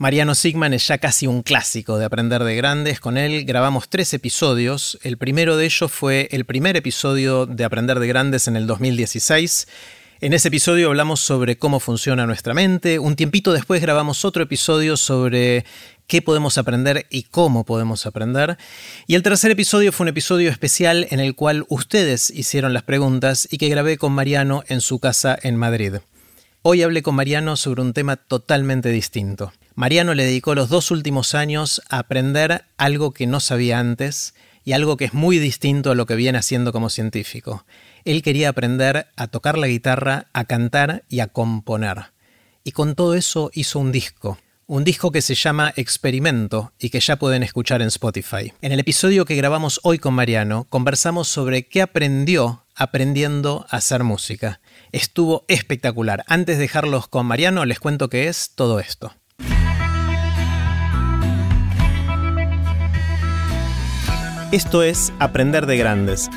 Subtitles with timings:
[0.00, 3.00] Mariano Sigman es ya casi un clásico de Aprender de Grandes.
[3.00, 4.96] Con él grabamos tres episodios.
[5.02, 9.66] El primero de ellos fue el primer episodio de Aprender de Grandes en el 2016.
[10.20, 13.00] En ese episodio hablamos sobre cómo funciona nuestra mente.
[13.00, 15.64] Un tiempito después grabamos otro episodio sobre
[16.06, 18.56] qué podemos aprender y cómo podemos aprender.
[19.08, 23.48] Y el tercer episodio fue un episodio especial en el cual ustedes hicieron las preguntas
[23.50, 25.94] y que grabé con Mariano en su casa en Madrid.
[26.70, 29.54] Hoy hablé con Mariano sobre un tema totalmente distinto.
[29.74, 34.34] Mariano le dedicó los dos últimos años a aprender algo que no sabía antes
[34.66, 37.64] y algo que es muy distinto a lo que viene haciendo como científico.
[38.04, 42.12] Él quería aprender a tocar la guitarra, a cantar y a componer.
[42.64, 44.36] Y con todo eso hizo un disco.
[44.66, 48.52] Un disco que se llama Experimento y que ya pueden escuchar en Spotify.
[48.60, 54.04] En el episodio que grabamos hoy con Mariano, conversamos sobre qué aprendió aprendiendo a hacer
[54.04, 54.60] música.
[54.92, 56.24] Estuvo espectacular.
[56.26, 59.12] Antes de dejarlos con Mariano, les cuento qué es todo esto.
[64.50, 66.30] Esto es Aprender de Grandes,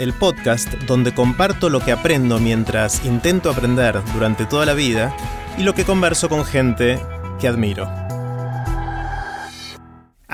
[0.00, 5.16] el podcast donde comparto lo que aprendo mientras intento aprender durante toda la vida
[5.56, 6.98] y lo que converso con gente
[7.40, 8.01] que admiro.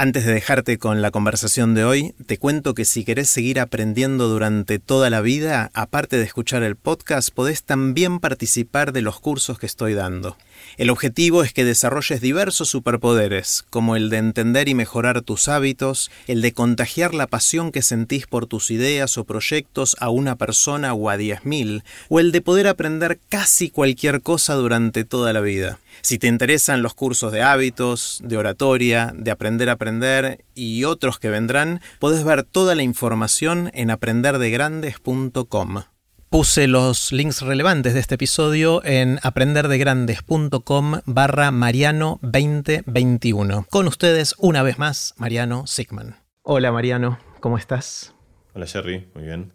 [0.00, 4.28] Antes de dejarte con la conversación de hoy, te cuento que si querés seguir aprendiendo
[4.28, 9.58] durante toda la vida, aparte de escuchar el podcast, podés también participar de los cursos
[9.58, 10.36] que estoy dando.
[10.78, 16.08] El objetivo es que desarrolles diversos superpoderes, como el de entender y mejorar tus hábitos,
[16.28, 20.94] el de contagiar la pasión que sentís por tus ideas o proyectos a una persona
[20.94, 25.40] o a diez mil, o el de poder aprender casi cualquier cosa durante toda la
[25.40, 25.80] vida.
[26.00, 31.18] Si te interesan los cursos de hábitos, de oratoria, de aprender a aprender y otros
[31.18, 35.82] que vendrán, podés ver toda la información en aprenderdegrandes.com.
[36.30, 43.64] Puse los links relevantes de este episodio en aprenderdegrandes.com barra Mariano 2021.
[43.70, 46.16] Con ustedes, una vez más, Mariano Sigman.
[46.42, 48.14] Hola Mariano, ¿cómo estás?
[48.52, 49.54] Hola Jerry, muy bien.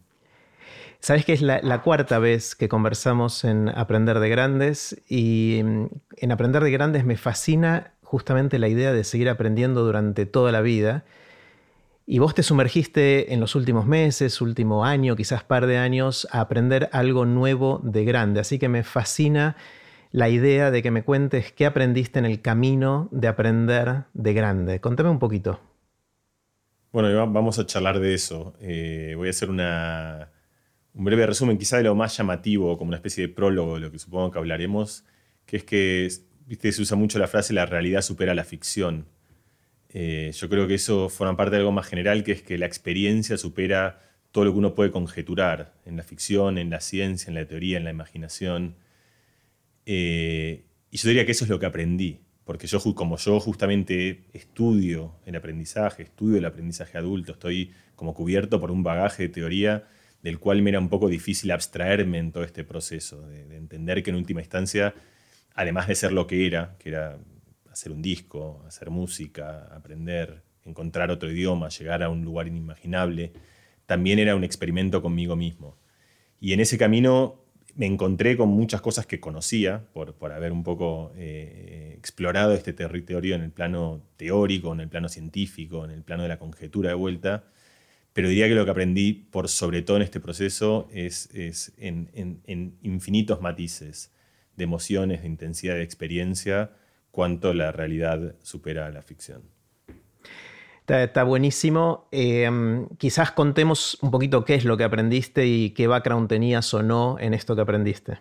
[1.00, 5.86] Sabes que es la, cuarta vez que conversamos en Aprender de Grandes y mm,
[6.18, 10.62] en Aprender de Grandes me fascina justamente la idea de seguir aprendiendo durante toda la
[10.62, 11.06] vida
[12.06, 16.42] y vos te sumergiste en los últimos meses, último año, quizás par de años, a
[16.42, 18.42] aprender algo nuevo de grande.
[18.42, 19.56] Así que me fascina
[20.12, 24.82] la idea de que me cuentes qué aprendiste en el camino de aprender de grande.
[24.82, 25.60] Contame un poquito.
[26.92, 28.54] Bueno, vamos a charlar de eso.
[28.60, 29.58] Eh, voy a hacer un
[30.94, 33.98] breve resumen, quizá de lo más llamativo, como una especie de prólogo de lo que
[33.98, 35.06] supongo que hablaremos,
[35.46, 39.08] que es que se usa mucho la frase la realidad supera la ficción.
[39.94, 42.66] Eh, yo creo que eso forma parte de algo más general, que es que la
[42.66, 47.36] experiencia supera todo lo que uno puede conjeturar en la ficción, en la ciencia, en
[47.36, 48.76] la teoría, en la imaginación.
[49.86, 54.24] Eh, y yo diría que eso es lo que aprendí, porque yo, como yo justamente
[54.34, 59.88] estudio el aprendizaje, estudio el aprendizaje adulto, estoy como cubierto por un bagaje de teoría
[60.24, 64.02] del cual me era un poco difícil abstraerme en todo este proceso, de, de entender
[64.02, 64.96] que en última instancia,
[65.54, 67.20] además de ser lo que era, que era
[67.74, 73.34] hacer un disco, hacer música, aprender, encontrar otro idioma, llegar a un lugar inimaginable,
[73.88, 75.76] también era un experimento conmigo mismo.
[76.40, 77.42] Y en ese camino
[77.76, 82.74] me encontré con muchas cosas que conocía, por, por haber un poco eh, explorado este
[82.74, 86.90] territorio en el plano teórico, en el plano científico, en el plano de la conjetura
[86.90, 87.46] de vuelta,
[88.14, 91.30] pero diría que lo que aprendí, por sobre todo en este proceso, es,
[91.78, 94.14] en infinitos matices
[94.56, 96.70] de emociones, de intensidad de experiencia,
[97.14, 99.44] cuánto la realidad supera a la ficción.
[100.88, 102.08] Está, buenísimo.
[102.12, 106.82] Em, quizás contemos un poquito qué es lo que aprendiste y qué background tenías o
[106.82, 108.18] no en esto que aprendiste.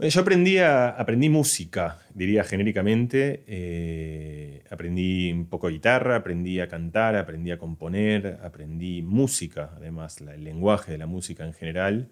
[0.00, 3.44] Yo aprendí, aprendí música, diría genéricamente.
[3.46, 10.42] Eh, aprendí un poco guitarra, aprendí a cantar, aprendí a componer, aprendí música, además, el
[10.42, 12.10] lenguaje de la música en general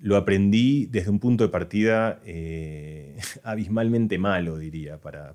[0.00, 5.34] lo aprendí desde un punto de partida eh, abismalmente malo, diría, para,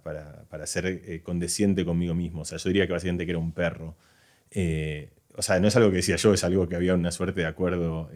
[0.66, 2.42] ser eh, condesciente conmigo mismo.
[2.42, 3.96] O sea, yo diría que básicamente era un perro.
[4.52, 7.42] Eh, o sea, no es algo que decía yo, es algo que había una suerte
[7.42, 8.10] de acuerdo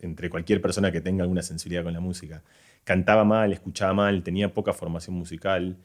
[0.00, 2.42] entre cualquier persona que tenga alguna sensibilidad con la música.
[2.84, 5.76] Cantaba mal, escuchaba mal, tenía poca formación musical,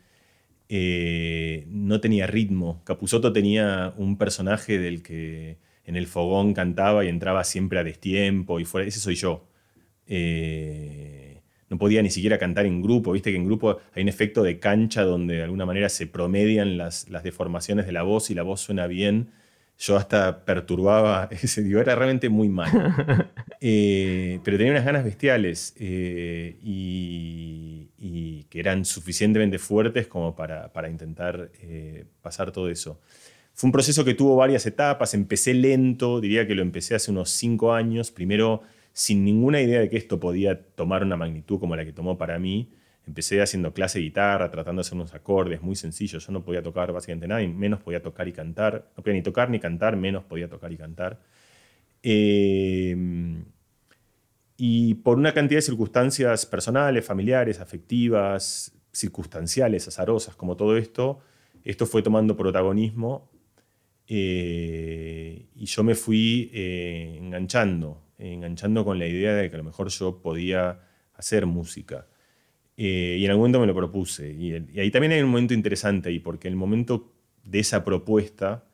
[0.69, 2.81] no tenía ritmo.
[2.85, 8.59] Capuzoto tenía un personaje del que en el fogón cantaba y entraba siempre a destiempo
[8.59, 8.87] y fuera.
[8.87, 9.47] Ese soy yo.
[10.07, 11.27] Eh,
[11.69, 14.59] no podía ni siquiera cantar en grupo, viste que en grupo hay un efecto de
[14.59, 18.61] cancha donde de alguna manera se promedian las, deformaciones de la voz y la voz
[18.61, 19.31] suena bien.
[19.77, 22.71] yo hasta perturbaba ese, digo, era realmente muy malo.
[23.59, 27.89] Eh, pero tenía unas ganas bestiales eh, y,
[28.51, 33.01] que eran suficientemente fuertes como para, intentar eh, pasar todo eso.
[33.55, 37.31] Fue un proceso que tuvo varias etapas, empecé lento, diría que lo empecé hace unos
[37.31, 38.61] cinco años, primero
[38.97, 42.39] sin ninguna idea de que esto podía tomar una magnitud como la que tomó para
[42.39, 42.71] mí.
[43.05, 46.25] Empecé haciendo clase de guitarra, tratando de hacer unos acordes muy sencillos.
[46.25, 48.91] Yo no podía tocar básicamente nada, y menos podía tocar y cantar.
[48.97, 51.21] No podía ni tocar ni cantar, menos podía tocar y cantar.
[52.01, 53.45] Em,
[54.57, 61.19] y por una cantidad de circunstancias personales, familiares, afectivas, circunstanciales, azarosas, como todo esto,
[61.63, 63.29] esto fue tomando protagonismo
[64.07, 69.63] eh, y yo me fui eh, enganchando, enganchando con la idea de que a lo
[69.63, 70.79] mejor yo podía
[71.13, 72.07] hacer música.
[72.77, 74.31] Eh, y en algún momento me lo propuse.
[74.31, 78.65] Y, ahí también hay un momento interesante ahí, porque en el momento de esa propuesta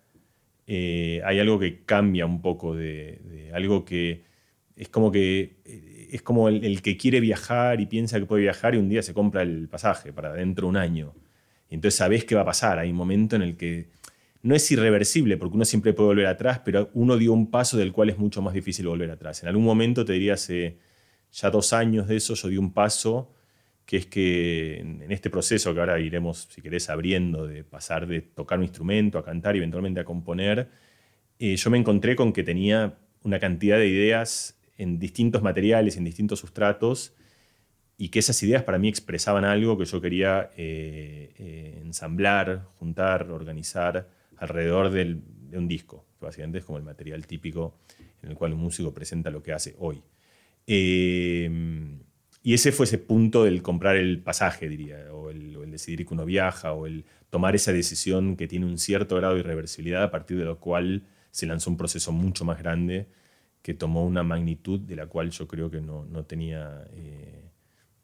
[0.67, 4.23] eh, hay algo que cambia un poco de, algo que
[4.75, 8.75] es como que eh, es como el, que quiere viajar y piensa que puede viajar
[8.75, 11.13] y un día se compra el pasaje para dentro de un año.
[11.69, 12.79] Y entonces sabes qué va a pasar.
[12.79, 13.89] Hay un momento en el que
[14.43, 17.93] no es irreversible, porque uno siempre puede volver atrás, pero uno dio un paso del
[17.93, 19.41] cual es mucho más difícil volver atrás.
[19.41, 20.77] En algún momento, te diría hace
[21.31, 23.33] ya dos años de eso, yo di un paso
[23.85, 28.21] que es que en este proceso que ahora iremos, si querés, abriendo, de pasar de
[28.21, 30.69] tocar un instrumento a cantar y eventualmente a componer,
[31.39, 36.03] eh, yo me encontré con que tenía una cantidad de ideas en distintos materiales, en
[36.03, 37.13] distintos sustratos,
[37.97, 43.29] y que esas ideas para mí expresaban algo que yo quería eh, eh, ensamblar, juntar,
[43.31, 44.09] organizar
[44.43, 47.75] alrededor de un disco, que básicamente es como el material típico
[48.21, 50.01] en el cual un músico presenta lo que hace hoy.
[52.45, 56.25] Y ese fue ese punto del comprar el pasaje, diría, o el, decidir que uno
[56.25, 60.37] viaja, o el tomar esa decisión que tiene un cierto grado de irreversibilidad, a partir
[60.37, 63.07] de lo cual se lanzó un proceso mucho más grande
[63.61, 67.49] que tomó una magnitud de la cual yo creo que no, tenía, eh,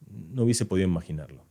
[0.08, 1.44] no hubiese podido imaginarlo.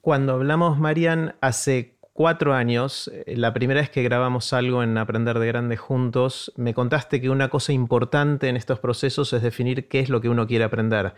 [0.00, 5.38] Cuando hablamos, Marian, hace cuatro años, eh, la primera vez que grabamos algo en Aprender
[5.38, 10.00] de Grandes juntos, me contaste que una cosa importante en estos procesos es definir qué
[10.00, 11.12] es lo que uno quiere aprender.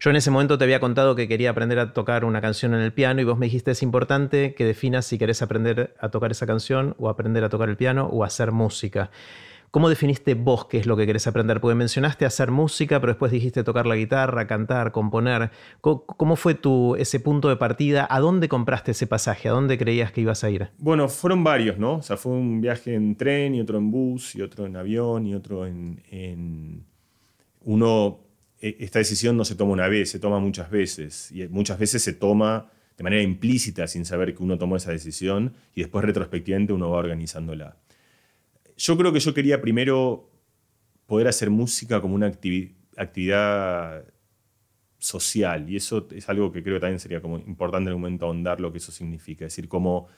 [0.00, 2.80] Yo en ese momento te había contado que quería aprender a tocar una canción en
[2.80, 6.30] el piano y vos me dijiste es importante que definas si querés aprender a tocar
[6.30, 9.10] esa canción o aprender a tocar el piano o hacer música.
[9.70, 11.60] ¿Cómo definiste vos qué es lo que querés aprender?
[11.60, 15.50] Porque mencionaste hacer música, pero después dijiste tocar la guitarra, cantar, componer.
[15.80, 18.06] ¿Cómo, fue tu, ese punto de partida?
[18.10, 19.48] ¿A dónde compraste ese pasaje?
[19.48, 20.68] ¿A dónde creías que ibas a ir?
[20.78, 21.96] Bueno, fueron varios, ¿no?
[21.96, 25.26] O sea, fue un viaje en tren y otro en bus y otro en avión
[25.26, 26.02] y otro en...
[26.10, 26.84] en...
[27.60, 28.20] Uno
[28.60, 31.32] e, esta decisión no se toma una vez, se toma muchas veces.
[31.32, 35.52] Y muchas veces se toma de manera implícita sin saber que uno tomó esa decisión
[35.74, 37.76] y después retrospectivamente uno va organizándola.
[38.76, 40.30] Yo creo que yo quería primero
[41.06, 44.04] poder hacer música como una actividad
[44.98, 48.26] social y eso es algo que creo que también sería como importante en el momento
[48.26, 50.08] ahondar lo que eso significa, es decir, como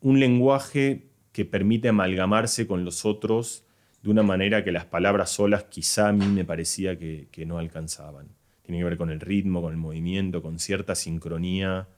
[0.00, 3.64] un lenguaje que permite amalgamarse con los otros
[4.02, 8.28] de una manera que las palabras solas quizá a mí me parecía que, no alcanzaban.
[8.62, 11.88] Tiene que ver con el ritmo, con el movimiento, con cierta sincronía,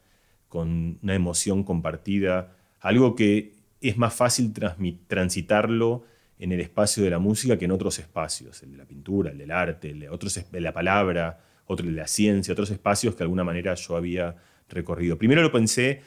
[0.48, 4.52] con una emoción compartida, algo que es más fácil
[5.06, 6.04] transitarlo
[6.38, 9.38] en el espacio de la música que en otros espacios, el de la pintura, el
[9.38, 13.44] del arte, el de, la palabra, otro de la ciencia, otros espacios que de alguna
[13.44, 14.36] manera yo había
[14.68, 15.18] recorrido.
[15.18, 16.00] Primero lo pensé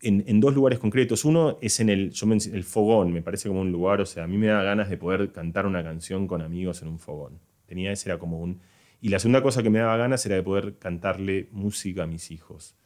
[0.00, 1.24] en, dos lugares concretos.
[1.24, 4.26] Uno es en el, yo el fogón, me parece como un lugar, o sea, a
[4.26, 7.40] mí me da ganas de poder cantar una canción con amigos en un fogón.
[7.66, 8.60] Tenía ese, era como un...
[9.00, 12.30] Y la segunda cosa que me daba ganas era de poder cantarle música a mis
[12.30, 12.76] hijos.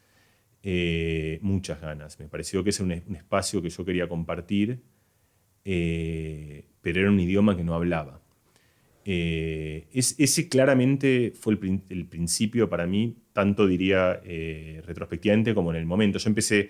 [0.70, 2.20] Eh, muchas ganas.
[2.20, 4.82] Me pareció que ese era un, espacio que yo quería compartir,
[5.64, 8.20] eh, pero era un idioma que no hablaba.
[9.02, 11.54] Eh, ese claramente fue
[11.88, 14.20] el, principio para mí, tanto diría
[14.84, 16.18] retrospectivamente como en el momento.
[16.18, 16.68] Yo empecé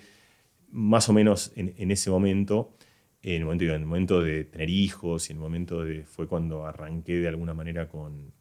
[0.71, 2.77] más o menos en, ese momento,
[3.21, 6.29] en el momento, en el momento, de tener hijos y en el momento de, fue
[6.29, 8.33] cuando arranqué de alguna manera con,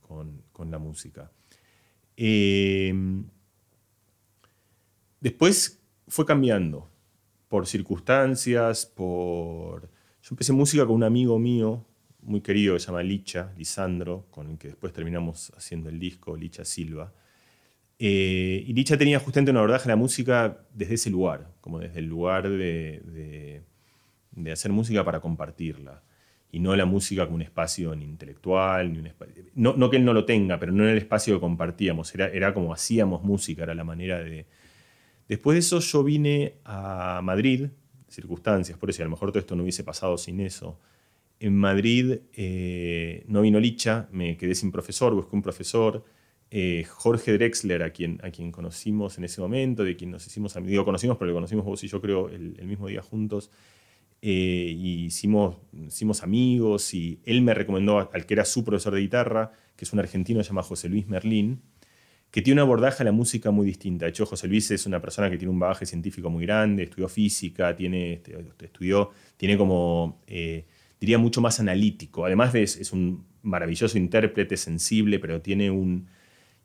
[0.70, 1.32] la música.
[5.20, 6.90] Después fue cambiando
[7.48, 9.90] por circunstancias, por...
[10.22, 11.86] Yo empecé música con un amigo mío
[12.22, 16.36] muy querido que se llama Licha, Lisandro, con el que después terminamos haciendo el disco,
[16.36, 17.14] Licha Silva.
[18.00, 22.00] Eh, y Licha tenía justamente una abordaje a la música desde ese lugar, como desde
[22.00, 23.64] el lugar de,
[24.52, 26.04] hacer música para compartirla.
[26.52, 29.10] Y no la música como un espacio ni intelectual, ni un
[29.56, 32.28] no, no, que él no lo tenga, pero no en el espacio que compartíamos, era,
[32.28, 34.46] era como hacíamos música, era la manera de...
[35.28, 37.68] Después de eso yo vine a Madrid,
[38.08, 40.80] circunstancias, por eso a lo mejor todo esto no hubiese pasado sin eso.
[41.40, 46.04] en Madrid eh, no vino Licha, me quedé sin profesor, busqué un profesor.
[46.50, 50.56] Eh, Jorge Drexler, a quien, a quien conocimos en ese momento, de quien nos hicimos
[50.56, 53.52] amigos, conocimos, pero lo conocimos vos y yo creo el, mismo día juntos,
[54.22, 59.02] eh, y hicimos, hicimos amigos, y él me recomendó al que era su profesor de
[59.02, 61.62] guitarra, que es un argentino, se llama José Luis Merlín,
[62.32, 64.06] que tiene un abordaje a la música muy distinta.
[64.06, 67.08] De hecho, José Luis es una persona que tiene un bagaje científico muy grande, estudió
[67.08, 70.20] física, tiene, este, estudió, tiene como
[71.00, 72.26] diría, mucho más analítico.
[72.26, 76.08] Además de, es, un maravilloso intérprete, sensible, pero tiene un...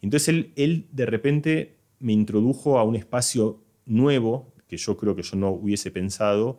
[0.00, 5.22] Entonces él, él de repente me introdujo a un espacio nuevo, que yo creo que
[5.22, 6.58] yo no hubiese pensado,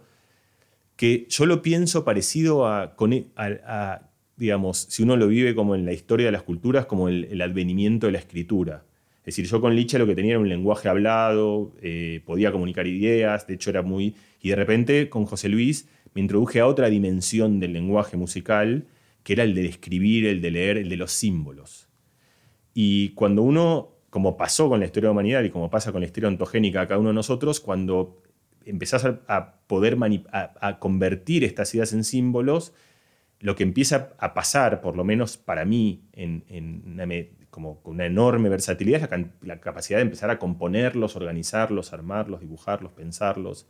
[0.95, 2.95] que yo lo pienso parecido a,
[3.35, 7.41] a, digamos, si uno lo vive como en la historia de las culturas, como el,
[7.41, 8.85] advenimiento de la escritura.
[9.23, 12.87] Es decir, yo con Licha lo que tenía era un lenguaje hablado, eh, podía comunicar
[12.87, 14.15] ideas, de hecho era muy...
[14.41, 18.85] Y de repente con José Luis me introduje a otra dimensión del lenguaje musical,
[19.23, 21.87] que era el de escribir, el de leer, el de los símbolos.
[22.73, 26.01] Y cuando uno, como pasó con la historia de la humanidad y como pasa con
[26.01, 28.21] la historia ontogénica a cada uno de nosotros, cuando
[28.65, 29.97] empezás a, poder
[30.31, 32.73] a, convertir estas ideas en símbolos,
[33.39, 37.05] lo que empieza a pasar, por lo menos para mí, en, una,
[37.53, 42.91] como con una enorme versatilidad, la, la, capacidad de empezar a componerlos, organizarlos, armarlos, dibujarlos,
[42.93, 43.67] pensarlos.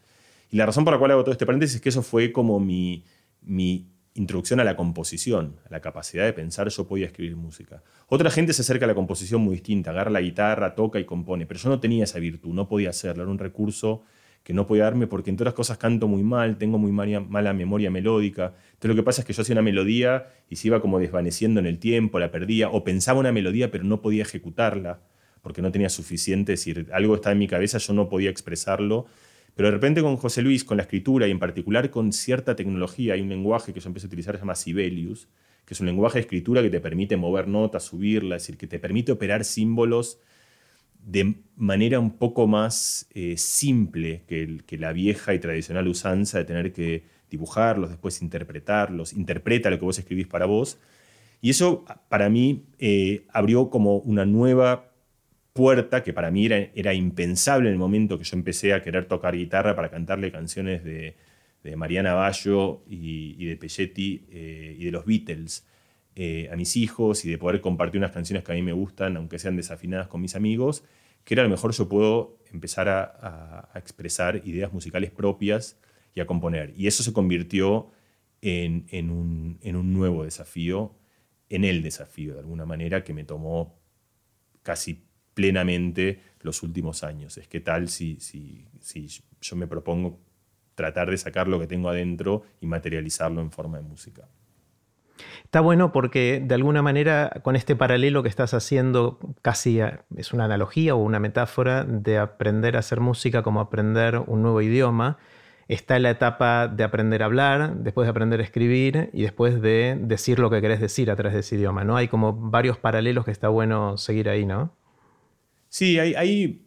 [0.50, 2.62] Y la razón por la cual hago todo este paréntesis es que eso fue como
[2.62, 3.04] mi,
[3.42, 7.84] mi introducción a la composición, a la capacidad de pensar yo podía escribir música.
[8.08, 11.46] Otra gente se acerca a la composición muy distinta, agarra la guitarra, toca y compone,
[11.46, 14.04] pero yo no tenía esa virtud, no podía hacerlo, era un recurso
[14.44, 17.54] que no podía darme porque en todas las cosas canto muy mal, tengo muy mala
[17.54, 18.54] memoria melódica.
[18.74, 21.60] Entonces lo que pasa es que yo hacía una melodía y se iba como desvaneciendo
[21.60, 25.00] en el tiempo, la perdía, o pensaba una melodía pero no podía ejecutarla
[25.42, 29.08] porque no tenía suficiente, es decir, algo estaba en mi cabeza, yo no podía expresarlo
[29.56, 33.14] pero de repente con José Luis, con la escritura y en particular con cierta tecnología,
[33.14, 35.28] hay un lenguaje que yo empecé a utilizar se llama Sibelius,
[35.66, 38.68] que es un lenguaje de escritura que te permite mover notas, subirlas, es decir, que
[38.68, 40.20] te permite operar símbolos
[41.06, 46.74] de manera un poco más eh, simple que, la vieja y tradicional usanza de tener
[46.74, 50.80] que dibujarlos, después interpretarlos, interpreta lo que vos escribís para vos.
[51.42, 54.92] Y eso para mí eh, abrió como una nueva
[55.52, 59.36] puerta que para mí era, impensable en el momento que yo empecé a querer tocar
[59.36, 61.16] guitarra para cantarle canciones de,
[61.78, 65.66] Mariana Bayo y, de Pelletti eh, y de los Beatles
[66.16, 69.18] eh, a mis hijos y de poder compartir unas canciones que a mí me gustan,
[69.18, 70.84] aunque sean desafinadas con mis amigos,
[71.24, 75.80] que era lo mejor yo puedo empezar a, expresar ideas musicales propias
[76.14, 76.74] y a componer.
[76.78, 77.90] Y eso se convirtió
[78.42, 80.96] en, un, en un nuevo desafío,
[81.50, 83.80] en el desafío de alguna manera, que me tomó
[84.62, 87.38] casi plenamente los últimos años.
[87.38, 89.08] Es que tal si, si, si
[89.42, 90.20] yo me propongo
[90.76, 94.30] tratar de sacar lo que tengo adentro y materializarlo en forma de música.
[95.44, 99.80] Está bueno porque de alguna manera con este paralelo que estás haciendo casi
[100.16, 104.62] es una analogía o una metáfora de aprender a hacer música como aprender un nuevo
[104.62, 105.18] idioma.
[105.68, 109.98] Está la etapa de aprender a hablar, después de aprender a escribir y después de
[110.00, 111.84] decir lo que querés decir a través de ese idioma.
[111.84, 111.96] ¿no?
[111.96, 114.76] Hay como varios paralelos que está bueno seguir ahí, ¿no?
[115.70, 116.64] Sí, hay,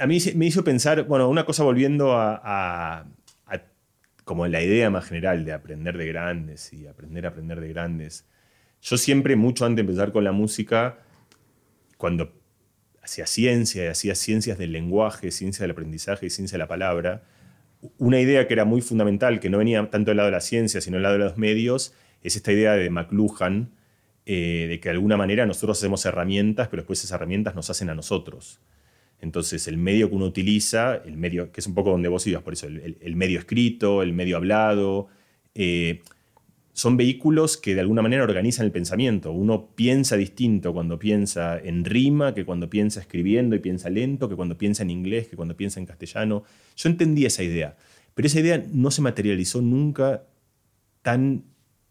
[0.00, 3.06] a mí me hizo pensar, bueno, una cosa volviendo a,
[4.26, 8.26] como la idea más general de aprender de grandes y aprender a aprender de grandes.
[8.82, 10.98] Yo siempre, mucho antes de empezar con la música,
[11.96, 12.32] cuando
[13.00, 17.22] hacía ciencia y hacía ciencias del lenguaje, ciencia del aprendizaje y ciencia de la palabra,
[17.98, 20.80] una idea que era muy fundamental, que no venía tanto del lado de la ciencia,
[20.80, 23.70] sino del lado de los medios, es esta idea de McLuhan,
[24.24, 27.90] eh, de que de alguna manera nosotros hacemos herramientas, pero después esas herramientas nos hacen
[27.90, 28.58] a nosotros.
[29.20, 32.42] Entonces, el medio que uno utiliza, el medio, que es un poco donde vos ibas,
[32.42, 35.08] por eso, el, medio escrito, el medio hablado,
[35.54, 36.02] eh,
[36.72, 39.32] son vehículos que de alguna manera organizan el pensamiento.
[39.32, 44.36] Uno piensa distinto cuando piensa en rima, que cuando piensa escribiendo y piensa lento, que
[44.36, 46.44] cuando piensa en inglés, que cuando piensa en castellano.
[46.76, 47.76] Yo entendí esa idea,
[48.14, 50.24] pero esa idea no se materializó nunca
[51.00, 51.44] tan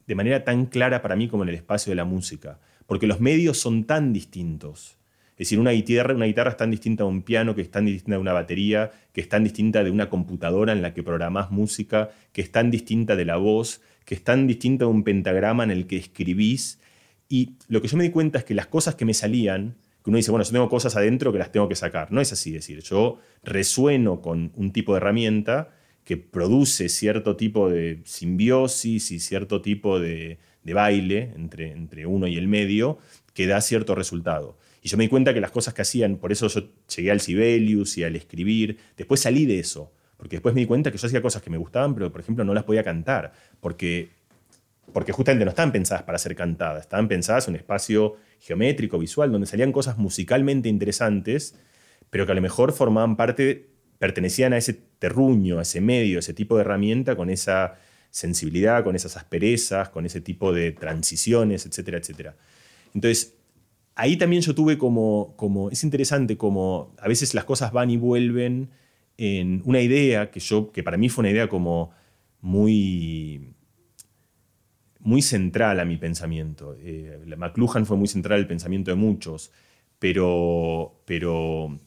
[0.05, 3.19] de manera tan clara para mí como en el espacio de la música, porque los
[3.19, 4.97] medios son tan distintos.
[5.35, 7.85] Es decir, una guitarra, una guitarra es tan distinta a un piano, que es tan
[7.85, 11.51] distinta de una batería, que es tan distinta de una computadora en la que programás
[11.51, 15.65] música, que es tan distinta de la voz, que es tan distinta de un pentagrama
[15.65, 16.79] en el que escribís.
[17.27, 20.09] Y lo que yo me di cuenta es que las cosas que me salían, que
[20.09, 22.13] uno dice, bueno, yo tengo cosas adentro que las tengo que sacar.
[22.13, 25.69] No es así, decir, yo resueno con un tipo de herramienta
[26.05, 32.37] que produce cierto tipo de simbiosis y cierto tipo de, baile entre, entre uno y
[32.37, 32.99] el medio
[33.33, 34.57] que da cierto resultado.
[34.85, 36.61] Y yo me di cuenta que las cosas que hacían, por eso yo
[36.95, 40.91] llegué al Sibelius y al escribir, después salí de eso, porque después me di cuenta
[40.91, 44.09] que yo hacía cosas que me gustaban, pero por ejemplo no las podía cantar, porque
[44.93, 49.31] porque justamente no estaban pensadas para ser cantadas, estaban pensadas en un espacio geométrico, visual,
[49.31, 51.55] donde salían cosas musicalmente interesantes,
[52.11, 53.65] pero que a lo mejor formaban parte,
[53.97, 57.79] pertenecían a ese terruño, a ese medio, a ese tipo de herramienta con esa
[58.11, 62.35] sensibilidad, con esas asperezas, con ese tipo de transiciones, etcétera, etcétera.
[62.93, 63.33] Entonces,
[63.95, 67.97] ahí también yo tuve como, como, es interesante como a veces las cosas van y
[67.97, 68.69] vuelven
[69.17, 71.91] en una idea que yo, que para mí fue una idea como
[72.41, 73.55] muy,
[74.99, 76.75] muy central a mi pensamiento.
[76.79, 79.51] Eh, McLuhan fue muy central al pensamiento de muchos,
[79.99, 81.79] pero, pero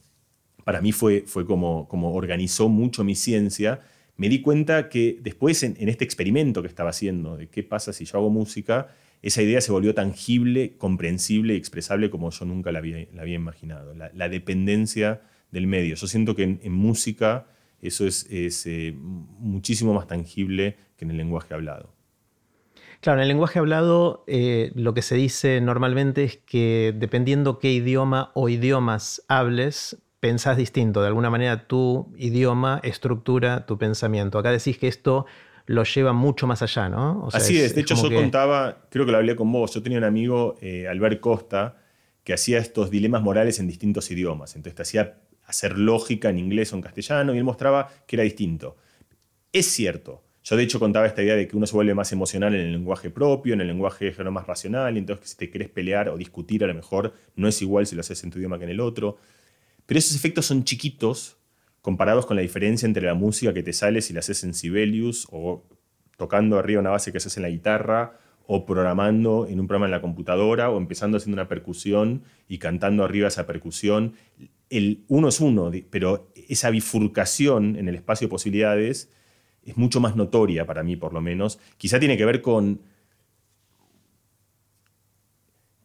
[0.63, 3.81] para mí fue, fue como, como organizó mucho mi ciencia.
[4.17, 8.05] Me di cuenta que después en, este experimento que estaba haciendo, de qué pasa si
[8.05, 8.87] yo hago música,
[9.21, 13.93] esa idea se volvió tangible, comprensible y expresable como yo nunca la había, imaginado.
[13.93, 15.21] La, dependencia
[15.51, 15.95] del medio.
[15.95, 17.47] Yo siento que en, música
[17.81, 18.27] eso es,
[18.65, 21.93] eh, muchísimo más tangible que en el lenguaje hablado.
[23.01, 27.71] Claro, en el lenguaje hablado eh, lo que se dice normalmente es que dependiendo qué
[27.71, 31.01] idioma o idiomas hables, pensás distinto.
[31.01, 34.37] De alguna manera tu idioma estructura tu pensamiento.
[34.37, 35.25] Acá decís que esto
[35.69, 37.29] lo lleva mucho más allá, ¿no?
[37.31, 40.03] Así es, de hecho yo contaba, creo que lo hablé con vos, yo tenía un
[40.03, 41.77] amigo, eh, Albert Costa,
[42.23, 44.55] que hacía estos dilemas morales en distintos idiomas.
[44.55, 48.23] Entonces te hacía hacer lógica en inglés o en castellano y él mostraba que era
[48.23, 48.77] distinto.
[49.53, 52.55] Es cierto, yo de hecho contaba esta idea de que uno se vuelve más emocional
[52.55, 56.09] en el lenguaje propio, en el lenguaje más racional, y entonces si te querés pelear
[56.09, 58.63] o discutir a lo mejor no es igual si lo haces en tu idioma que
[58.63, 59.17] en el otro.
[59.85, 61.38] Pero esos efectos son chiquitos
[61.89, 65.27] comparados con la diferencia entre la música que te sale si la haces en Sibelius
[65.31, 65.63] o
[66.17, 69.91] tocando arriba una base que haces en la guitarra o programando en un programa en
[69.93, 74.13] la computadora o empezando haciendo una percusión y cantando arriba esa percusión.
[74.69, 79.09] El uno es uno, pero esa bifurcación en el espacio de posibilidades
[79.63, 81.57] es mucho más notoria para mí, por lo menos.
[81.77, 82.81] Quizá tiene que ver con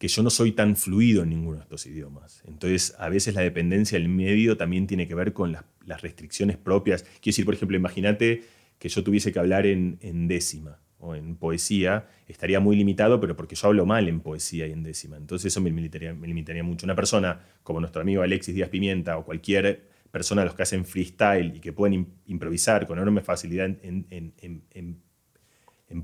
[0.04, 2.42] que yo no soy tan fluido en ninguno de estos idiomas.
[2.46, 7.04] Entonces, a veces la dependencia del medio también tiene que ver con las, restricciones propias.
[7.04, 8.42] Quiero decir, por ejemplo, imagínate
[8.78, 13.54] que yo tuviese que hablar en, décima o en poesía, estaría muy limitado, pero porque
[13.54, 15.16] yo hablo mal en poesía y en décima.
[15.16, 16.84] Entonces eso me limitaría, me limitaría mucho.
[16.84, 20.84] Una persona como nuestro amigo Alexis Díaz Pimienta o cualquier persona de los que hacen
[20.84, 25.00] freestyle y que pueden improvisar con enorme facilidad en,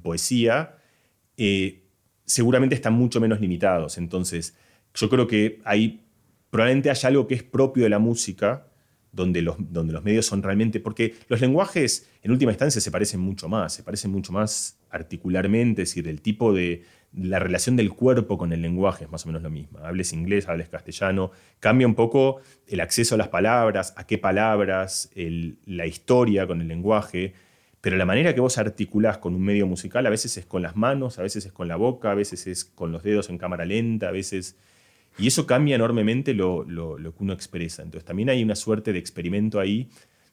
[0.02, 0.78] poesía,
[1.36, 1.79] eh,
[2.30, 3.98] seguramente están mucho menos limitados.
[3.98, 4.56] Entonces,
[4.94, 6.04] yo creo que hay,
[6.48, 8.68] probablemente haya algo que es propio de la música,
[9.10, 9.58] donde los,
[10.04, 14.12] medios son realmente, porque los lenguajes en última instancia se parecen mucho más, se parecen
[14.12, 19.06] mucho más articularmente, es decir, el tipo de, la relación del cuerpo con el lenguaje
[19.06, 19.80] es más o menos lo mismo.
[19.80, 25.10] Hables inglés, hables castellano, cambia un poco el acceso a las palabras, a qué palabras,
[25.16, 27.34] la historia con el lenguaje,
[27.80, 30.76] pero la manera que vos articulás con un medio musical a veces es con las
[30.76, 33.64] manos, a veces es con la boca, a veces es con los dedos en cámara
[33.64, 34.56] lenta, a veces...
[35.18, 37.82] Y eso cambia enormemente lo, lo que uno expresa.
[37.82, 39.88] Entonces también hay una suerte de experimento ahí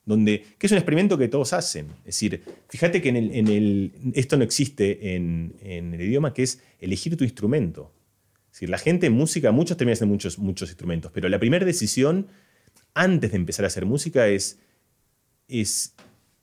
[0.08, 1.88] donde, que es un experimento que todos hacen.
[2.00, 7.18] Es decir, fíjate que en el, esto no existe en, el idioma, que es elegir
[7.18, 7.94] tu instrumento.
[8.46, 11.66] Es decir, la gente en música, muchos terminan haciendo muchos, muchos instrumentos, pero la primera
[11.66, 12.28] decisión
[12.94, 14.62] antes de empezar a hacer música es,
[15.50, 15.94] es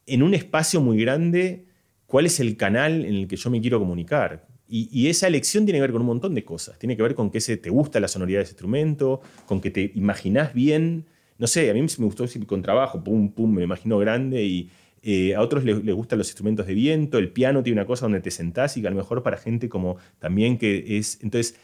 [0.07, 1.67] en un espacio muy grande
[2.07, 4.47] cuál es el canal en el que yo me quiero comunicar.
[4.67, 6.79] Y, esa elección tiene que ver con un montón de cosas.
[6.79, 9.71] Tiene que ver con que se, te gusta la sonoridad de ese instrumento, con que
[9.71, 11.05] te imaginás bien
[11.39, 14.71] no sé, a mí me gustó con trabajo, pum, pum, me imagino grande y
[15.03, 18.21] eh, a otros les, gustan los instrumentos de viento, el piano tiene una cosa donde
[18.21, 21.19] te sentás y que a lo mejor para gente como también que es...
[21.23, 21.59] Entonces,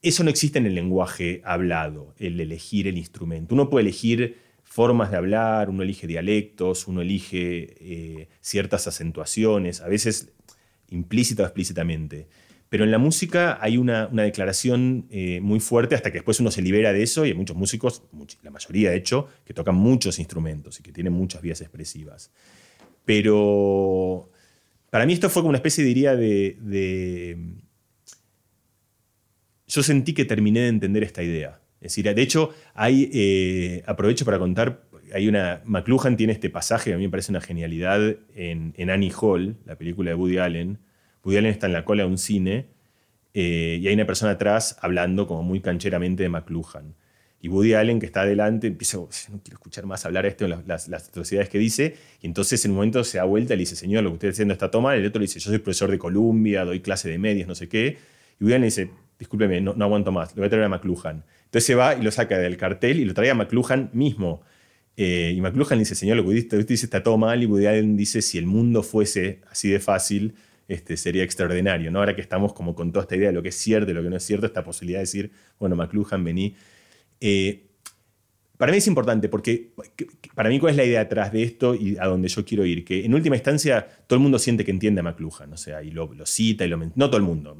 [0.00, 3.54] eso no existe en el lenguaje hablado, el elegir el instrumento.
[3.54, 4.38] Uno puede elegir
[4.72, 10.32] formas de hablar, uno elige dialectos, uno elige eh, ciertas acentuaciones, a veces
[10.88, 12.26] implícita o explícitamente.
[12.70, 16.62] Pero en la música hay una, declaración eh, muy fuerte hasta que después uno se
[16.62, 18.04] libera de eso y hay muchos músicos,
[18.40, 22.30] la mayoría de hecho, que tocan muchos instrumentos y que tienen muchas vías expresivas.
[23.04, 24.30] Pero
[24.88, 27.36] para mí esto fue como una especie, diría, de...
[29.68, 31.61] Yo sentí que terminé de entender esta idea.
[31.82, 36.90] Es decir, de hecho, hay, eh, aprovecho para contar, hay una, McLuhan tiene este pasaje
[36.90, 38.00] que a mí me parece una genialidad
[38.34, 40.78] en, en Annie Hall, la película de Woody Allen,
[41.24, 42.66] Woody Allen está en la cola de un cine
[43.34, 46.94] eh, y hay una persona atrás hablando como muy cancheramente de McLuhan.
[47.40, 49.08] Y Woody Allen, que está adelante, empieza, no
[49.42, 53.02] quiero escuchar más hablar esto, las, las, atrocidades que dice, y entonces en un momento
[53.02, 55.04] se da vuelta y le dice, señor, lo que usted está haciendo está toma, el
[55.04, 57.98] otro le dice, yo soy profesor de Columbia, doy clase de medios, no sé qué,
[58.38, 61.24] y Woody Allen le dice, discúlpeme, no, aguanto más, lo voy a traer a McLuhan.
[61.52, 64.40] Entonces se va y lo saca del cartel y lo trae a McLuhan mismo.
[64.96, 68.22] Eh, y McLuhan dice, señor, lo que usted dice está todo mal, y Woody dice,
[68.22, 70.34] si el mundo fuese así de fácil,
[70.66, 71.98] este, sería extraordinario, ¿no?
[71.98, 74.02] Ahora que estamos como con toda esta idea de lo que es cierto y lo
[74.02, 76.56] que no es cierto, esta posibilidad de decir, bueno, McLuhan, vení.
[77.20, 77.66] Eh,
[78.56, 79.72] para mí es importante porque
[80.34, 82.82] para mí cuál es la idea detrás de esto y a dónde yo quiero ir,
[82.82, 85.90] que en última instancia todo el mundo siente que entiende a McLuhan, o sea, y
[85.90, 87.54] lo, cita y lo no todo el mundo,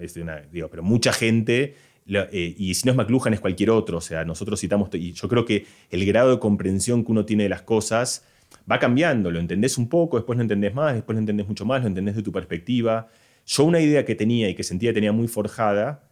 [0.71, 1.75] pero mucha gente
[2.07, 5.29] eh, y si no es McLuhan es cualquier otro, o sea, nosotros citamos, y yo
[5.29, 8.25] creo que el grado de comprensión que uno tiene de las cosas
[8.71, 11.83] va cambiando, lo entendés un poco, después lo entendés más, después lo entendés mucho más,
[11.83, 13.09] lo entendés de tu perspectiva.
[13.47, 16.09] Yo una idea que tenía y que sentía que tenía muy forjada,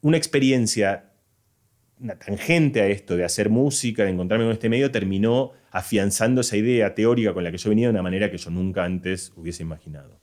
[0.00, 1.08] una experiencia
[2.00, 6.56] una tangente a esto de hacer música, de encontrarme con este medio, terminó afianzando esa
[6.56, 9.62] idea teórica con la que yo venía de una manera que yo nunca antes hubiese
[9.62, 10.20] imaginado.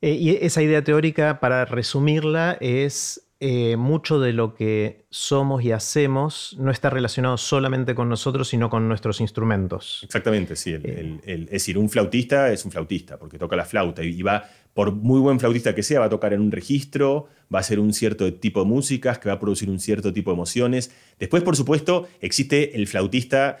[0.00, 5.72] Eh, y esa idea teórica, para resumirla, es eh, mucho de lo que somos y
[5.72, 10.02] hacemos no está relacionado solamente con nosotros, sino con nuestros instrumentos.
[10.04, 10.74] Exactamente, sí.
[10.74, 11.18] Eh.
[11.24, 15.20] es decir, un flautista es un flautista, porque toca la flauta y va por muy
[15.20, 18.32] buen flautista que sea, va a tocar en un registro, va a ser un cierto
[18.34, 20.92] tipo de músicas, que va a producir un cierto tipo de emociones.
[21.18, 23.58] Después, por supuesto, existe el flautista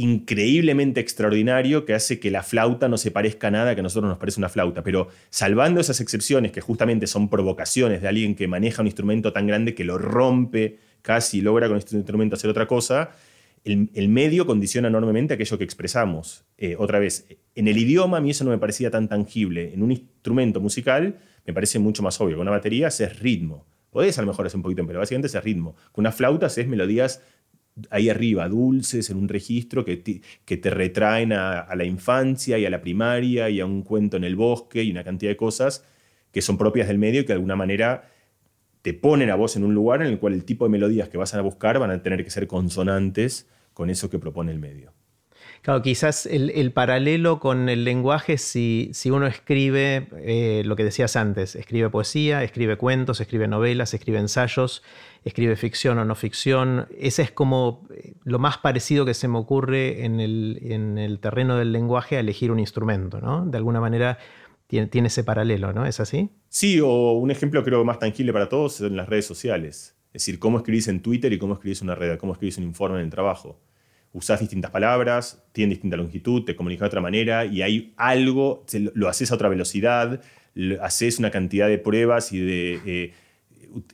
[0.00, 4.08] increíblemente extraordinario que hace que la flauta no se parezca a nada que a nosotros
[4.08, 4.82] nos parece una flauta.
[4.82, 9.46] Pero salvando esas excepciones que justamente son provocaciones de alguien que maneja un instrumento tan
[9.46, 13.10] grande que lo rompe casi logra con este instrumento hacer otra cosa,
[13.62, 16.44] el, medio condiciona enormemente aquello que expresamos.
[16.56, 19.74] Eh, otra vez, en el idioma a mí eso no me parecía tan tangible.
[19.74, 22.36] En un instrumento musical me parece mucho más obvio.
[22.36, 23.66] Con una batería es ritmo.
[23.90, 25.74] Podés a lo mejor hacer un poquito, pero básicamente es ritmo.
[25.92, 27.22] Con una flauta es melodías
[27.90, 32.58] ahí arriba, dulces, en un registro que te, que te retraen a, a, la infancia
[32.58, 35.36] y a la primaria y a un cuento en el bosque y una cantidad de
[35.36, 35.84] cosas
[36.32, 38.10] que son propias del medio y que de alguna manera
[38.82, 41.18] te ponen a vos en un lugar en el cual el tipo de melodías que
[41.18, 44.92] vas a buscar van a tener que ser consonantes con eso que propone el medio.
[45.62, 51.16] Claro, quizás el, paralelo con el lenguaje, si, si uno escribe eh, lo que decías
[51.16, 54.82] antes, escribe poesía, escribe cuentos, escribe novelas, escribe ensayos,
[55.24, 59.38] escribe ficción o no ficción, ese es como eh, lo más parecido que se me
[59.38, 63.44] ocurre en el, en el terreno del lenguaje a elegir un instrumento, ¿no?
[63.44, 64.18] De alguna manera
[64.66, 65.84] tiene, ese paralelo, ¿no?
[65.84, 66.30] ¿Es así?
[66.48, 69.96] Sí, o un ejemplo creo más tangible para todos en las redes sociales.
[70.12, 72.98] Es decir, cómo escribís en Twitter y cómo escribís una red, cómo escribís un informe
[72.98, 73.60] en el trabajo.
[74.12, 79.08] Usás distintas palabras, tienen distinta longitud, te comunicas de otra manera y hay algo, lo
[79.08, 80.20] haces a otra velocidad,
[80.80, 83.12] haces una cantidad de pruebas y de, eh,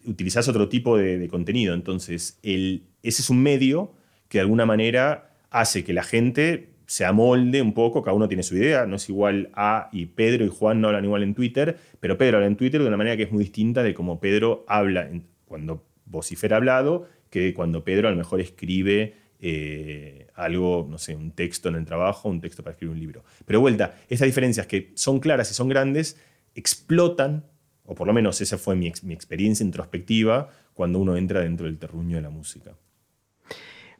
[0.04, 1.74] utilizás otro tipo de, contenido.
[1.74, 3.94] Entonces, ese es un medio
[4.28, 8.42] que de alguna manera hace que la gente se amolde un poco, cada uno tiene
[8.42, 11.76] su idea, no es igual a y Pedro y Juan no hablan igual en Twitter,
[11.98, 14.64] pero Pedro habla en Twitter de una manera que es muy distinta de cómo Pedro
[14.68, 15.08] habla
[15.46, 21.32] cuando vocifera hablado que cuando Pedro a lo mejor escribe eh, algo, no sé, un
[21.32, 23.24] texto en el trabajo, un texto para escribir un libro.
[23.44, 26.18] Pero vuelta, estas diferencias que son claras y son grandes,
[26.54, 27.44] explotan,
[27.86, 31.78] o por lo menos esa fue mi, mi experiencia introspectiva cuando uno entra dentro del
[31.78, 32.74] terruño de la música.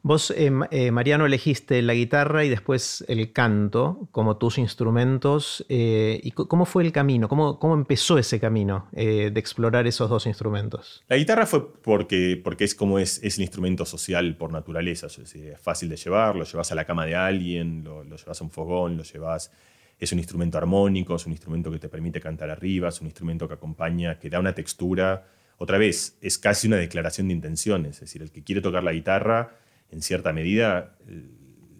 [0.07, 5.65] Vos, eh, eh, Mariano, elegiste la guitarra y después el canto como tus instrumentos.
[5.67, 7.27] Eh, ¿Y cómo fue el camino?
[7.27, 11.03] ¿Cómo, cómo empezó ese camino de explorar esos dos instrumentos?
[11.09, 15.07] La guitarra fue porque, porque es como es, es el instrumento social por naturaleza.
[15.07, 18.43] Es, fácil de llevar, lo llevas a la cama de alguien, lo, lo llevas a
[18.43, 19.51] un fogón, lo llevas
[19.99, 23.47] es un instrumento armónico, es un instrumento que te permite cantar arriba, es un instrumento
[23.47, 25.27] que acompaña, que da una textura.
[25.57, 28.93] Otra vez, es casi una declaración de intenciones, es decir, el que quiere tocar la
[28.93, 29.57] guitarra
[29.89, 31.23] en cierta medida eh,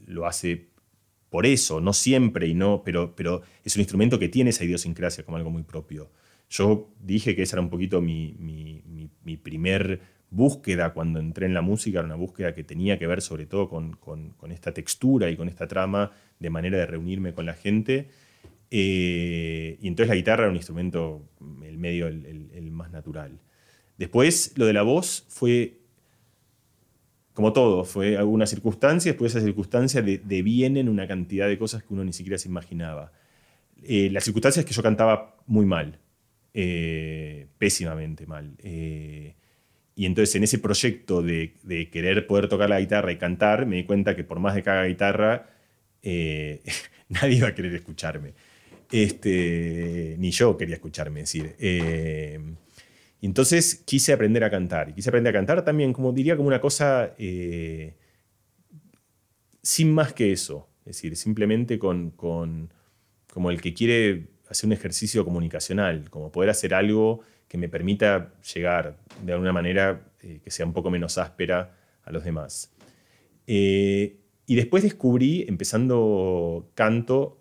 [0.05, 0.69] lo hace
[1.29, 5.25] por eso, no siempre, y no, pero, pero es un instrumento que tiene esa idiosincrasia
[5.25, 6.09] como algo muy propio.
[6.49, 11.61] Yo dije que esa era un poquito mi, mi, primer búsqueda cuando entré en la
[11.61, 15.37] música, era una búsqueda que tenía que ver sobre todo con, con, esta textura y
[15.37, 18.09] con esta trama de manera de reunirme con la gente.
[18.69, 21.29] Eh, y entonces la guitarra era un instrumento,
[21.63, 23.39] el medio, el, más natural.
[23.97, 25.79] Después, lo de la voz fue
[27.33, 31.93] como todo, fue alguna circunstancia, después de esa circunstancia devienen una cantidad de cosas que
[31.93, 33.11] uno ni siquiera se imaginaba.
[33.83, 35.99] Eh, la circunstancia es que yo cantaba muy mal,
[36.55, 38.55] eh, pésimamente mal.
[39.97, 43.77] Eh, y entonces en ese proyecto de, querer poder tocar la guitarra y cantar, me
[43.77, 45.49] di cuenta que por más de que haga guitarra,
[46.01, 48.33] nadie iba a querer escucharme.
[48.91, 51.55] Este, ni yo quería escucharme, es decir.
[53.19, 54.89] Y entonces quise aprender a cantar.
[54.89, 57.95] Y quise aprender a cantar también, como diría, como una cosa eh,
[59.61, 60.69] sin más que eso.
[60.85, 66.73] Es decir, simplemente con, como el que quiere hacer un ejercicio comunicacional, como poder hacer
[66.73, 71.75] algo que me permita llegar de alguna manera eh, que sea un poco menos áspera
[72.03, 72.73] a los demás.
[73.45, 77.37] Eh, y después descubrí, empezando canto,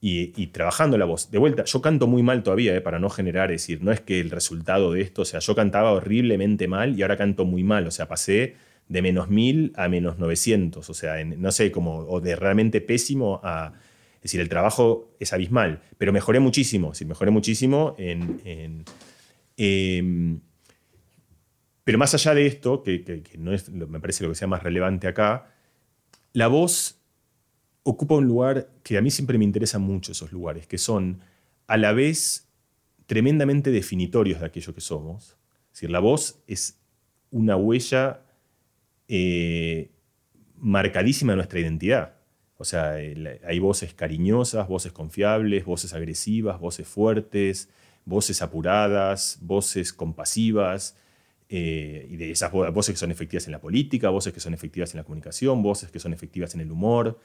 [0.00, 1.30] y, trabajando la voz.
[1.32, 4.00] De vuelta, yo canto muy mal todavía, eh, para no generar, es decir, no es
[4.00, 7.64] que el resultado de esto, o sea, yo cantaba horriblemente mal y ahora canto muy
[7.64, 8.54] mal, o sea, pasé
[8.88, 13.40] de menos 1000 a menos 900, o sea, no sé, como, o de realmente pésimo
[13.42, 13.72] a...
[14.26, 18.84] Es decir, el trabajo es abismal, pero mejoré muchísimo, mejoré muchísimo en...
[19.56, 20.40] Em,
[21.84, 25.06] pero más allá de esto, que, no es, me parece lo que sea más relevante
[25.06, 25.54] acá,
[26.32, 26.98] la voz
[27.84, 31.20] ocupa un lugar que a mí siempre me interesa mucho esos lugares, que son
[31.68, 32.48] a la vez
[33.06, 35.36] tremendamente definitorios de aquello que somos.
[35.68, 36.80] Es decir, la voz es
[37.30, 38.22] una huella
[39.06, 39.92] eh,
[40.56, 42.15] marcadísima de nuestra identidad.
[42.58, 47.68] O sea, hay voces cariñosas, voces confiables, voces agresivas, voces fuertes,
[48.04, 50.96] voces apuradas, voces compasivas,
[51.48, 54.94] eh, y de esas voces que son efectivas en la política, voces que son efectivas
[54.94, 57.20] en la comunicación, voces que son efectivas en el humor,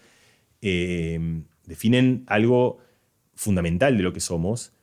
[0.62, 2.78] eh, definen algo
[3.34, 4.74] fundamental de lo que somos,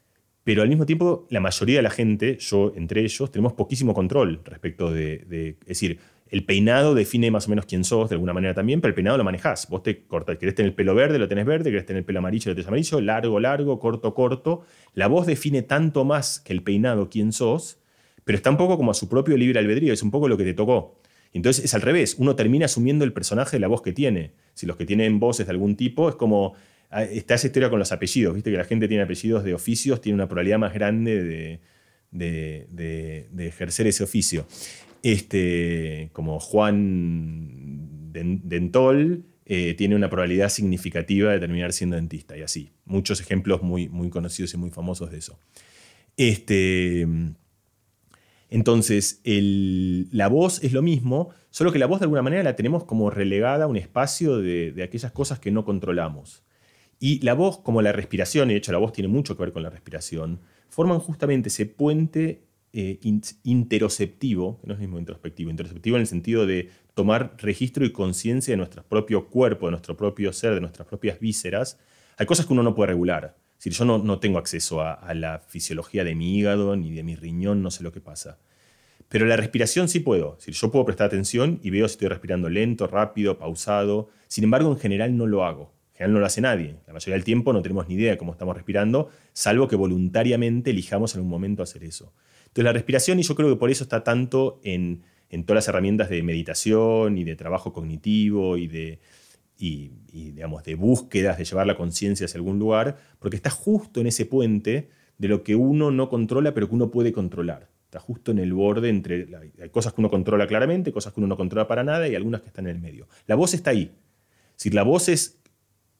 [0.42, 4.40] pero al mismo tiempo la mayoría de la gente, yo entre ellos, tenemos poquísimo control
[4.44, 8.54] respecto de, es decir, el peinado define más o menos quién sos de alguna manera
[8.54, 9.68] también, pero el peinado lo manejás.
[9.68, 12.18] Vos te cortas, querés tener el pelo verde, lo tenés verde, querés tener el pelo
[12.18, 14.62] amarillo, lo tenés amarillo, largo, largo, corto, corto.
[14.94, 17.78] La voz define tanto más que el peinado quién sos,
[18.24, 20.44] pero está un poco como a su propio libre albedrío, es un poco lo que
[20.44, 21.00] te tocó.
[21.32, 24.32] Entonces es al revés, uno termina asumiendo el personaje de la voz que tiene.
[24.54, 26.54] Si los que tienen voces de algún tipo, es como,
[26.90, 30.00] ah, está esa historia con los apellidos, viste que la gente tiene apellidos de oficios,
[30.00, 31.60] tiene una probabilidad más grande
[32.10, 34.46] de, ejercer ese oficio.
[35.02, 42.72] Este, como Juan Dentol eh, tiene una probabilidad significativa de terminar siendo dentista y así.
[42.84, 45.38] Muchos ejemplos muy, muy conocidos y muy famosos de eso.
[46.16, 47.06] Este,
[48.50, 52.84] entonces, la voz es lo mismo, solo que la voz de alguna manera la tenemos
[52.84, 56.42] como relegada a un espacio de, aquellas cosas que no controlamos.
[56.98, 59.52] Y la voz, como la respiración, y de hecho la voz tiene mucho que ver
[59.52, 62.98] con la respiración, forman justamente ese puente eh,
[63.44, 68.56] interoceptivo, no es mismo introspectivo, interoceptivo en el sentido de tomar registro y conciencia de
[68.58, 71.78] nuestro propio cuerpo, de nuestro propio ser, de nuestras propias vísceras.
[72.16, 75.40] Hay cosas que uno no puede regular decir, yo no, no tengo acceso a, la
[75.40, 78.38] fisiología de mi hígado ni de mi riñón, no sé lo que pasa.
[79.08, 80.38] Pero la respiración sí puedo.
[80.38, 84.10] Es yo puedo prestar atención y veo si estoy respirando lento, rápido, pausado.
[84.28, 85.72] Sin embargo, en general no lo hago.
[85.92, 86.76] En general no lo hace nadie.
[86.86, 90.70] La mayoría del tiempo no tenemos ni idea de cómo estamos respirando, salvo que voluntariamente
[90.70, 92.12] elijamos en un momento hacer eso.
[92.58, 95.68] Entonces la respiración, y yo creo que por eso está tanto en, en todas las
[95.68, 98.98] herramientas de meditación y de trabajo cognitivo y de,
[99.56, 104.08] y, digamos, de búsquedas de llevar la conciencia hacia algún lugar, porque está justo en
[104.08, 107.68] ese puente de lo que uno no controla, pero que uno puede controlar.
[107.84, 109.28] Está justo en el borde entre.
[109.62, 112.40] Hay cosas que uno controla claramente, cosas que uno no controla para nada y algunas
[112.40, 113.06] que están en el medio.
[113.28, 113.92] La voz está ahí.
[114.56, 115.38] Si la voz es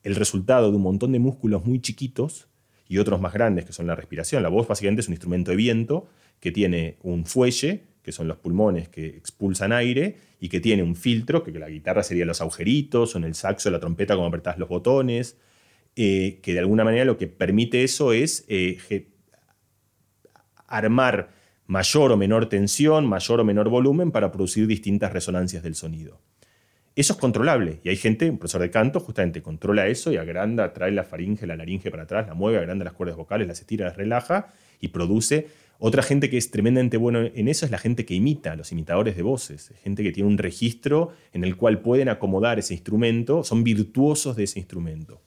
[0.03, 2.49] el resultado de un montón de músculos muy chiquitos
[2.88, 4.42] y otros más grandes, que son la respiración.
[4.42, 6.09] La voz básicamente es un instrumento de viento
[6.40, 10.96] que tiene un fuelle que son los pulmones que expulsan aire, y que tiene un
[10.96, 14.57] filtro, que la guitarra sería los agujeritos, o en el saxo la trompeta como apretás
[14.57, 15.37] los botones,
[15.94, 18.79] eh, que de alguna manera lo que permite eso es eh,
[20.66, 21.29] armar
[21.66, 26.18] mayor o menor tensión, mayor o menor volumen para producir distintas resonancias del sonido.
[26.96, 27.81] Eso es controlable.
[27.85, 31.46] Y hay gente, un profesor de canto, justamente controla eso y agranda, trae la faringe,
[31.46, 34.48] la laringe para atrás, la mueve, agranda las cuerdas vocales, las estira, las relaja
[34.81, 35.48] y produce
[35.80, 39.16] otra gente que es tremendamente bueno en eso es la gente que imita, los imitadores
[39.16, 43.62] de voces, gente que tiene un registro en el cual pueden acomodar ese instrumento, son
[43.62, 45.22] virtuosos de ese instrumento.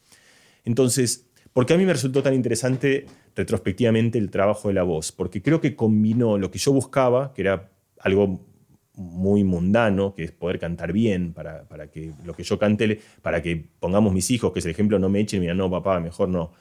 [0.65, 5.13] Entonces, ¿por qué a mí me resultó tan interesante retrospectivamente el trabajo de la voz?
[5.13, 8.45] Porque creo que combinó lo que yo buscaba, que era algo
[8.93, 13.41] muy mundano, que es poder cantar bien, para, para que lo que yo cante, para
[13.41, 16.27] que pongamos mis hijos, que es el ejemplo, no me echen digan, no, papá, mejor
[16.27, 16.51] no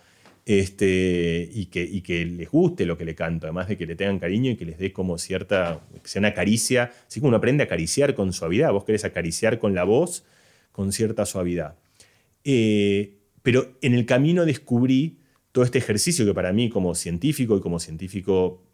[0.58, 4.50] este, y, que, les guste lo que le canto, además de que le tengan cariño
[4.50, 7.66] y que les dé como cierta, que sea una caricia, así como uno aprende a
[7.66, 10.24] acariciar con suavidad, vos querés acariciar con la voz
[10.72, 11.76] con cierta suavidad.
[12.42, 15.20] Eh, pero en el camino descubrí
[15.52, 18.64] todo este ejercicio que para mí como científico y como científico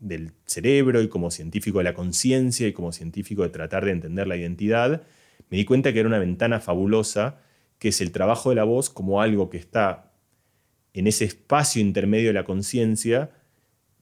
[0.00, 4.26] del cerebro y como científico de la conciencia y como científico de tratar de entender
[4.26, 5.02] la identidad,
[5.50, 7.40] me di cuenta que era una ventana fabulosa,
[7.78, 10.05] que es el trabajo de la voz como algo que está
[10.96, 13.30] en ese espacio intermedio de la conciencia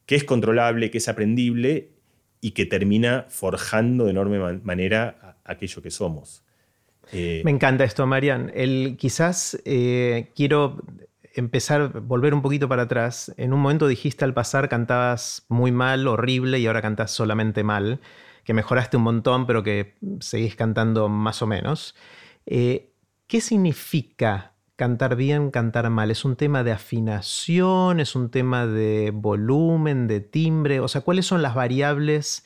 [0.07, 1.91] que es controlable, que es aprendible
[2.41, 6.45] y que termina forjando de enorme manera aquello que somos.
[7.13, 8.51] Eh, Me encanta esto, Marian.
[8.55, 10.83] El, quizás eh, quiero
[11.35, 13.35] empezar, volver un poquito para atrás.
[13.37, 18.01] En un momento dijiste al pasar cantabas muy mal, horrible, y ahora cantas solamente mal,
[18.45, 21.97] que mejoraste un montón, pero que seguís cantando más o menos.
[22.47, 22.93] Eh,
[23.27, 26.11] ¿Qué significa cantar bien, cantar mal?
[26.11, 28.01] ¿Es un tema de afinación?
[28.01, 30.81] ¿Es un tema de volumen, de timbre?
[30.81, 32.45] O sea, ¿cuáles son las variables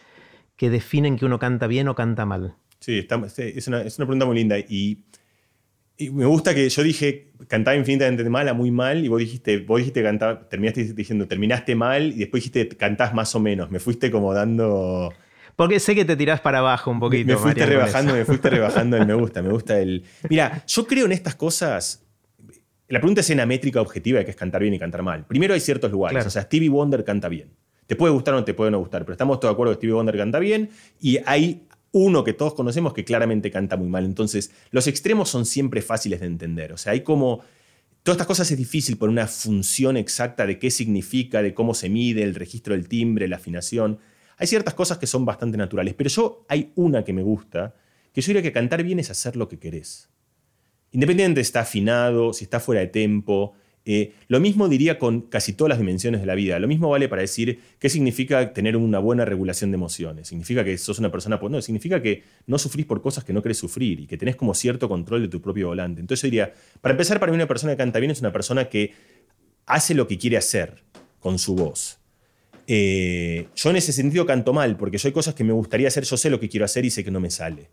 [0.56, 2.56] que definen que uno canta bien o canta mal?
[2.80, 4.58] Sí, es, una, pregunta muy linda.
[4.58, 5.04] Y,
[6.12, 9.78] me gusta que yo dije, cantaba infinitamente mal a muy mal, y vos dijiste, vos
[9.78, 13.70] dijiste cantar, terminaste diciendo, terminaste mal, y después dijiste, cantás más o menos.
[13.70, 15.12] Me fuiste como dando...
[15.56, 17.32] Porque sé que te tirás para abajo un poquito.
[17.32, 20.04] Me, fuiste rebajando, me fuiste rebajando el me gusta, me gusta el...
[20.30, 22.07] Mira, yo creo en estas cosas
[22.88, 25.26] la pregunta es en la métrica objetiva de que es cantar bien y cantar mal.
[25.26, 26.26] Primero hay ciertos lugares.
[26.26, 27.50] O sea, Stevie Wonder canta bien.
[27.86, 29.76] Te puede gustar o no te puede no gustar, pero estamos todos de acuerdo que
[29.78, 30.70] Stevie Wonder canta bien
[31.00, 34.04] y hay uno que todos conocemos que claramente canta muy mal.
[34.04, 36.72] Entonces, los extremos son siempre fáciles de entender.
[36.72, 37.42] O sea, hay como...
[38.02, 41.90] Todas estas cosas es difícil por una función exacta de qué significa, de cómo se
[41.90, 43.98] mide, el registro del timbre, la afinación.
[44.38, 47.74] Hay ciertas cosas que son bastante naturales, pero yo hay una que me gusta,
[48.12, 50.08] que yo diría que cantar bien es hacer lo que querés.
[50.92, 53.54] Independiente está afinado, si está fuera de tempo.
[53.84, 56.58] Eh, lo mismo diría con casi todas las dimensiones de la vida.
[56.58, 60.28] Lo mismo vale para decir qué significa tener una buena regulación de emociones.
[60.28, 61.40] Significa que sos una persona...
[61.42, 64.52] No, significa que no sufrís por cosas que no querés sufrir y que tenés como
[64.54, 66.00] cierto control de tu propio volante.
[66.00, 68.68] Entonces yo diría, para empezar, para mí una persona que canta bien es una persona
[68.68, 68.92] que
[69.64, 70.82] hace lo que quiere hacer
[71.18, 71.98] con su voz.
[72.66, 76.04] Eh, yo en ese sentido canto mal, porque yo hay cosas que me gustaría hacer,
[76.04, 77.70] yo sé lo que quiero hacer y sé que no me sale.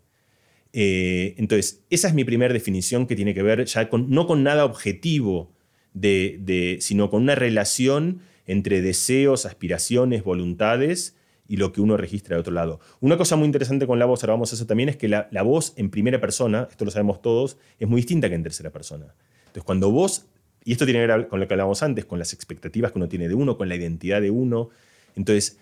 [0.78, 4.42] Eh, entonces, esa es mi primera definición que tiene que ver ya con, no con
[4.42, 5.50] nada objetivo,
[5.94, 11.16] de, sino con una relación entre deseos, aspiraciones, voluntades
[11.48, 12.78] y lo que uno registra de otro lado.
[13.00, 15.28] Una cosa muy interesante con la voz, ahora vamos a eso también, es que la,
[15.30, 18.68] la voz en primera persona, esto lo sabemos todos, es muy distinta que en tercera
[18.68, 19.14] persona.
[19.46, 20.26] Entonces, cuando vos,
[20.62, 23.08] y esto tiene que ver con lo que hablábamos antes, con las expectativas que uno
[23.08, 24.68] tiene de uno, con la identidad de uno.
[25.16, 25.58] Entonces,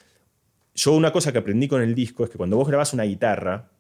[0.74, 3.70] yo una cosa que aprendí con el disco es que cuando vos grabás una guitarra,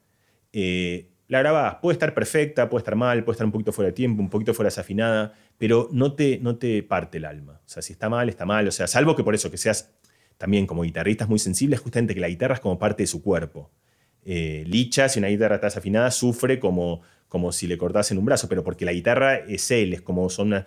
[0.52, 3.94] eh, la grabás, puede estar perfecta, puede estar mal, puede estar un poquito fuera de
[3.94, 7.60] tiempo, un poquito fuera desafinada, pero no te, no te parte el alma.
[7.64, 8.68] O sea, si está mal, está mal.
[8.68, 9.94] O sea, salvo que por eso, que seas
[10.36, 13.70] también como guitarristas muy sensibles, justamente que la guitarra es como parte de su cuerpo.
[14.24, 18.48] Eh, Licha, si una guitarra está desafinada, sufre como, como si le cortasen un brazo,
[18.48, 20.66] pero porque la guitarra es él, es como son una...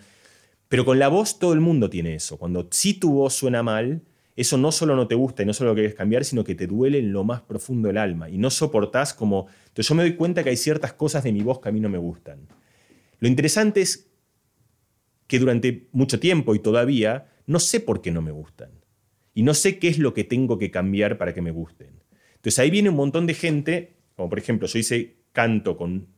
[0.70, 2.38] Pero con la voz todo el mundo tiene eso.
[2.38, 4.02] Cuando si tu voz suena mal,
[4.38, 6.68] eso no solo no te gusta y no solo lo quieres cambiar, sino que te
[6.68, 9.48] duele en lo más profundo del alma y no soportás como...
[9.70, 11.80] Entonces yo me doy cuenta que hay ciertas cosas de mi voz que a mí
[11.80, 12.48] no me gustan.
[13.20, 14.12] Lo interesante es
[15.26, 18.70] que durante mucho tiempo y todavía no sé por qué no me gustan.
[19.34, 22.04] Y no sé qué es lo que tengo que cambiar para que me gusten.
[22.36, 26.10] Entonces ahí viene un montón de gente, como por ejemplo yo hice canto con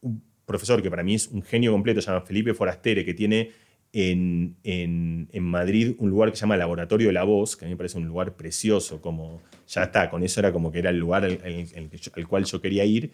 [0.00, 3.52] un profesor que para mí es un genio completo, se llama Felipe Forastere, que tiene
[3.94, 7.76] en, Madrid un lugar que se llama Laboratorio de la Voz, que a mí me
[7.76, 11.24] parece un lugar precioso, como ya está, con eso era como que era el lugar
[11.24, 13.12] al, cual yo quería ir.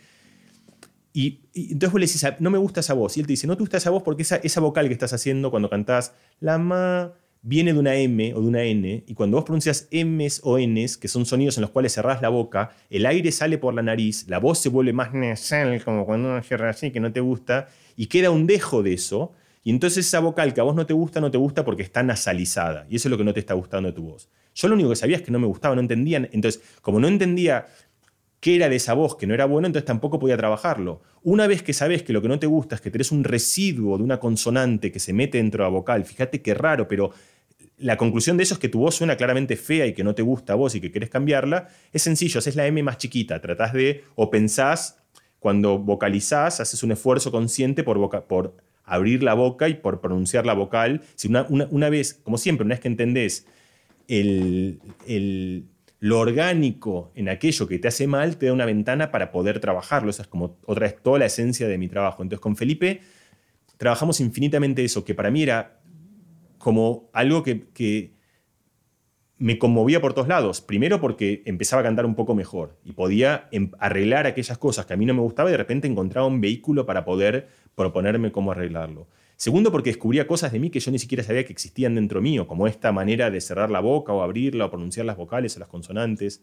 [1.12, 3.16] Y, entonces vos le decís, no me gusta esa voz.
[3.16, 5.12] Y él te dice, no te gusta esa voz porque esa, esa vocal que estás
[5.12, 7.12] haciendo cuando cantás la ma
[7.42, 10.96] viene de una M o de una N, y cuando vos pronuncias M's o N's,
[10.96, 14.26] que son sonidos en los cuales cerrás la boca, el aire sale por la nariz,
[14.28, 17.68] la voz se vuelve más nasal, como cuando uno cierra así, que no te gusta,
[17.96, 20.94] y queda un dejo de eso, y entonces esa vocal que a vos no te
[20.94, 22.86] gusta, no te gusta porque está nasalizada.
[22.88, 24.30] Y eso es lo que no te está gustando de tu voz.
[24.54, 26.28] Yo lo único que sabía es que no me gustaba, no entendía.
[26.32, 27.66] Entonces, como no entendía
[28.40, 31.02] qué era de esa voz que no era bueno, entonces tampoco podía trabajarlo.
[31.22, 33.98] Una vez que sabes que lo que no te gusta es que tenés un residuo
[33.98, 37.12] de una consonante que se mete dentro de la vocal, fíjate qué raro, pero
[37.76, 40.22] la conclusión de eso es que tu voz suena claramente fea y que no te
[40.22, 43.74] gusta a vos y que querés cambiarla, es sencillo, haces la M más chiquita, tratás
[43.74, 44.96] de, o pensás,
[45.38, 48.54] cuando vocalizás, haces un esfuerzo consciente por, por
[48.90, 51.02] abrir la boca y por pronunciar la vocal.
[51.14, 53.46] Si una, vez, como siempre, una vez que entendés
[56.00, 60.10] lo orgánico en aquello que te hace mal, te da una ventana para poder trabajarlo.
[60.10, 62.22] Esa es como otra vez toda la esencia de mi trabajo.
[62.22, 63.00] Entonces con Felipe
[63.76, 65.80] trabajamos infinitamente eso, que para mí era
[66.58, 68.20] como algo que, que
[69.40, 70.60] me conmovía por todos lados.
[70.60, 74.92] Primero porque empezaba a cantar un poco mejor y podía em, arreglar aquellas cosas que
[74.92, 77.48] a mí no me gustaba y de repente encontraba un vehículo para poder
[77.80, 79.08] proponerme cómo arreglarlo.
[79.36, 82.46] Segundo, porque descubría cosas de mí que yo ni siquiera sabía que existían dentro mío,
[82.46, 85.68] como esta manera de cerrar la boca o abrirla o pronunciar las vocales o las
[85.68, 86.42] consonantes.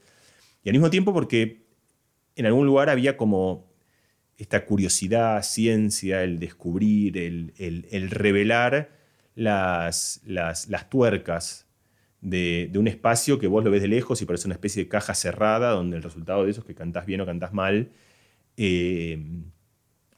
[0.64, 1.68] Y al mismo tiempo porque
[2.36, 3.72] en algún lugar había como
[4.38, 8.90] esta curiosidad, ciencia, el descubrir, el, revelar
[9.36, 11.68] las, las, tuercas
[12.22, 15.14] de, un espacio que vos lo ves de lejos y parece una especie de caja
[15.14, 17.92] cerrada donde el resultado de eso es que cantás bien o cantás mal.
[18.58, 19.24] Eh,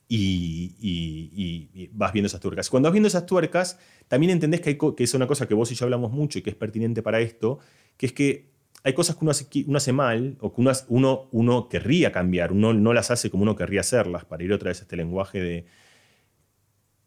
[0.10, 2.70] y, vas viendo esas tuercas.
[2.70, 5.86] Cuando vas viendo esas tuercas, también entendés que, es una cosa que vos y yo
[5.86, 7.60] hablamos mucho y que es pertinente para esto,
[7.96, 8.50] que es que
[8.84, 12.74] hay cosas que uno hace, uno hace mal o que uno, uno, querría cambiar, uno
[12.74, 15.66] no las hace como uno querría hacerlas, para ir otra vez a este lenguaje de...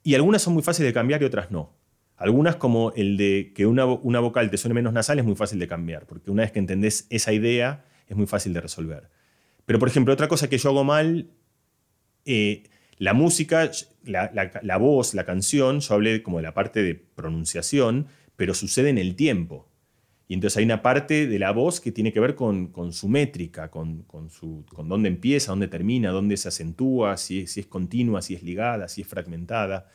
[0.05, 1.75] Y algunas son muy fáciles de cambiar y otras no.
[2.17, 5.59] Algunas como el de que una, una vocal te suene menos nasal es muy fácil
[5.59, 9.11] de cambiar, porque una vez que entendés esa idea es muy fácil de resolver.
[9.65, 11.31] Pero por ejemplo, otra cosa que yo hago mal,
[12.25, 12.65] eh,
[13.03, 13.69] la música,
[14.05, 18.99] la, voz, la canción, yo hablé como de la parte de pronunciación, pero sucede en
[18.99, 19.69] el tiempo.
[20.29, 23.73] Y entonces hay una parte de la voz que tiene que ver con, su métrica,
[23.73, 28.37] con, su, con dónde empieza, dónde termina, dónde se acentúa, si, si es continua, si
[28.37, 29.91] es ligada, si es fragmentada.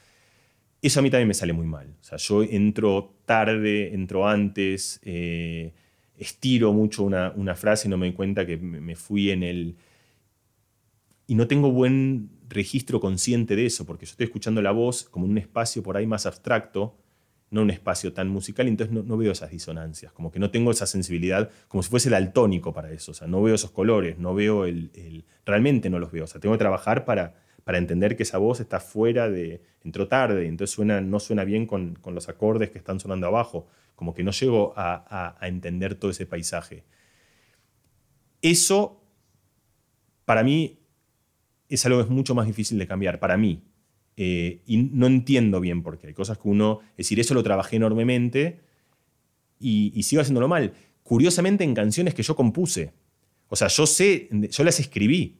[0.81, 1.95] Eso a mí también me sale muy mal.
[2.01, 5.71] O sea, yo entro tarde, entro antes, eh,
[6.17, 9.77] estiro mucho una, frase y no me doy cuenta que me fui en el...
[11.29, 15.25] Y no tengo buen registro consciente de eso, porque yo estoy escuchando la voz como
[15.25, 16.97] un espacio por ahí más abstracto,
[17.49, 20.85] no un espacio tan musical, entonces no, veo esas disonancias, como que no tengo esa
[20.85, 24.33] sensibilidad, como si fuese el altónico para eso, o sea, no veo esos colores, no
[24.33, 28.23] veo el, realmente no los veo, o sea, tengo que trabajar para, para entender que
[28.23, 32.27] esa voz está fuera de, entró tarde, entonces suena, no suena bien con, con los
[32.27, 33.67] acordes que están sonando abajo,
[33.97, 36.83] como que no llego a, entender todo ese paisaje.
[38.43, 39.01] Eso,
[40.23, 40.77] para mí,
[41.69, 43.61] es algo que es mucho más difícil de cambiar, para mí.
[44.15, 46.07] Eh, y no entiendo bien por qué.
[46.07, 48.61] Hay cosas que uno, es decir, eso lo trabajé enormemente
[49.59, 50.73] y, sigo haciéndolo mal.
[51.03, 52.93] Curiosamente en canciones que yo compuse.
[53.49, 55.37] O sea, yo sé, yo las escribí.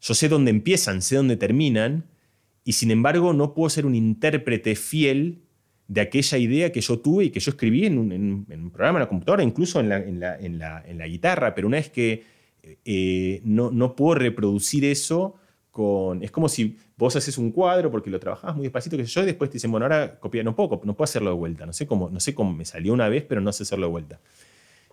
[0.00, 2.04] Yo sé dónde empiezan, sé dónde terminan,
[2.64, 5.40] y sin embargo no puedo ser un intérprete fiel
[5.88, 9.08] de aquella idea que yo tuve y que yo escribí en un, programa en la
[9.08, 9.88] computadora, incluso en
[10.20, 12.22] la, guitarra, pero una vez que
[12.84, 15.34] eh, no, no, puedo reproducir eso
[15.70, 16.22] con...
[16.22, 19.26] Es como si vos haces un cuadro porque lo trabajabas muy despacito, que yo, y
[19.26, 21.86] después te dicen, bueno, ahora copia, no puedo, no puedo hacerlo de vuelta, no sé,
[21.86, 24.20] cómo, no sé cómo me salió una vez, pero no sé hacerlo de vuelta.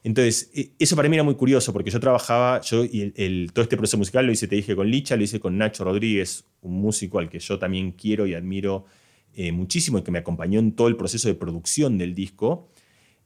[0.03, 3.63] Entonces, e, eso para mí era muy curioso, porque yo trabajaba, yo y el, todo
[3.63, 6.73] este proceso musical lo hice, te dije, con Licha, lo hice con Nacho Rodríguez, un
[6.73, 8.86] músico al que yo también quiero y admiro
[9.34, 12.69] eh, muchísimo y que me acompañó en todo el proceso de producción del disco.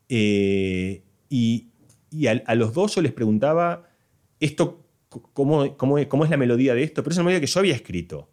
[0.08, 1.68] Eh, y,
[2.26, 3.89] a, los dos yo les preguntaba,
[4.40, 7.04] esto, cómo, cómo, cómo, es la melodía de esto?
[7.04, 8.30] Pero es una melodía que yo había escrito.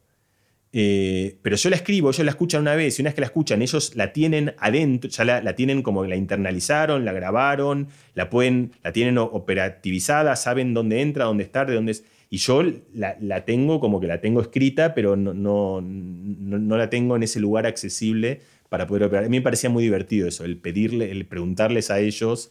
[0.73, 3.29] Eh, pero yo la escribo, ellos la escuchan una vez, y una vez que la
[3.29, 8.73] escuchan, ellos la tienen adentro, ya la, tienen como la internalizaron, la grabaron, la, pueden,
[8.83, 12.05] la tienen operativizada, saben dónde entra, dónde está, de dónde es.
[12.29, 17.17] Y yo la, tengo como que la tengo escrita, pero no, no, no, la tengo
[17.17, 19.25] en ese lugar accesible para poder operar.
[19.25, 22.51] A mí me parecía muy divertido eso, el pedirle, el preguntarles a ellos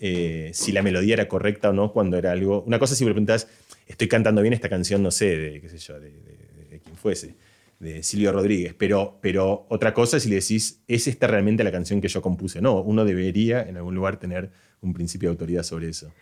[0.00, 2.62] eh, si la melodía era correcta o no cuando era algo.
[2.62, 3.48] Una cosa si me preguntas,
[3.86, 7.34] estoy cantando bien esta canción, no sé, de qué sé yo, de, quien fuese,
[7.78, 12.00] de Silvio Rodríguez, pero, pero otra cosa si le decís, ¿es esta realmente la canción
[12.00, 12.60] que yo compuse?
[12.60, 16.12] No, uno debería en algún lugar tener un principio de autoridad sobre eso.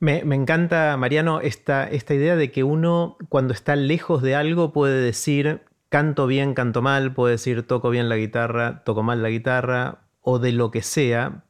[0.00, 5.00] Me, encanta, Mariano, esta, esta idea de que uno cuando está lejos de algo puede
[5.02, 10.02] decir canto bien, canto mal, puede decir toco bien la guitarra, toco mal la guitarra,
[10.20, 11.44] o de lo que sea.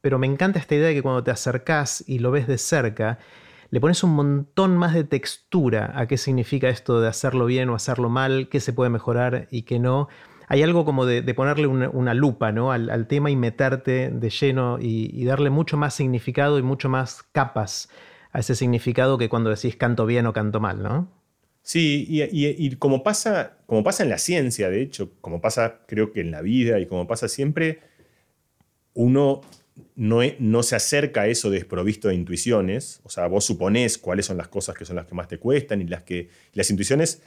[0.00, 3.18] Pero me encanta esta idea de que cuando te acercás y lo ves de cerca,
[3.70, 7.74] le pones un montón más de textura a qué significa esto de hacerlo bien o
[7.74, 10.08] hacerlo mal, qué se puede mejorar y qué no
[10.48, 15.50] hay algo como de, ponerle una, lupa al, tema y meterte de lleno y, darle
[15.50, 17.90] mucho más significado y mucho más capas
[18.32, 21.12] a ese significado que cuando decís canto bien o canto mal, ¿no?
[21.62, 26.22] Sí, y, como, pasa, como pasa en la ciencia, de hecho, como pasa creo que
[26.22, 27.80] en la vida y como pasa siempre,
[28.94, 29.42] uno
[29.98, 33.00] no, no, se acerca a eso desprovisto de intuiciones.
[33.02, 35.82] O sea, vos suponés cuáles son las cosas que son las que más te cuestan
[35.82, 36.28] y las que.
[36.54, 37.20] Las intuiciones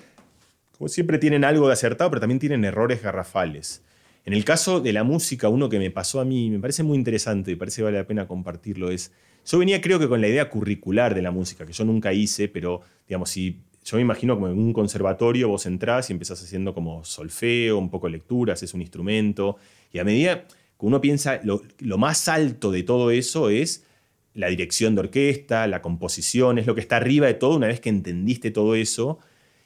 [0.87, 3.83] siempre tienen algo de acertado, pero también tienen errores garrafales.
[4.23, 6.97] En el caso de la música, uno que me pasó a mí, me parece muy
[6.97, 9.11] interesante y parece que vale la pena compartirlo, es,
[9.45, 12.47] yo venía creo que con la idea curricular de la música, que yo nunca hice,
[12.47, 16.73] pero digamos, si yo me imagino como en un conservatorio vos entrás y empezás haciendo
[16.73, 19.57] como solfeo, un poco lectura, haces un instrumento,
[19.91, 20.45] y a medida
[20.87, 23.85] uno piensa, lo, lo más alto de todo eso es
[24.33, 27.79] la dirección de orquesta, la composición, es lo que está arriba de todo, una vez
[27.79, 29.19] que entendiste todo eso,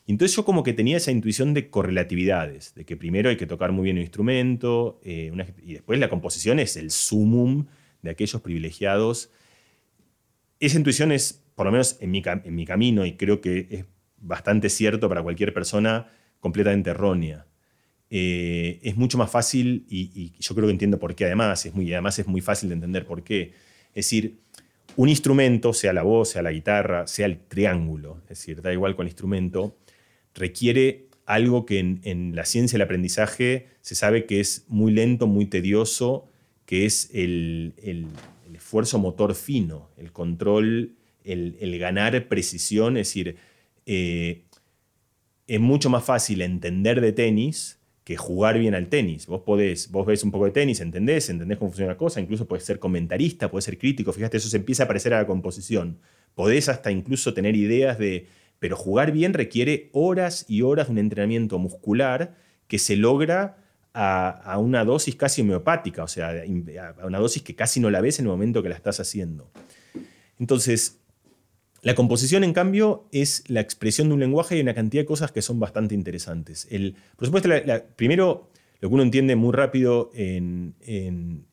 [0.08, 3.48] y entonces yo como que tenía esa intuición de correlatividades, de que primero hay que
[3.48, 5.32] tocar muy bien un instrumento, eh,
[5.64, 7.66] y después la composición es el sumum
[8.02, 9.32] de aquellos privilegiados.
[10.60, 13.86] Esa intuición es, por lo menos en mi, en mi camino, y creo que es
[14.18, 16.08] bastante cierto para cualquier persona,
[16.40, 17.48] completamente errónea.
[18.10, 21.92] Eh, es mucho más fácil, y, yo creo que entiendo por qué además, es muy,
[21.92, 23.54] además es muy fácil de entender por qué.
[23.90, 24.38] Es decir,
[24.96, 28.96] un instrumento, sea la voz, sea la guitarra, sea el triángulo, es decir, da igual
[28.96, 29.78] con el instrumento,
[30.34, 35.48] requiere algo que en, la ciencia del aprendizaje se sabe que es muy lento, muy
[35.48, 36.28] tedioso,
[36.66, 37.74] que es el,
[38.54, 43.38] esfuerzo motor fino, el control, el, ganar precisión, es decir,
[43.86, 44.44] eh,
[45.48, 49.26] es mucho más fácil entender de tenis que jugar bien al tenis.
[49.26, 52.48] Vos podés, vos ves un poco de tenis, entendés, entendés cómo funciona la cosa, incluso
[52.48, 55.98] podés ser comentarista, podés ser crítico, fíjate, eso se empieza a parecer a la composición.
[56.36, 58.28] Podés hasta incluso tener ideas de,
[58.60, 62.36] pero jugar bien requiere horas y horas de un entrenamiento muscular
[62.68, 63.58] que se logra
[63.92, 66.44] a, una dosis casi homeopática, o sea,
[67.00, 69.50] a una dosis que casi no la ves en el momento que la estás haciendo.
[70.38, 71.00] Entonces,
[71.86, 75.32] la composición, en cambio, es la expresión de un lenguaje y una cantidad de cosas
[75.32, 76.68] que son bastante interesantes.
[76.72, 77.48] El, por supuesto,
[77.96, 78.50] primero,
[78.82, 80.74] lo que uno entiende muy rápido en,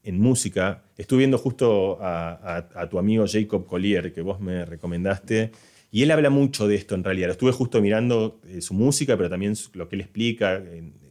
[0.04, 5.52] música, estuve viendo justo a, tu amigo Jacob Collier, que vos me recomendaste,
[5.90, 7.28] y él habla mucho de esto en realidad.
[7.28, 10.62] Estuve justo mirando eh, su música, pero también lo que él explica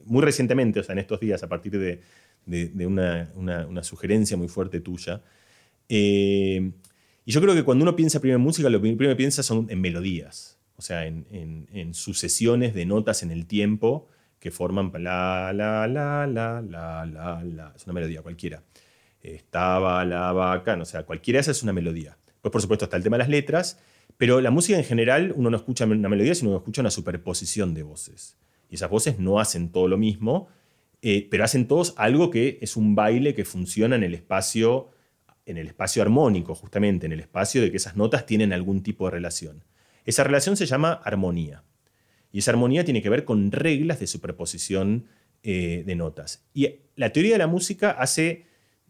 [0.05, 2.01] muy recientemente, o sea, en estos días, a partir de,
[2.87, 5.21] una, sugerencia muy fuerte tuya.
[5.87, 6.71] Eh,
[7.31, 9.79] yo creo que cuando uno piensa primero en música, lo primero que piensa son en
[9.81, 14.07] melodías, o sea, en, sucesiones de notas en el tiempo
[14.39, 17.73] que forman la, la, la, la, la, la, la.
[17.75, 18.63] Es una melodía cualquiera.
[19.21, 22.17] Estaba la vaca, o sea, cualquiera de esas es una melodía.
[22.41, 23.79] Pues, por supuesto, está el tema de las letras,
[24.17, 27.73] pero la música en general, uno no escucha una melodía, sino que escucha una superposición
[27.73, 28.37] de voces.
[28.69, 30.47] Y esas voces no hacen todo lo mismo,
[31.01, 34.91] eh, pero hacen todos algo que es un baile que funciona en el espacio
[35.45, 39.05] en el espacio armónico, justamente, en el espacio de que esas notas tienen algún tipo
[39.05, 39.63] de relación.
[40.05, 41.63] Esa relación se llama armonía.
[42.31, 45.05] Y esa armonía tiene que ver con reglas de superposición
[45.43, 46.45] eh, de notas.
[46.53, 48.45] Y la teoría de la música hace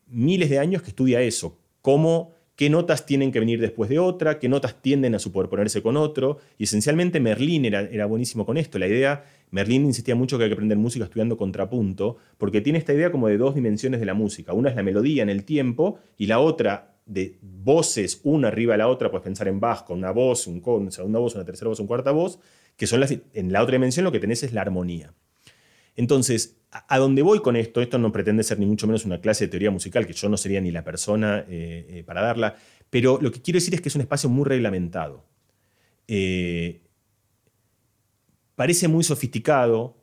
[0.08, 4.38] miles de años que estudia eso, cómo qué notas tienen que venir después de otra,
[4.38, 6.38] qué notas tienden a superponerse con otro.
[6.58, 8.78] Y esencialmente Merlín era, era buenísimo con esto.
[8.78, 12.94] La idea, Merlín insistía mucho que hay que aprender música estudiando contrapunto, porque tiene esta
[12.94, 14.54] idea como de dos dimensiones de la música.
[14.54, 18.80] Una es la melodía en el tiempo y la otra de voces una arriba de
[18.80, 21.44] la otra, puedes pensar en Bach con una voz, un con, una segunda voz, una
[21.44, 22.40] tercera voz, una cuarta voz,
[22.78, 25.14] que son las, en la otra dimensión lo que tenés es la armonía.
[25.96, 29.46] Entonces, a dónde voy con esto, esto no pretende ser ni mucho menos una clase
[29.46, 32.56] de teoría musical, que yo no sería ni la persona eh, eh, para darla,
[32.90, 35.26] pero lo que quiero decir es que es un espacio muy reglamentado.
[36.08, 36.82] Eh,
[38.56, 39.98] parece muy sofisticado,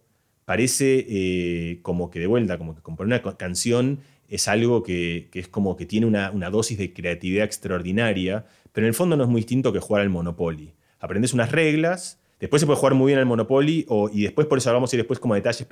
[0.44, 5.76] parece como que de vuelta, como que componer una canción es algo que, es como
[5.76, 9.72] que tiene una, dosis de creatividad extraordinaria, pero en el fondo no es muy distinto
[9.72, 10.74] que jugar al Monopoly.
[11.00, 14.70] Aprendes unas reglas, Después se puede jugar muy bien al Monopoly y después por eso
[14.70, 15.66] a ir después como detalles,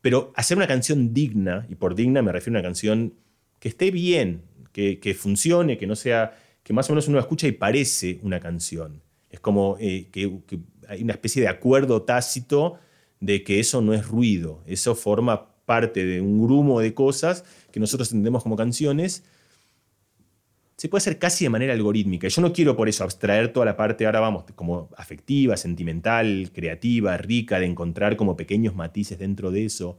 [0.00, 3.14] pero, hacer una canción digna, y por digna me refiero a una canción
[3.58, 7.52] que esté bien, que, funcione, que no sea, que más o menos uno escucha y
[7.52, 9.02] parece una canción.
[9.28, 10.30] Es como eh, que,
[10.88, 12.78] hay una especie de acuerdo tácito
[13.20, 17.80] de que eso no es ruido, eso forma parte de un grumo de cosas que
[17.80, 19.24] nosotros entendemos como canciones
[20.76, 22.26] se puede hacer casi de manera algorítmica.
[22.28, 27.16] Yo no quiero por eso abstraer toda la parte, ahora vamos, como afectiva, sentimental, creativa,
[27.16, 29.98] rica, de encontrar como pequeños matices dentro de eso.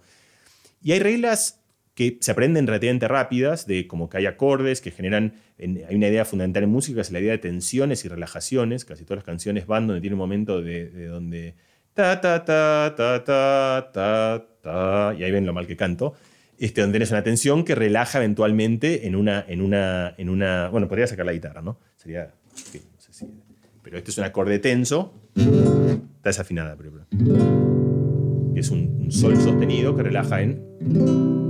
[0.84, 1.62] Y hay reglas
[1.96, 6.26] que se aprenden relativamente rápidas, de como que hay acordes que generan, hay una idea
[6.26, 9.66] fundamental en música, que es la idea de tensiones y relajaciones, casi todas las canciones
[9.66, 11.56] van donde tiene un momento de, de donde
[11.94, 16.14] ta ta ta ta ta ta ta, y ahí ven lo mal que canto,
[16.60, 20.90] este, donde tienes una tensión que relaja eventualmente en una, en una, en una, bueno,
[20.90, 21.80] podría sacar la guitarra, ¿no?
[21.96, 23.26] Sería, no sé si,
[23.82, 26.92] pero este es un acorde tenso, está desafinada, pero,
[28.56, 31.45] es un, sol sostenido que relaja en,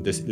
[0.00, 0.24] entonces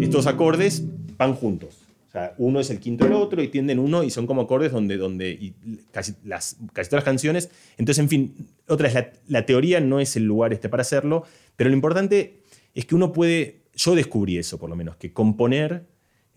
[0.00, 0.84] estos acordes
[1.16, 1.78] van juntos.
[2.08, 4.72] O sea, uno es el quinto del otro y tienden uno y son como acordes
[4.72, 5.52] donde, donde
[5.90, 7.50] casi, las, casi todas las canciones.
[7.76, 11.24] Entonces, en fin, otra la, teoría no es el lugar este para hacerlo,
[11.56, 12.42] pero lo importante
[12.74, 15.86] es que uno puede, yo descubrí eso por lo menos, que componer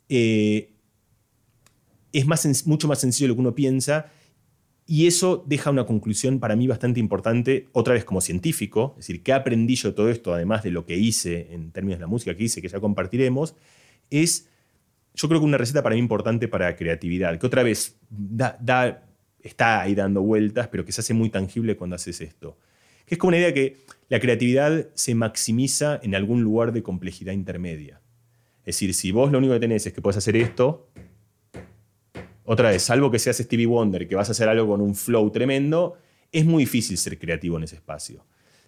[0.10, 0.74] eh,
[2.12, 4.12] es más, mucho más sencillo de lo que uno piensa
[4.92, 9.24] y eso deja una conclusión para mí bastante importante, otra vez como científico, es decir,
[9.24, 12.36] ¿qué aprendí yo todo esto, además de lo que hice en términos de la música
[12.36, 13.56] que hice, que ya compartiremos?
[14.10, 14.50] Es,
[15.16, 18.02] yo creo que una receta para mí importante para creatividad, que otra vez
[19.42, 22.58] está ahí dando vueltas, pero que se hace muy tangible cuando haces esto.
[23.06, 23.78] Que es como una idea que
[24.10, 28.02] la creatividad se maximiza en algún lugar de complejidad intermedia.
[28.66, 30.90] Es decir, si vos lo único que tenés es que puedes hacer esto,
[32.52, 35.32] otra vez, salvo que seas Stevie Wonder, que vas a hacer algo con un flow
[35.32, 35.98] tremendo,
[36.34, 38.26] es muy difícil ser creativo en ese espacio.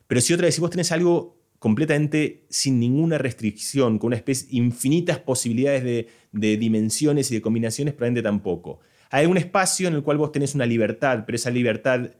[0.07, 4.47] Pero si otra vez, si vos tenés algo completamente sin ninguna restricción, con una especie,
[4.51, 8.79] infinitas posibilidades de, dimensiones y de combinaciones, probablemente tampoco.
[9.09, 12.11] Hay un espacio en el cual vos tenés una libertad, pero esa libertad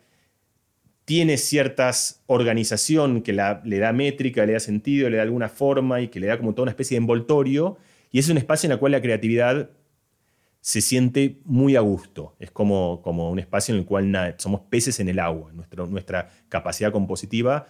[1.05, 6.09] tiene ciertas organización que le da métrica, le da sentido, le da alguna forma y
[6.09, 7.77] que le da como toda una especie de envoltorio.
[8.11, 9.69] Y es un espacio en el cual la creatividad
[10.63, 12.37] se siente muy a gusto.
[12.39, 15.51] Es como, como un espacio en el cual somos peces en el agua.
[15.89, 17.67] nuestra capacidad compositiva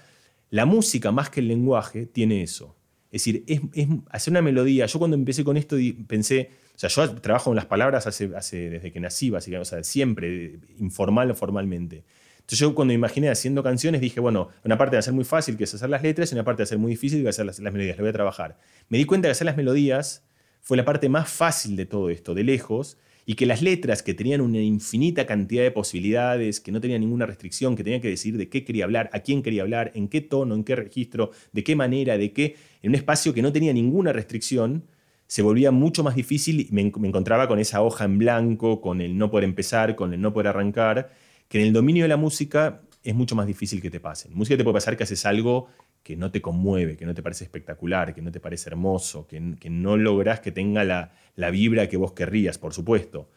[0.51, 2.75] La música, más que el lenguaje, tiene eso.
[3.11, 4.85] Es decir, es, hacer una melodía.
[4.85, 5.75] Yo cuando empecé con esto
[6.07, 9.69] pensé, o sea, yo trabajo con las palabras hace, hace, desde que nací, básicamente, o
[9.71, 12.03] sea, siempre, informal o formalmente.
[12.35, 15.63] Entonces yo cuando imaginé haciendo canciones dije, bueno, una parte de hacer muy fácil, que
[15.63, 17.57] es hacer las letras, y una parte de hacer muy difícil, que es hacer las,
[17.57, 17.97] las melodías.
[17.97, 18.59] Lo voy a trabajar.
[18.87, 20.23] Me di cuenta que hacer las melodías
[20.63, 24.13] fue la parte más fácil de todo esto, de lejos, y que las letras que
[24.13, 28.37] tenían una infinita cantidad de posibilidades, que no tenían ninguna restricción, que tenía que decidir
[28.37, 31.63] de qué quería hablar, a quién quería hablar, en qué tono, en qué registro, de
[31.63, 34.85] qué manera, de qué, en un espacio que no tenía ninguna restricción,
[35.27, 39.17] se volvía mucho más difícil y me, encontraba con esa hoja en blanco, con el
[39.17, 41.11] no poder empezar, con el no poder arrancar,
[41.49, 44.29] que en el dominio de la música es mucho más difícil que te pase.
[44.29, 45.67] Música te puede pasar que haces algo
[46.03, 49.39] que no te conmueve, que no te parece espectacular, que no te parece hermoso, que,
[49.39, 53.29] no logras que tenga la, la vibra que vos querrías, por supuesto.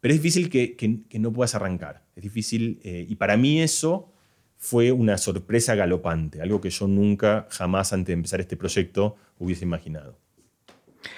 [0.00, 2.02] Pero es difícil que, no puedas arrancar.
[2.16, 4.12] Es difícil, eh, y para mí eso
[4.56, 9.64] fue una sorpresa galopante, algo que yo nunca, jamás antes de empezar este proyecto, hubiese
[9.64, 10.18] imaginado.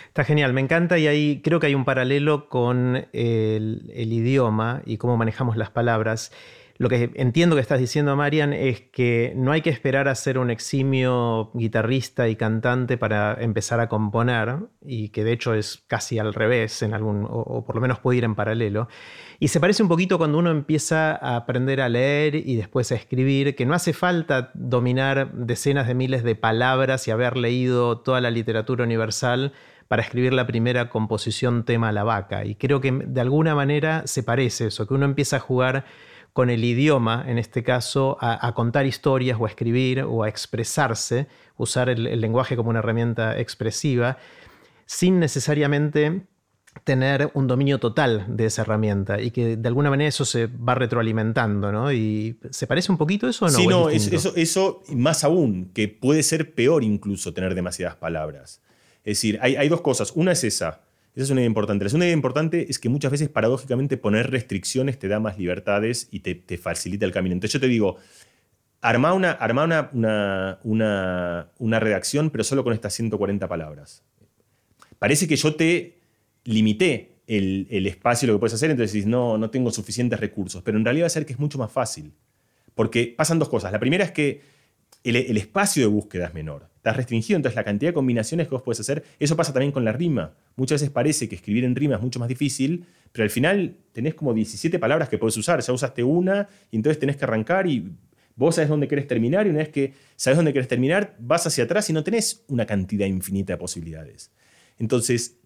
[0.08, 4.82] Está genial, me encanta y ahí creo que hay un paralelo con el, el idioma
[4.84, 6.32] y cómo manejamos las palabras.
[6.78, 10.38] Lo que entiendo que estás diciendo, Marian, es que no hay que esperar a ser
[10.38, 16.18] un eximio guitarrista y cantante para empezar a componer, y que de hecho es casi
[16.18, 18.88] al revés, en algún, o, por lo menos puede ir en paralelo.
[19.38, 22.94] Y se parece un poquito cuando uno empieza a aprender a leer y después a
[22.94, 28.20] escribir, que no hace falta dominar decenas de miles de palabras y haber leído toda
[28.20, 29.52] la literatura universal
[29.88, 32.46] para escribir la primera composición tema a la vaca.
[32.46, 35.84] Y creo que de alguna manera se parece eso, que uno empieza a jugar
[36.32, 41.26] con el idioma, en este caso, a, contar historias o a escribir o a expresarse,
[41.56, 44.16] usar el, lenguaje como una herramienta expresiva,
[44.86, 46.22] sin necesariamente
[46.84, 50.74] tener un dominio total de esa herramienta y que de alguna manera eso se va
[50.74, 51.92] retroalimentando, ¿no?
[51.92, 53.58] ¿Y se parece un poquito eso o no?
[53.58, 58.62] Sí, no, eso, eso más aún, que puede ser peor incluso tener demasiadas palabras.
[59.04, 60.12] Es decir, hay, hay dos cosas.
[60.14, 60.80] Una es esa,
[61.14, 61.84] esa es una idea importante.
[61.84, 66.08] La segunda idea importante es que muchas veces, paradójicamente, poner restricciones te da más libertades
[66.10, 67.34] y te, facilita el camino.
[67.34, 67.98] Entonces yo te digo,
[68.80, 69.38] arma, una,
[69.92, 74.02] una, una, una, redacción, pero solo con estas 140 palabras.
[74.98, 75.98] Parece que yo te
[76.44, 80.62] limité el, el espacio, lo que puedes hacer, entonces dices, no, no tengo suficientes recursos,
[80.62, 82.14] pero en realidad va a ser que es mucho más fácil.
[82.74, 83.70] Porque pasan dos cosas.
[83.70, 84.40] La primera es que
[85.04, 86.71] el espacio de búsqueda es menor.
[86.82, 89.84] Estás restringido, entonces la cantidad de combinaciones que vos puedes hacer, eso pasa también con
[89.84, 90.34] la rima.
[90.56, 94.14] Muchas veces parece que escribir en rima es mucho más difícil, pero al final tenés
[94.14, 97.92] como 17 palabras que puedes usar, ya usaste una y entonces tenés que arrancar y
[98.34, 101.62] vos sabés dónde querés terminar y una vez que sabés dónde querés terminar, vas hacia
[101.62, 104.32] atrás y no tenés una cantidad infinita de posibilidades.
[104.76, 105.36] Entonces,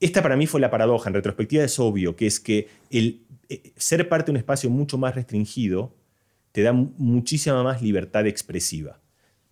[0.00, 3.74] esta para mí fue la paradoja, en retrospectiva es obvio, que es que el eh,
[3.76, 5.94] ser parte de un espacio mucho más restringido
[6.52, 8.98] te da muchísima más libertad expresiva.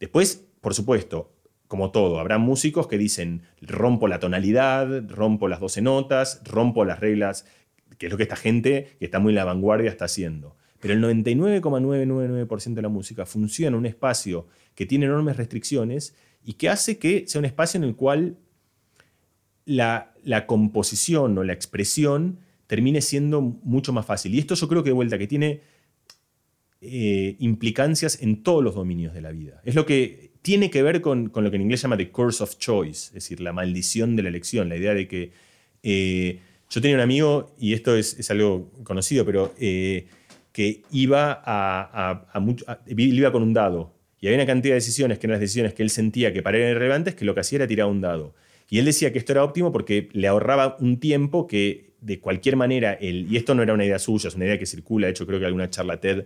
[0.00, 1.34] Después, por supuesto,
[1.68, 7.00] como todo, habrá músicos que dicen rompo la tonalidad, rompo las 12 notas, rompo las
[7.00, 7.46] reglas,
[7.98, 10.56] que es lo que esta gente que está muy en la vanguardia está haciendo.
[10.80, 16.54] Pero el 99,999% de la música funciona en un espacio que tiene enormes restricciones y
[16.54, 18.36] que hace que sea un espacio en el cual
[19.64, 20.12] la,
[20.46, 24.34] composición o la expresión termine siendo mucho más fácil.
[24.34, 25.62] Y esto yo creo que de vuelta que tiene
[26.80, 29.60] eh, implicancias en todos los dominios de la vida.
[29.64, 32.42] Es lo que tiene que ver con, lo que en inglés se llama the curse
[32.42, 35.30] of choice, es decir, la maldición de la elección, la idea de que
[35.82, 40.06] eh, yo tenía un amigo, y esto es, algo conocido, pero eh,
[40.52, 42.26] que iba, a,
[43.32, 45.90] con un dado, y había una cantidad de decisiones que eran las decisiones que él
[45.90, 48.34] sentía que para él eran relevantes, que lo que hacía era tirar un dado.
[48.68, 52.56] Y él decía que esto era óptimo porque le ahorraba un tiempo que de cualquier
[52.56, 55.12] manera, él, y esto no era una idea suya, es una idea que circula, de
[55.12, 56.24] hecho creo que alguna charla TED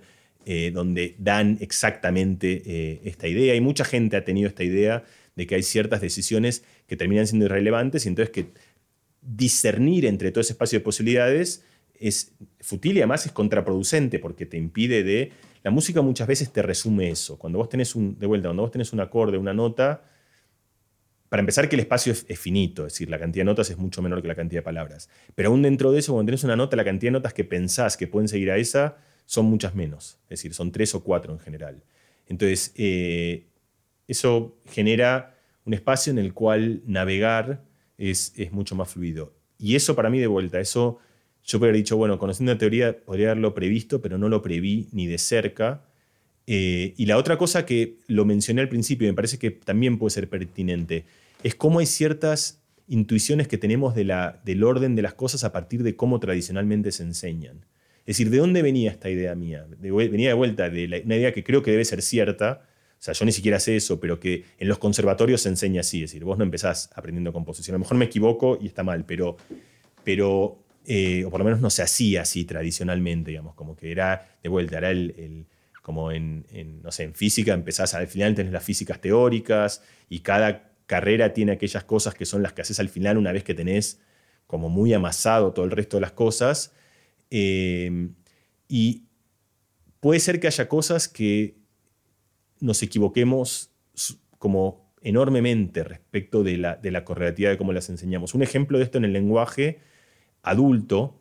[0.48, 3.56] eh, donde dan exactamente eh, esta idea.
[3.56, 5.02] Y mucha gente ha tenido esta idea
[5.34, 8.46] de que hay ciertas decisiones que terminan siendo irrelevantes y entonces que
[9.20, 11.64] discernir entre todo ese espacio de posibilidades
[11.98, 12.30] es
[12.60, 15.32] fútil y además es contraproducente porque te impide de...
[15.64, 17.36] La música muchas veces te resume eso.
[17.40, 20.04] Cuando vos tenés un, de vuelta, cuando vos tenés un acorde, una nota,
[21.28, 23.78] para empezar que el espacio es, es, finito, es decir, la cantidad de notas es
[23.78, 25.08] mucho menor que la cantidad de palabras.
[25.34, 27.96] Pero aún dentro de eso, cuando tenés una nota, la cantidad de notas que pensás
[27.96, 31.38] que pueden seguir a esa son muchas menos, es decir, son tres o cuatro en
[31.38, 31.82] general.
[32.28, 33.46] Entonces, eh,
[34.08, 37.64] eso genera un espacio en el cual navegar
[37.98, 39.34] es, mucho más fluido.
[39.58, 40.98] Y eso para mí de vuelta, eso
[41.44, 44.88] yo podría haber dicho, bueno, conociendo la teoría podría haberlo previsto, pero no lo preví
[44.92, 45.84] ni de cerca.
[46.46, 49.98] Eh, y la otra cosa que lo mencioné al principio y me parece que también
[49.98, 51.04] puede ser pertinente,
[51.42, 55.96] es cómo hay ciertas intuiciones que tenemos del orden de las cosas a partir de
[55.96, 57.64] cómo tradicionalmente se enseñan.
[58.06, 59.66] Es decir, ¿de dónde venía esta idea mía?
[59.80, 62.62] venía de vuelta de una idea que creo que debe ser cierta,
[62.98, 66.04] o sea, yo ni siquiera sé eso, pero que en los conservatorios se enseña así,
[66.04, 67.74] es decir, vos no empezás aprendiendo composición.
[67.74, 69.36] A lo mejor me equivoco y está mal, pero,
[70.04, 74.38] pero eh, o por lo menos no se hacía así tradicionalmente, digamos, como que era,
[74.40, 75.46] de vuelta, era el,
[75.82, 76.44] como en,
[76.82, 81.52] no sé, en física empezás, al final tenés las físicas teóricas y cada carrera tiene
[81.52, 84.00] aquellas cosas que son las que haces al final una vez que tenés
[84.46, 86.72] como muy amasado todo el resto de las cosas.
[87.30, 88.08] Eh,
[88.68, 89.04] y
[90.00, 91.56] puede ser que haya cosas que
[92.60, 93.70] nos equivoquemos
[94.38, 98.34] como enormemente respecto de la, de la correlatividad de cómo las enseñamos.
[98.34, 99.80] Un ejemplo de esto en el lenguaje
[100.42, 101.20] adulto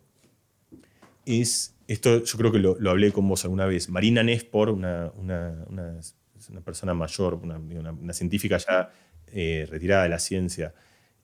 [1.26, 5.66] es, esto yo creo que lo, hablé con vos alguna vez, Marina Nespor, una, una,
[5.70, 8.91] una, persona mayor, una, científica ya
[9.28, 10.74] eh, retirada de la ciencia,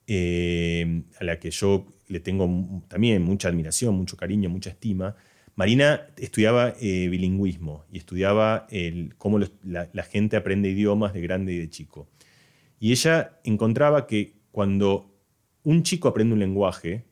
[0.06, 5.16] eh, a la que yo le tengo también mucha admiración, mucho cariño, mucha estima,
[5.54, 8.66] Marina estudiaba eh, bilingüismo y estudiaba
[9.18, 12.08] cómo la, gente aprende idiomas de grande y de chico.
[12.80, 15.14] Y ella encontraba que cuando
[15.62, 17.04] un chico aprende un lenguaje,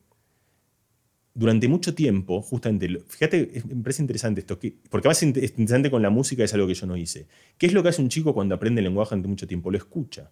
[1.33, 6.09] durante mucho tiempo, justamente, fíjate, me parece interesante esto, porque además es interesante con la
[6.09, 7.27] música, es algo que yo no hice.
[7.57, 9.71] ¿Qué es lo que hace un chico cuando aprende el lenguaje durante mucho tiempo?
[9.71, 10.31] Lo escucha.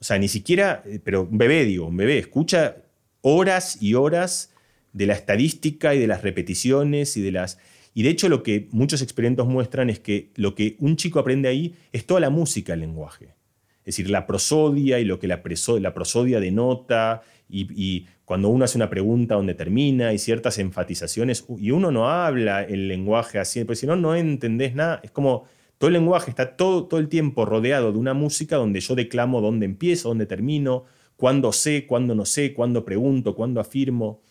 [0.00, 2.76] O sea, ni siquiera, eh, pero un bebé, digo, un bebé, escucha
[3.22, 4.52] horas y horas
[4.92, 7.58] de la estadística y de las repeticiones y de las...
[7.94, 11.48] Y de hecho lo que muchos experimentos muestran es que lo que un chico aprende
[11.48, 13.34] ahí es toda la música del lenguaje.
[13.80, 18.76] Es decir, la prosodia y lo que la, prosodia denota y, y, cuando uno hace
[18.76, 23.76] una pregunta donde termina y ciertas enfatizaciones y uno no habla el lenguaje así, porque
[23.76, 25.00] si no, no entendés nada.
[25.02, 25.46] Es como
[25.78, 29.40] todo el lenguaje está todo, todo el tiempo rodeado de una música donde yo declamo
[29.40, 30.84] dónde empiezo, dónde termino,
[31.18, 34.22] cuándo sé, cuándo no sé, cuándo pregunto, cuándo afirmo.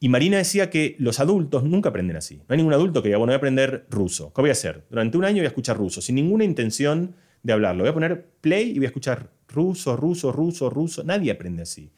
[0.00, 2.38] Y Marina decía que los adultos nunca aprenden así.
[2.38, 4.32] No hay ningún adulto que diga, bueno, voy a aprender ruso.
[4.34, 4.84] ¿Qué voy a hacer?
[4.90, 7.84] Durante un año voy a escuchar ruso, sin ninguna intención de hablarlo.
[7.84, 11.04] Voy a poner play y voy a escuchar ruso, ruso, ruso, ruso.
[11.04, 11.92] Nadie aprende así.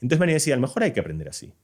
[0.00, 1.54] Entonces Marina decía, a lo mejor hay que aprender así.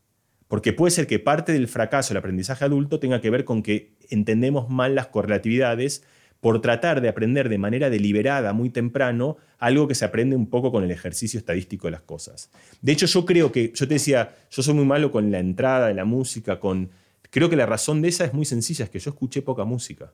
[0.46, 3.96] Porque puede ser que parte del fracaso del aprendizaje adulto tenga que ver con que
[4.08, 6.04] entendemos mal las correlatividades
[6.40, 10.70] por tratar de aprender de manera deliberada muy temprano algo que se aprende un poco
[10.70, 12.50] con el ejercicio estadístico de las cosas.
[12.80, 15.88] De hecho, yo creo que, yo te decía, yo soy muy malo con la entrada
[15.88, 16.90] de la música, con...
[17.30, 20.12] Creo que la razón de esa es muy sencilla, es que yo escuché poca música.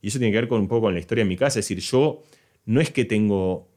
[0.00, 1.68] Y eso tiene que ver con un poco con la historia de mi casa, es
[1.68, 2.22] decir, yo
[2.64, 3.68] no es que tengo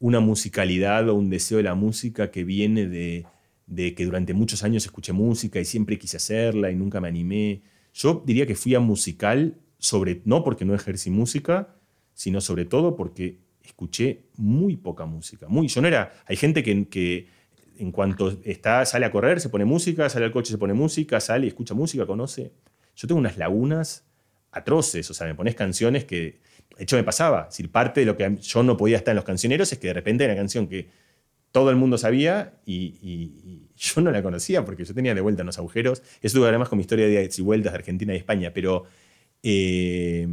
[0.00, 3.24] una musicalidad o un deseo de la música que viene de,
[3.66, 7.62] de que durante muchos años escuché música y siempre quise hacerla y nunca me animé.
[7.94, 11.76] Yo diría que fui a musical sobre, no porque no ejercí música,
[12.14, 15.46] sino sobre todo porque escuché muy poca música.
[15.46, 17.28] Muy, yo no era, hay gente que,
[17.76, 21.20] en cuanto está, sale a correr, se pone música, sale al coche, se pone música,
[21.20, 22.52] sale y escucha música, conoce.
[22.96, 24.06] Yo tengo unas lagunas
[24.52, 26.40] atroces, o sea, me pones canciones que,
[26.78, 29.24] de hecho me pasaba, si parte de lo que yo no podía estar en los
[29.24, 30.88] cancioneros es que de repente era una canción que
[31.52, 35.58] todo el mundo sabía y, yo no la conocía porque yo tenía de vuelta unos
[35.58, 36.02] agujeros.
[36.22, 38.86] Eso tuvo además con mi historia de y vueltas de Argentina y España, pero
[39.46, 40.26] eh,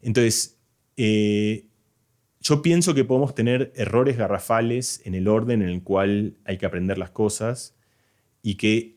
[0.00, 0.58] entonces,
[0.96, 1.66] eh,
[2.40, 6.64] yo pienso que podemos tener errores garrafales en el orden en el cual hay que
[6.64, 7.76] aprender las cosas
[8.40, 8.96] y que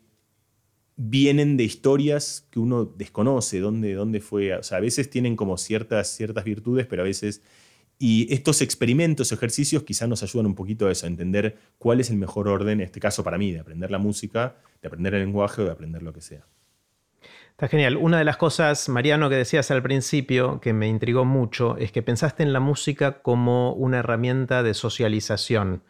[0.95, 4.53] vienen de historias que uno desconoce, dónde, dónde fue.
[4.53, 7.41] O sea, a veces tienen como ciertas, ciertas virtudes, pero a veces...
[7.97, 12.09] Y estos experimentos, ejercicios, quizás nos ayudan un poquito a eso, a entender cuál es
[12.09, 15.21] el mejor orden, en este caso para mí, de aprender la música, de aprender el
[15.21, 16.47] lenguaje o de aprender lo que sea.
[17.61, 17.95] Está genial.
[17.97, 22.01] Una de las cosas, Mariano, que decías al principio, que me intrigó mucho, es que
[22.01, 25.83] pensaste en la música como una herramienta de socialización,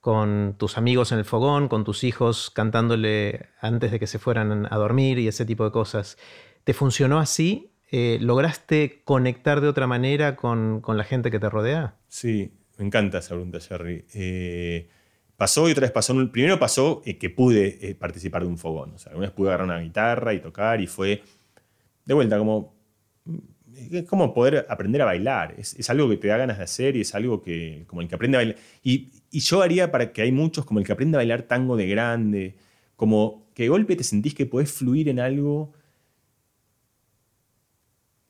[0.00, 4.68] con tus amigos en el fogón, con tus hijos cantándole antes de que se fueran
[4.72, 6.16] a dormir y ese tipo de cosas.
[6.62, 7.72] ¿Te funcionó así?
[7.90, 11.96] Eh, ¿Lograste conectar de otra manera con, la gente que te rodea?
[12.06, 14.04] Sí, me encanta esa pregunta, Jerry.
[14.14, 14.88] Eh,
[15.40, 16.14] pasó y otra vez pasó.
[16.30, 18.92] Primero pasó eh, que pude eh, participar de un fogón.
[18.92, 21.22] O sea, una vez pude agarrar una guitarra y tocar y fue
[22.04, 22.74] de vuelta como,
[23.24, 23.38] mm,
[23.90, 25.54] es como poder aprender a bailar.
[25.56, 28.16] Es, algo que te da ganas de hacer y es algo que, como el que
[28.16, 28.56] aprende a bailar.
[28.82, 31.86] Y, yo haría para que hay muchos, como el que aprende a bailar tango de
[31.86, 32.56] grande,
[32.94, 35.72] como que de golpe te sentís que podés fluir en algo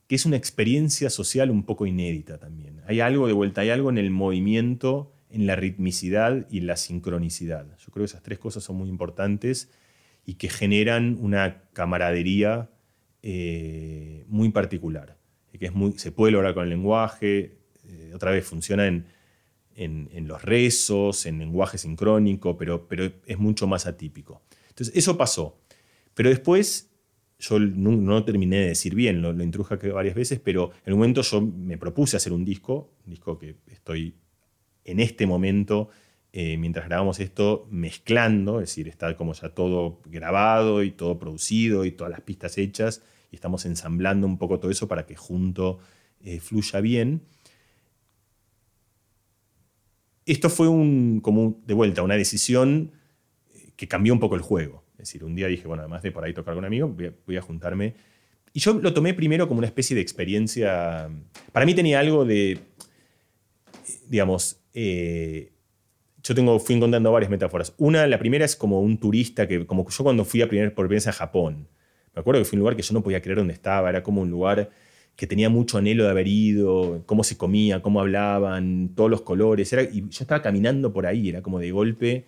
[0.07, 2.83] que es una experiencia social un poco inédita también.
[2.87, 7.67] Hay algo de vuelta, hay algo en el movimiento en la ritmicidad y la sincronicidad.
[7.79, 9.71] Yo creo que esas tres cosas son muy importantes
[10.25, 12.71] y que generan una camaradería
[13.23, 15.17] eh, muy particular,
[15.59, 19.07] que es muy, se puede lograr con el lenguaje, eh, otra vez funciona en,
[19.75, 24.43] en, los rezos, en lenguaje sincrónico, pero, pero es mucho más atípico.
[24.69, 25.59] Entonces, eso pasó.
[26.15, 26.91] Pero después
[27.39, 31.23] yo no, terminé de decir bien, lo, lo intruja varias veces, pero en un momento
[31.23, 34.15] yo me propuse hacer un disco, un disco que estoy
[34.85, 35.91] en este momento,
[36.33, 41.85] eh, mientras grabamos esto, mezclando, es decir, está como ya todo grabado y todo producido
[41.85, 45.79] y todas las pistas hechas, y estamos ensamblando un poco todo eso para que junto
[46.23, 47.23] eh, fluya bien.
[50.27, 51.23] Esto fue un,
[51.67, 52.93] de vuelta, una decisión
[53.55, 54.85] eh, que cambió un poco el juego.
[54.93, 56.95] Es decir, un día dije, bueno, además de por ahí tocar con un amigo,
[57.27, 57.95] voy a, juntarme.
[58.53, 61.09] Y yo lo tomé primero como una especie de experiencia.
[61.53, 62.61] Para mí tenía algo de,
[64.11, 65.53] digamos, eh,
[66.23, 67.75] yo tengo, fui encontrando varias metáforas.
[67.79, 70.87] Una, la primera es como un turista que, como yo cuando fui a primer, por
[70.87, 71.69] primera vez a Japón,
[72.13, 74.21] me acuerdo que fue un lugar que yo no podía creer dónde estaba, era como
[74.21, 74.71] un lugar
[75.15, 79.73] que tenía mucho anhelo de haber ido, cómo se comía, cómo hablaban, todos los colores.
[79.73, 82.27] Era, y yo estaba caminando por ahí, era como de golpe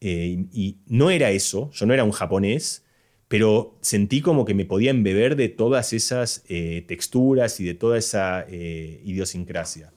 [0.00, 2.84] eh, y no era eso, yo no era un japonés,
[3.28, 7.98] pero sentí como que me podía embeber de todas esas eh, texturas y de toda
[7.98, 9.92] esa idiosincrasia.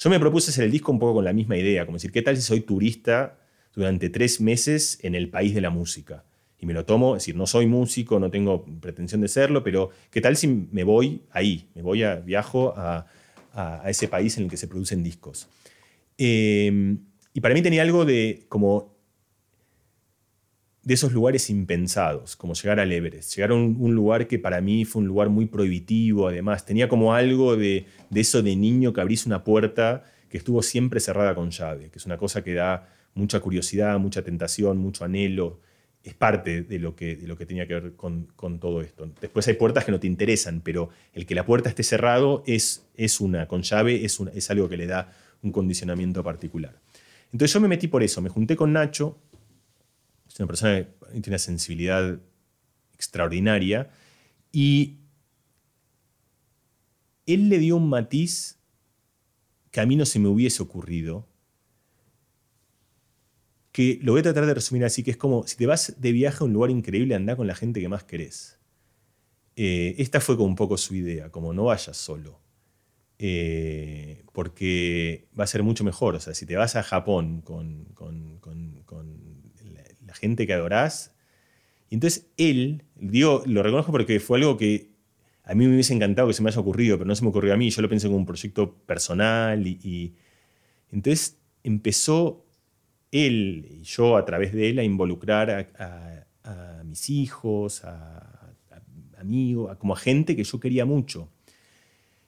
[0.00, 2.22] Yo me propuse hacer el disco un poco con la misma idea, como decir, ¿qué
[2.22, 3.38] tal si soy turista
[3.74, 6.24] durante tres meses en el país de la música?
[6.58, 9.90] Y me lo tomo, es decir, no soy músico, no tengo pretensión de serlo, pero
[10.10, 11.68] ¿qué tal si me voy ahí?
[11.74, 13.06] Me voy a, viajo a,
[13.86, 15.48] ese país en el que se producen discos.
[16.16, 18.94] y para mí tenía algo de como
[20.90, 23.36] de esos lugares impensados, como llegar al Everest.
[23.36, 26.66] Llegar a un, lugar que para mí fue un lugar muy prohibitivo, además.
[26.66, 31.36] Tenía como algo de, eso de niño que abrís una puerta que estuvo siempre cerrada
[31.36, 35.60] con llave, que es una cosa que da mucha curiosidad, mucha tentación, mucho anhelo.
[36.02, 38.26] Es parte de lo que, de lo que tenía que ver con,
[38.58, 39.08] todo esto.
[39.20, 42.84] Después hay puertas que no te interesan, pero el que la puerta esté cerrado es,
[42.96, 46.80] es una, con llave es, es algo que le da un condicionamiento particular.
[47.32, 49.16] Entonces yo me metí por eso, me junté con Nacho,
[50.40, 52.18] una persona que tiene una sensibilidad
[52.94, 53.90] extraordinaria.
[54.52, 54.98] Y
[57.26, 58.58] él le dio un matiz
[59.70, 61.28] que a mí no se me hubiese ocurrido,
[63.72, 66.12] que lo voy a tratar de resumir así, que es como si te vas de
[66.12, 68.58] viaje a un lugar increíble, anda con la gente que más querés.
[69.54, 72.40] Eh, esta fue como un poco su idea, como no vayas solo,
[73.18, 76.16] eh, porque va a ser mucho mejor.
[76.16, 77.86] O sea, si te vas a Japón con
[80.10, 81.14] la gente que adorás.
[81.88, 84.90] Y entonces él, digo, lo reconozco porque fue algo que
[85.44, 87.54] a mí me hubiese encantado que se me haya ocurrido, pero no se me ocurrió
[87.54, 87.70] a mí.
[87.70, 90.14] Yo lo pensé como un proyecto personal y,
[90.90, 92.44] entonces empezó
[93.12, 96.26] él y yo a través de él a involucrar a,
[96.84, 98.52] mis hijos, a,
[99.18, 101.28] amigos, como a gente que yo quería mucho.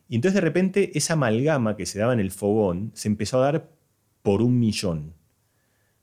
[0.08, 3.52] Y entonces de repente esa amalgama que se daba en el fogón se empezó a
[3.52, 3.70] dar
[4.22, 5.14] por un millón,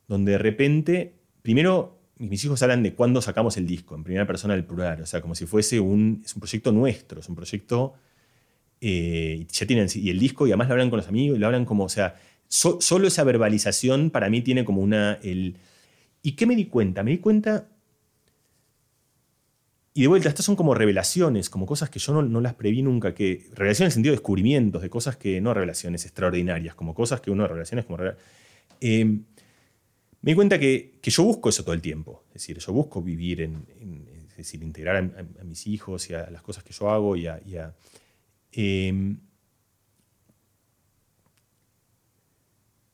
[0.10, 1.19] donde de repente
[1.50, 5.06] primero mis hijos hablan de cuándo sacamos el disco, en primera persona del plural, o
[5.08, 7.96] sea, como si fuese un, es un proyecto nuestro, es un proyecto,
[8.82, 11.48] eh, ya tienen, y el disco, y además lo hablan con los amigos, y lo
[11.48, 15.56] hablan como, o sea, solo esa verbalización para mí tiene como una, el,
[16.22, 17.02] ¿y qué me di cuenta?
[17.02, 17.68] Me di cuenta,
[19.96, 23.16] y de vuelta, estas son como revelaciones, como cosas que yo no, las preví nunca,
[23.16, 27.22] que, revelaciones en el sentido de descubrimientos, de cosas que, no revelaciones extraordinarias, como cosas
[27.22, 27.98] que uno, revelaciones como...
[28.82, 29.20] Eh,
[30.22, 32.24] me di cuenta que, yo busco eso todo el tiempo.
[32.30, 33.66] Es decir, yo busco vivir en,
[34.32, 37.76] es decir, integrar a, mis hijos y a las cosas que yo hago y a...
[38.52, 39.20] Em,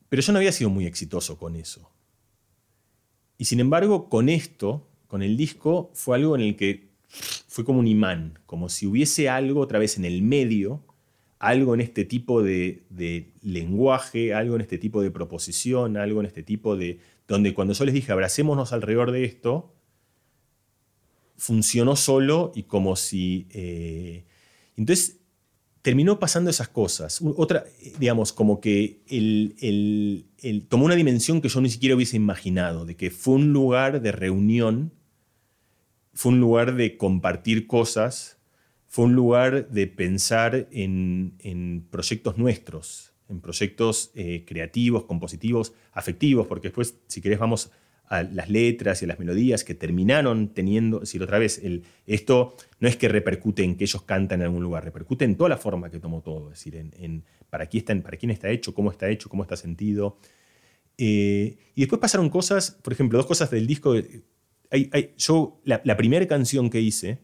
[0.09, 1.89] pero yo no había sido muy exitoso con eso.
[3.37, 7.79] Y sin embargo, con esto, con el disco, fue algo en el que fue como
[7.79, 10.83] un imán, como si hubiese algo otra vez en el medio,
[11.39, 16.27] algo en este tipo de, de lenguaje, algo en este tipo de proposición, algo en
[16.27, 19.75] este tipo de, donde cuando yo les dije abracémonos alrededor de esto,
[21.37, 23.47] funcionó solo y como si...
[23.51, 24.25] Eh,
[24.77, 25.19] entonces
[25.81, 27.21] terminó pasando esas cosas.
[27.37, 27.65] Otra,
[27.99, 29.01] digamos, como que
[30.67, 34.11] tomó una dimensión que yo ni siquiera hubiese imaginado, de que fue un lugar de
[34.11, 34.93] reunión,
[36.13, 38.39] fue un lugar de compartir cosas,
[38.87, 46.47] fue un lugar de pensar en, en proyectos nuestros, en proyectos eh, creativos, compositivos, afectivos,
[46.47, 47.71] porque después, si querés, vamos
[48.07, 51.61] a las letras y a las melodías que terminaron teniendo, es decir, otra vez,
[52.05, 55.49] esto no es que repercute en que ellos cantan en algún lugar, repercute en toda
[55.49, 58.73] la forma que tomó todo, es decir, en, para, quién está, para quién está hecho,
[58.75, 60.17] cómo está hecho, cómo está sentido.
[60.97, 63.95] Eh, y después pasaron cosas, por ejemplo, dos cosas del disco.
[65.17, 67.19] yo, la, primera canción que hice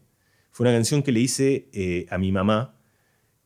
[0.49, 2.80] fue una canción que le hice eh, a mi mamá,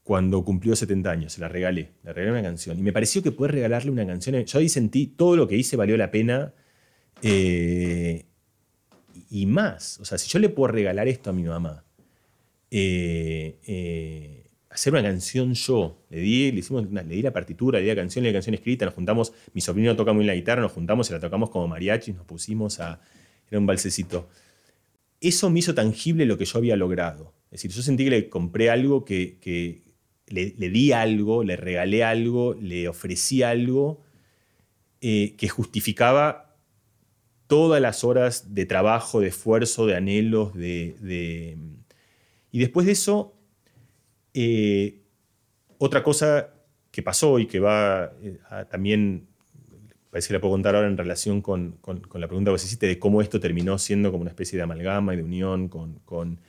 [0.05, 2.77] cuando cumplió 70 años, se la regalé, le regalé una canción.
[2.77, 5.75] Y me pareció que poder regalarle una canción, yo ahí sentí todo lo que hice
[5.75, 6.53] valió la pena
[7.23, 8.25] eh,
[9.31, 9.99] y más.
[9.99, 11.83] O sea, si yo le puedo regalar esto a mi mamá,
[12.69, 16.05] eh, eh, hacer una canción yo.
[16.11, 18.37] Le di, le, hicimos le di la partitura, le di la canción, le di la
[18.37, 21.49] canción escrita, nos juntamos, mi sobrino toca muy la guitarra, nos juntamos y la tocamos
[21.49, 23.01] como mariachi, nos pusimos a...
[23.49, 24.29] Era un balsecito.
[25.19, 27.33] Eso me hizo tangible lo que yo había logrado.
[27.45, 29.39] Es decir, yo sentí que le compré algo que,
[30.27, 34.01] le, di algo, le regalé algo, le ofrecí algo
[35.01, 36.55] eh, que justificaba
[37.47, 41.57] todas las horas de trabajo, de esfuerzo, de anhelos, de...
[42.51, 43.35] Y después de eso,
[44.33, 45.01] eh,
[45.77, 46.49] otra cosa
[46.89, 48.39] que pasó y que va eh,
[48.71, 49.27] también,
[50.09, 52.97] parece que la puedo contar ahora en relación con, la pregunta que vos hiciste de
[52.97, 56.39] cómo esto terminó siendo como una especie de amalgama y de unión con...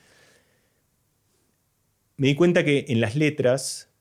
[2.17, 3.91] Me di cuenta que en las letras,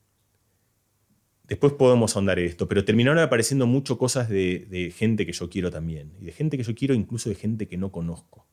[1.45, 6.13] después podemos ahondar esto, pero terminaron apareciendo mucho cosas de, gente que yo quiero también,
[6.19, 8.47] y de gente que yo quiero, incluso de gente que no conozco.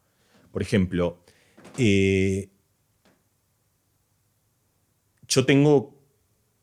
[0.52, 1.24] Por ejemplo,
[1.78, 2.50] eh,
[5.30, 5.98] yo tengo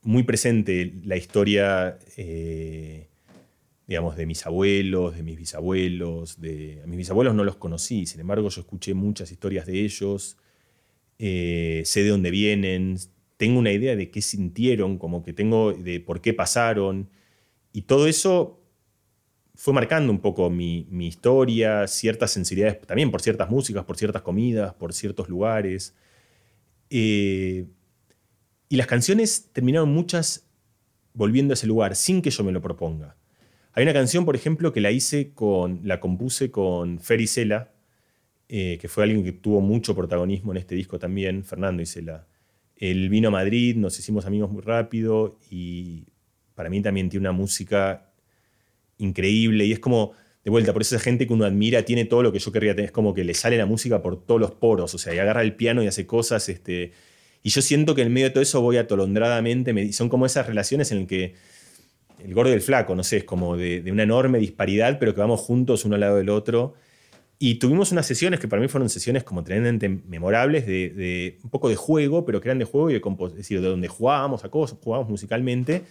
[0.03, 3.09] muy presente la historia, eh,
[3.87, 6.41] digamos, de mis abuelos, de mis bisabuelos.
[6.41, 10.37] De, a mis bisabuelos no los conocí, sin embargo yo escuché muchas historias de ellos,
[11.23, 12.97] eh, sé de dónde vienen,
[13.37, 17.11] tengo una idea de qué sintieron, como que tengo de por qué pasaron,
[17.75, 18.59] y todo eso
[19.55, 24.73] fue marcando un poco mi, historia, ciertas sensibilidades, también por ciertas músicas, por ciertas comidas,
[24.73, 25.95] por ciertos lugares.
[26.89, 27.67] Eh,
[28.71, 30.49] y las canciones terminaron muchas
[31.13, 33.17] volviendo a ese lugar, sin que yo me lo proponga.
[33.75, 37.73] Hay una canción, por ejemplo, que la hice con, la compuse con Fer Isela,
[38.53, 42.27] eh, que fue alguien que tuvo mucho protagonismo en este disco también, Fernando Isela.
[42.77, 46.07] Él vino a Madrid, nos hicimos amigos muy rápido y
[46.55, 48.11] para mí también tiene una música
[48.99, 52.33] increíble y es como, de vuelta, por esa gente que uno admira, tiene todo lo
[52.33, 54.95] que yo querría tener, es como que le sale la música por todos los poros,
[54.95, 56.93] o sea, y agarra el piano y hace cosas, este,
[57.43, 60.91] y yo siento que en medio de todo eso voy atolondradamente, son como esas relaciones
[60.91, 61.35] en las que
[62.25, 65.21] el gordo y el flaco, no sé, es como de, una enorme disparidad, pero que
[65.21, 66.75] vamos juntos uno al lado del otro.
[67.43, 71.71] Y tuvimos unas sesiones que para mí fueron sesiones como tremendamente memorables, de, un poco
[71.71, 74.51] de juego, pero que eran de juego y de es decir, de donde jugábamos a
[74.51, 75.85] cosas, jugábamos musicalmente,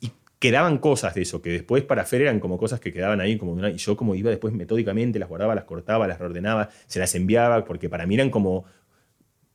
[0.00, 3.36] y quedaban cosas de eso, que después para Fer eran como cosas que quedaban ahí,
[3.36, 7.14] como y yo como iba después metódicamente, las guardaba, las cortaba, las reordenaba, se las
[7.14, 8.64] enviaba, porque para mí eran como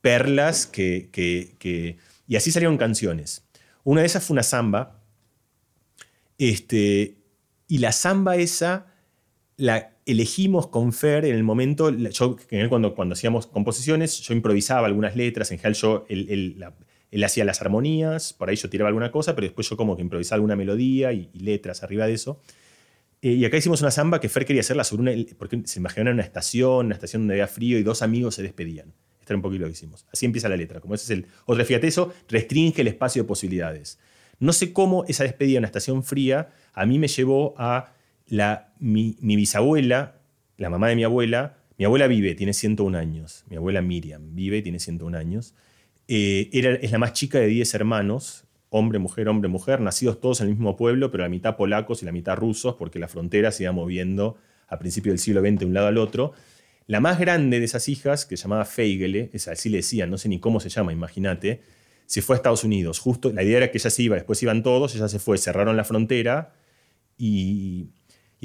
[0.01, 1.09] perlas que,
[2.27, 3.43] Y así salieron canciones.
[3.83, 5.01] Una de esas fue una samba.
[6.37, 7.17] Este,
[7.67, 8.90] y la samba esa
[9.57, 12.37] la elegimos con Fer en el momento, yo,
[12.69, 16.63] cuando, cuando hacíamos composiciones, yo improvisaba algunas letras, en general yo, él,
[17.23, 20.37] hacía las armonías, por ahí yo tiraba alguna cosa, pero después yo como que improvisaba
[20.37, 22.41] alguna melodía y, letras arriba de eso.
[23.21, 26.13] Eh, y acá hicimos una samba que Fer quería hacerla sobre una, porque se imaginaba
[26.13, 28.93] una estación, una estación donde había frío y dos amigos se despedían.
[29.19, 30.07] Este era un poquito lo que hicimos.
[30.11, 30.79] Así empieza la letra.
[30.79, 33.99] Como ese es el otro, fíjate eso, restringe el espacio de posibilidades.
[34.39, 37.93] No sé cómo esa despedida en una estación fría a mí me llevó a
[38.79, 40.21] mi, bisabuela,
[40.57, 41.57] la mamá de mi abuela.
[41.77, 43.43] Mi abuela vive, tiene 101 años.
[43.49, 45.55] Mi abuela Miriam vive, tiene 101 años.
[46.07, 50.41] Eh, era, es la más chica de 10 hermanos, hombre, mujer, hombre, mujer, nacidos todos
[50.41, 53.51] en el mismo pueblo, pero la mitad polacos y la mitad rusos, porque la frontera
[53.51, 56.33] se iba moviendo a principios del siglo XX de un lado al otro.
[56.87, 60.29] La más grande de esas hijas, que se llamaba Feigele, así le decían, no sé
[60.29, 61.61] ni cómo se llama, imagínate,
[62.05, 62.99] se fue a Estados Unidos.
[62.99, 65.77] Justo, la idea era que ella se iba, después iban todos, ella se fue, cerraron
[65.77, 66.53] la frontera
[67.17, 67.91] y,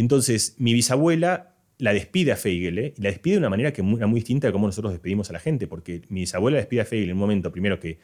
[0.03, 4.07] entonces mi bisabuela la despide a Feigele y la despide de una manera que era
[4.07, 7.11] muy distinta de cómo nosotros despedimos a la gente, porque mi bisabuela despide a Feigele
[7.11, 7.99] en un momento, primero que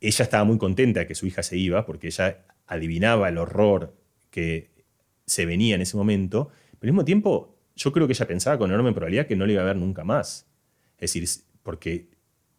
[0.00, 3.94] ella estaba muy contenta de que su hija se iba, porque ella adivinaba el horror
[4.30, 4.70] que
[5.26, 8.70] se venía en ese momento, pero al mismo tiempo yo creo que ella pensaba con
[8.70, 10.46] enorme probabilidad que no le iba a ver nunca más.
[10.98, 11.28] Es decir,
[11.62, 12.10] porque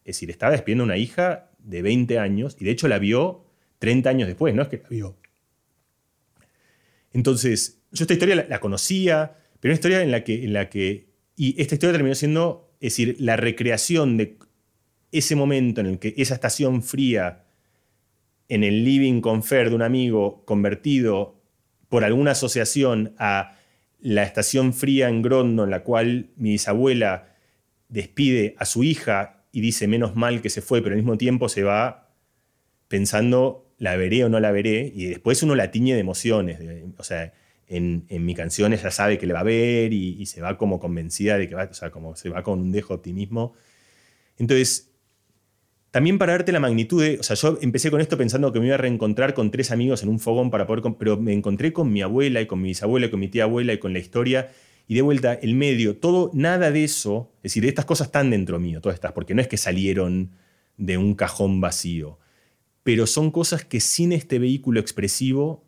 [0.04, 3.46] es decir, estaba despidiendo a una hija de 20 años y de hecho la vio
[3.80, 5.18] 30 años después, no es que la vio.
[7.14, 11.14] Entonces, yo esta historia la, conocía, pero una historia en la, que, en la que...
[11.36, 14.38] Y esta historia terminó siendo, es decir, la recreación de
[15.12, 17.46] ese momento en el que esa estación fría
[18.50, 21.42] en el living con Fer de un amigo convertido
[21.88, 23.58] por alguna asociación a
[24.00, 27.36] la estación fría en Grondo, en la cual mi bisabuela
[27.88, 31.48] despide a su hija y dice menos mal que se fue, pero al mismo tiempo
[31.48, 32.10] se va
[32.88, 36.60] pensando la veré o no la veré, y después uno la tiñe de emociones.
[36.98, 37.34] o sea,
[37.68, 41.38] en, mi canción ella sabe que le va a ver y, se va como convencida
[41.38, 43.54] de que va, o sea, como se va con un dejo de optimismo.
[44.38, 44.92] Entonces,
[45.92, 48.66] también para darte la magnitud de, o sea, yo empecé con esto pensando que me
[48.66, 51.94] iba a reencontrar con tres amigos en un fogón para poder, pero me encontré con
[51.94, 54.52] mi abuela y con mi bisabuela y con mi tía abuela y con la historia
[54.88, 58.60] Y de vuelta, el medio, todo, nada de eso, es decir, estas cosas están dentro
[58.60, 60.32] mío, todas estas, porque no es que salieron
[60.78, 62.18] de un cajón vacío,
[62.84, 65.64] pero son cosas que sin este vehículo expresivo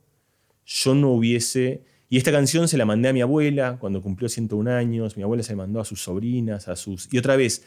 [0.65, 1.83] yo no hubiese...
[2.07, 5.43] Y esta canción se la mandé a mi abuela cuando cumplió 101 años, mi abuela
[5.43, 7.11] se la mandó a sus sobrinas, a sus...
[7.11, 7.65] Y otra vez,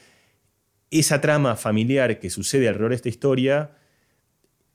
[0.91, 3.73] esa trama familiar que sucede alrededor de esta historia,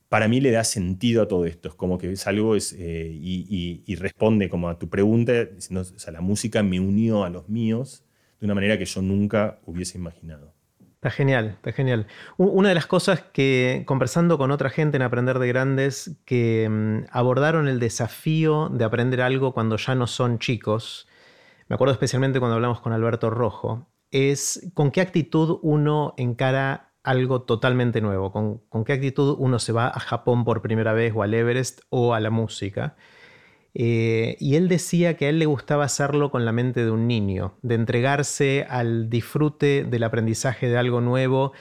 [0.08, 1.68] para mí le da sentido a todo esto.
[1.68, 6.12] Es como que es algo eh, y, responde como a tu pregunta, diciendo, o sea,
[6.12, 8.04] la música me unió a los míos
[8.38, 10.53] de una manera que yo nunca hubiese imaginado.
[11.04, 12.06] Está genial, está genial.
[12.38, 17.10] Una de las cosas que, conversando con otra gente en Aprender de Grandes, que mm,
[17.10, 21.06] abordaron el desafío de aprender algo cuando ya no son chicos,
[21.68, 27.42] me acuerdo especialmente cuando hablamos con Alberto Rojo, es con qué actitud uno encara algo
[27.42, 31.22] totalmente nuevo, con, con qué actitud uno se va a Japón por primera vez o
[31.22, 32.96] al Everest o a la música.
[33.74, 37.08] Eh, y él decía que a él le gustaba hacerlo con la mente de un
[37.08, 41.52] niño, de entregarse al disfrute del aprendizaje de algo nuevo,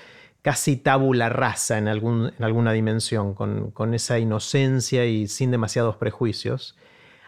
[0.44, 6.78] casi tabula rasa en, alguna dimensión, con, esa inocencia y sin demasiados prejuicios.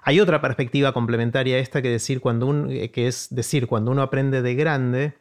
[0.04, 4.04] Hay otra perspectiva complementaria a esta que, decir cuando eh, que es decir, cuando uno
[4.04, 5.14] aprende de grande,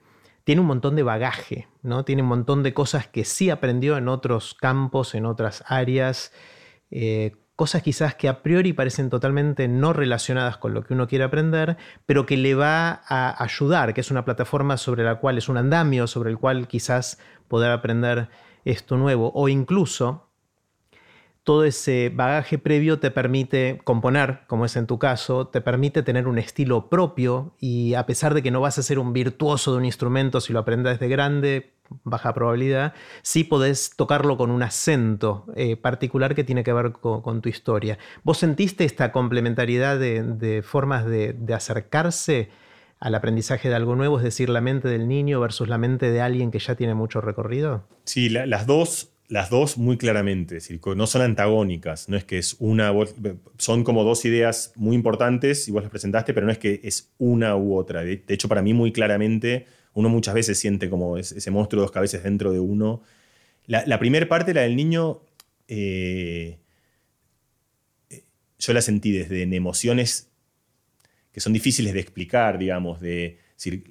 [0.45, 2.05] tiene un montón de bagaje, ¿no?
[2.05, 6.33] tiene un montón de cosas que sí aprendió en otros campos, en otras áreas,
[6.91, 11.25] eh, cosas quizás que a priori parecen totalmente no relacionadas con lo que uno quiere
[11.25, 11.77] aprender,
[12.07, 15.57] pero que le va a ayudar, que es una plataforma sobre la cual es un
[15.57, 18.29] andamio, sobre el cual quizás poder aprender
[18.65, 20.29] esto nuevo, o incluso
[21.45, 26.27] todo ese bagaje previo te permite componer, como es en tu caso, te permite tener
[26.27, 29.79] un estilo propio y a pesar de que no vas a ser un virtuoso de
[29.79, 35.47] un instrumento si lo aprendes de grande, baja probabilidad, sí podés tocarlo con un acento
[35.57, 37.99] eh, particular que tiene que ver con, tu historia.
[38.23, 42.49] ¿Vos sentiste esta complementariedad de, formas de, acercarse
[43.01, 46.21] al aprendizaje de algo nuevo, es decir, la mente del niño versus la mente de
[46.21, 47.87] alguien que ya tiene mucho recorrido?
[48.05, 50.59] Sí, las dos las dos muy claramente,
[50.97, 52.93] no son antagónicas, no es que es una,
[53.57, 57.11] son como dos ideas muy importantes y vos las presentaste, pero no es que es
[57.19, 58.03] una u otra.
[58.03, 61.93] De, hecho, para mí muy claramente, uno muchas veces siente como ese monstruo de dos
[61.93, 63.03] cabezas dentro de uno.
[63.67, 65.23] La, primera parte, la del niño,
[65.69, 66.59] eh,
[68.59, 70.31] yo la sentí desde en emociones
[71.33, 73.85] que son difíciles de explicar, digamos, de, decir,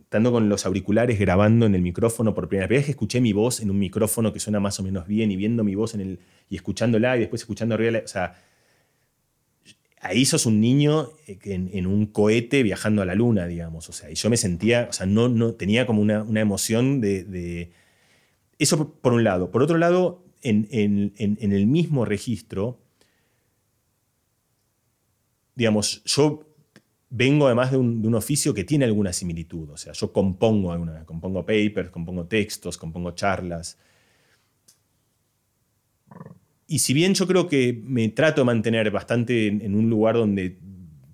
[0.00, 3.60] estando con los auriculares grabando en el micrófono por primera vez, que escuché mi voz
[3.60, 6.20] en un micrófono que suena más o menos bien y viendo mi voz en el,
[6.48, 8.34] y escuchándola y después escuchando arriba, o sea,
[10.00, 14.10] ahí sos un niño eh, en, un cohete viajando a la luna, digamos, o sea,
[14.10, 17.70] y yo me sentía, o sea, no, no tenía como una, emoción de,
[18.58, 19.50] Eso por un lado.
[19.50, 22.80] Por otro lado, en, en el mismo registro,
[25.54, 26.50] digamos, yo
[27.10, 29.68] vengo además de un, oficio que tiene alguna similitud.
[29.70, 33.78] O sea, yo compongo alguna, compongo papers, compongo textos, compongo charlas.
[36.70, 40.56] Y si bien yo creo que me trato de mantener bastante en, un lugar donde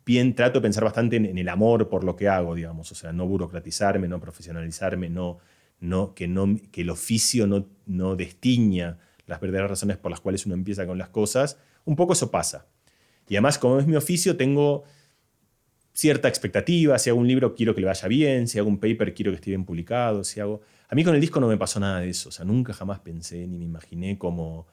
[0.05, 3.11] bien trato de pensar bastante en, el amor por lo que hago, digamos, o sea,
[3.15, 5.39] no burocratizarme, no profesionalizarme, no,
[5.81, 10.45] no, que, no, que el oficio no, no destiña las verdaderas razones por las cuales
[10.45, 12.67] uno empieza con las cosas, un poco eso pasa.
[13.27, 14.85] Y además, como es mi oficio, tengo
[15.95, 19.15] cierta expectativa, si hago un libro quiero que le vaya bien, si hago un paper
[19.15, 20.61] quiero que esté bien publicado, si hago...
[20.91, 23.01] A mí con el disco no me pasó nada de eso, o sea, nunca jamás
[23.01, 24.67] pensé ni me imaginé cómo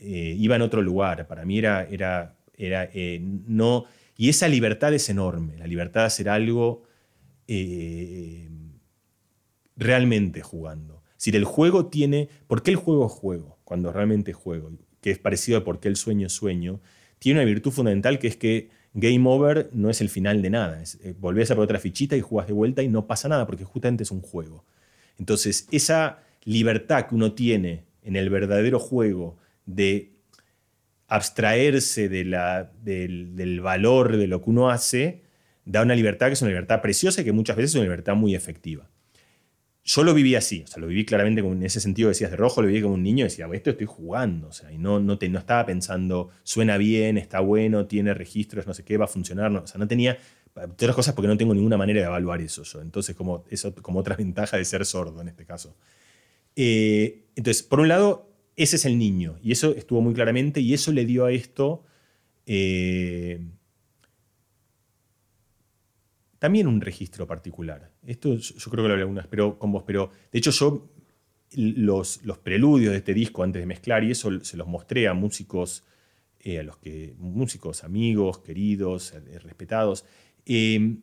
[0.00, 3.84] eh, iba en otro lugar, para mí era, era, era eh, no...
[4.16, 6.82] Y esa libertad es enorme, la libertad de hacer algo
[7.48, 8.48] eh,
[9.76, 11.02] realmente jugando.
[11.16, 12.28] Si el juego tiene...
[12.46, 13.58] ¿Por qué el juego es juego?
[13.64, 16.80] Cuando realmente es juego, que es parecido a por qué el sueño es sueño,
[17.18, 20.82] tiene una virtud fundamental que es que game over no es el final de nada.
[20.82, 23.46] Es, eh, volvés a por otra fichita y jugás de vuelta y no pasa nada
[23.46, 24.64] porque justamente es un juego.
[25.18, 29.38] Entonces, esa libertad que uno tiene en el verdadero juego
[29.74, 30.12] de
[31.06, 35.22] abstraerse del, valor de lo que uno hace,
[35.64, 38.14] da una libertad que es una libertad preciosa y que muchas veces es una libertad
[38.14, 38.88] muy efectiva
[39.82, 42.36] yo lo viví así, o sea, lo viví claramente en ese sentido que decías de
[42.36, 45.00] rojo, lo viví como un niño y decía, esto estoy jugando, o sea, y no,
[45.00, 49.08] no, no estaba pensando, suena bien, está bueno, tiene registros, no sé qué, va a
[49.08, 50.18] funcionar, no, o sea, no tenía,
[50.54, 54.00] otras cosas porque no tengo ninguna manera de evaluar eso yo, entonces como, eso como
[54.00, 55.76] otra ventaja de ser sordo en este caso.
[56.56, 58.29] Eh, entonces, por un lado,
[58.62, 61.84] ese es el niño, y eso estuvo muy claramente, y eso le dio a esto...
[62.46, 63.40] Eh,
[66.40, 67.92] también un registro particular.
[68.04, 70.90] Esto yo creo que lo hablé algunas pero, con vos, pero de hecho yo
[71.52, 75.84] los, preludios de este disco antes de mezclar y eso se los mostré a músicos,
[76.40, 80.06] eh, a los que, músicos, amigos, queridos, eh, respetados.
[80.46, 81.02] Em,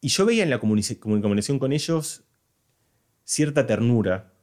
[0.00, 2.24] y yo veía en la comunicación con ellos
[3.24, 4.33] cierta ternura,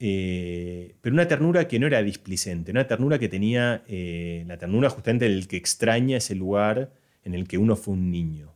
[0.00, 4.90] eh, pero una ternura que no era displicente, una ternura que tenía eh, la ternura
[4.90, 6.92] justamente del que extraña ese lugar
[7.24, 8.54] en el que uno fue un niño.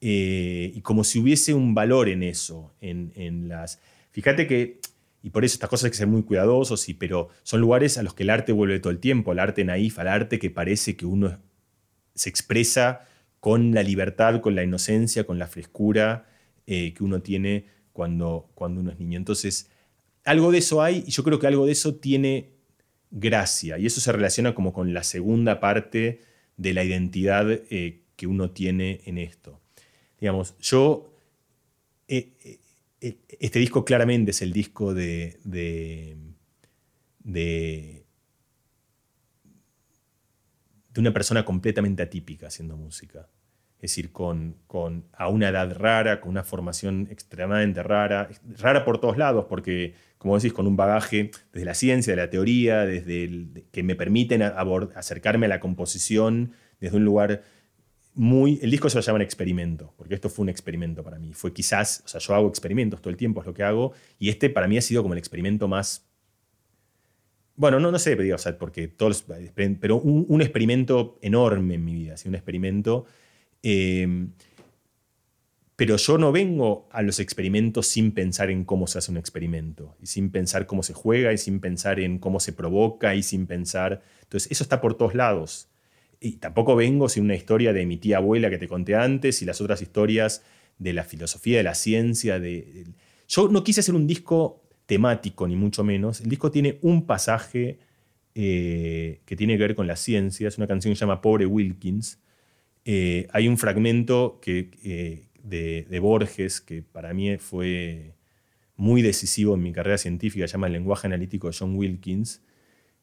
[0.00, 3.80] Eh, y como si hubiese un valor en eso, en, las...
[4.12, 4.80] Fíjate que,
[5.22, 8.02] y por eso estas cosas hay que ser muy cuidadosos, sí, pero son lugares a
[8.02, 10.96] los que el arte vuelve todo el tiempo, al arte naif, al arte que parece
[10.96, 11.38] que uno
[12.14, 13.06] se expresa
[13.40, 16.26] con la libertad, con la inocencia, con la frescura
[16.66, 17.64] que uno tiene
[17.94, 19.16] cuando, cuando uno es niño.
[19.16, 19.70] Entonces,
[20.28, 22.50] algo de eso hay y yo creo que algo de eso tiene
[23.10, 26.20] gracia y eso se relaciona como con la segunda parte
[26.56, 29.60] de la identidad eh, que uno tiene en esto.
[30.20, 31.14] Digamos, yo,
[32.08, 32.58] eh,
[33.00, 36.16] eh, este disco claramente es el disco de, de,
[37.20, 38.04] de,
[40.92, 43.28] de una persona completamente atípica haciendo música
[43.80, 48.28] es decir, con, con, a una edad rara, con una formación extremadamente rara,
[48.58, 52.28] rara por todos lados, porque, como decís, con un bagaje desde la ciencia, de la
[52.28, 57.42] teoría, desde el, que me permiten acercarme a la composición desde un lugar
[58.14, 58.58] muy...
[58.62, 61.32] El disco se lo llaman experimento, porque esto fue un experimento para mí.
[61.32, 64.28] Fue quizás, o sea, yo hago experimentos todo el tiempo, es lo que hago, y
[64.28, 66.04] este para mí ha sido como el experimento más...
[67.54, 69.24] Bueno, no, no sé, o sea, porque todos,
[69.80, 72.28] pero un, un experimento enorme en mi vida, ¿sí?
[72.28, 73.06] un experimento
[73.62, 74.32] Em,
[75.76, 79.96] pero yo no vengo a los experimentos sin pensar en cómo se hace un experimento,
[80.02, 83.46] y sin pensar cómo se juega, y sin pensar en cómo se provoca, y sin
[83.46, 84.02] pensar...
[84.22, 85.68] Entonces, eso está por todos lados.
[86.20, 89.44] Y tampoco vengo sin una historia de mi tía abuela que te conté antes y
[89.44, 90.42] las otras historias
[90.78, 92.40] de la filosofía, de la ciencia.
[92.40, 92.86] De...
[93.28, 96.20] Yo no quise hacer un disco temático, ni mucho menos.
[96.20, 97.78] El disco tiene un pasaje
[98.34, 100.48] eh, que tiene que ver con la ciencia.
[100.48, 102.18] Es una canción que se llama Pobre Wilkins,
[102.84, 108.14] eh, hay un fragmento que, eh, de, Borges que para mí fue
[108.76, 112.42] muy decisivo en mi carrera científica, se llama El lenguaje analítico de John Wilkins,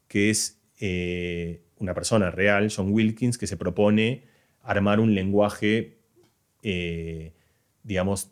[0.08, 4.24] que es eh, una persona real, John Wilkins, que se propone
[4.62, 5.98] armar un lenguaje,
[7.84, 8.32] digamos,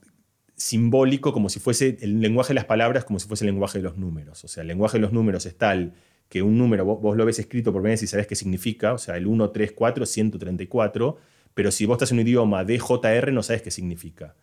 [0.56, 3.84] simbólico, como si fuese el lenguaje de las palabras, como si fuese el lenguaje de
[3.84, 4.44] los números.
[4.44, 5.94] O sea, el lenguaje de los números es tal
[6.30, 9.18] que un número, vos, lo ves escrito por primera y sabés qué significa, o sea,
[9.18, 11.18] el 1, 3, 4, 134,
[11.54, 14.36] pero si vos estás en un idioma DJR no sabes qué significa.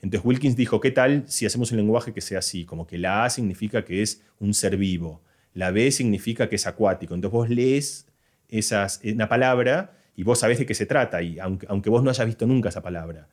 [0.00, 2.64] Entonces Wilkins dijo, ¿qué tal si hacemos un lenguaje que sea así?
[2.64, 5.22] Como que la A significa que es un ser vivo,
[5.54, 7.14] la B significa que es acuático.
[7.14, 8.06] Entonces vos lees
[8.48, 12.10] esas, una palabra y vos sabés de qué se trata, y aunque, aunque vos no
[12.10, 13.28] hayas visto nunca esa palabra.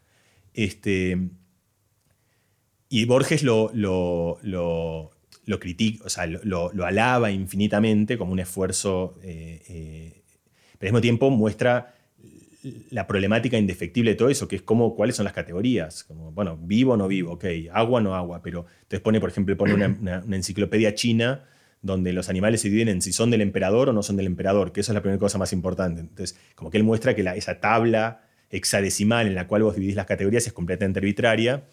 [0.53, 1.29] Este,
[2.89, 5.11] y Borges lo, lo, lo,
[5.57, 10.21] critica, o sea, lo, alaba infinitamente como un esfuerzo, eh, eh,
[10.77, 11.93] pero al mismo tiempo muestra
[12.91, 16.03] la problemática indefectible de todo eso, que es como, cuáles son las categorías.
[16.03, 19.29] Como, bueno, vivo o no vivo, ok, agua o no agua, pero entonces pone, por
[19.29, 21.45] ejemplo, pone una, enciclopedia china
[21.81, 24.73] donde los animales se dividen en si son del emperador o no son del emperador,
[24.73, 26.01] que eso es la primera cosa más importante.
[26.01, 30.05] Entonces, como que él muestra que esa tabla hexadecimal en la cual vos dividís las
[30.05, 31.63] categorías es completamente arbitraria.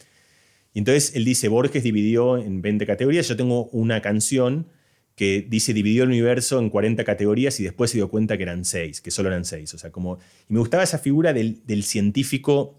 [0.76, 4.66] Y entonces él dice, Borges dividió en 20 categorías, yo tengo una canción
[5.14, 8.66] que dice dividió el universo en 40 categorías y después se dio cuenta que eran
[8.66, 9.72] 6, que solo eran 6.
[9.72, 12.78] O sea, como, y me gustaba esa figura del, científico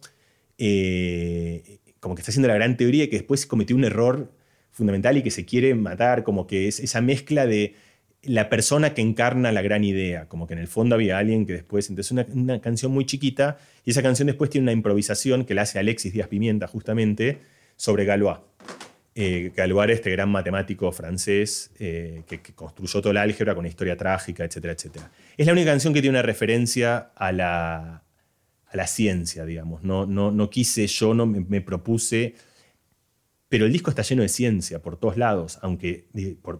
[0.59, 4.31] eh, como que está haciendo la gran teoría y que después cometió un error
[4.69, 7.73] fundamental y que se quiere matar, como que es esa mezcla de
[8.21, 11.53] la persona que encarna la gran idea, como que en el fondo había alguien que
[11.53, 15.55] después, entonces una, una canción muy chiquita y esa canción después tiene una improvisación que
[15.55, 18.39] la hace Alexis Díaz Pimienta justamente sobre Galois
[19.19, 24.45] eh, Galois, este gran matemático francés eh, que, construyó toda la álgebra con historia trágica,
[24.45, 25.09] etcétera, etcétera.
[25.35, 28.03] Es la única canción que tiene una referencia a la,
[28.67, 29.83] a la ciencia, digamos.
[29.83, 32.35] No, no, no quise yo, no me, propuse,
[33.49, 36.07] pero el disco está lleno de ciencia por todos lados, aunque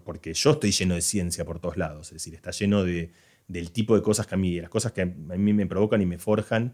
[0.03, 3.11] porque yo estoy lleno de ciencia por todos lados, es decir, está lleno de,
[3.48, 6.07] del tipo de cosas que a mí, las cosas que a mí me provocan y
[6.07, 6.73] me forjan.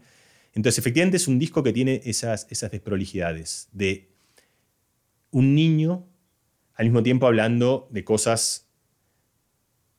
[0.54, 4.13] Entonces, efectivamente es un disco que tiene esas, esas desprolijidades de
[5.34, 6.06] un niño
[6.74, 8.70] al mismo tiempo hablando de cosas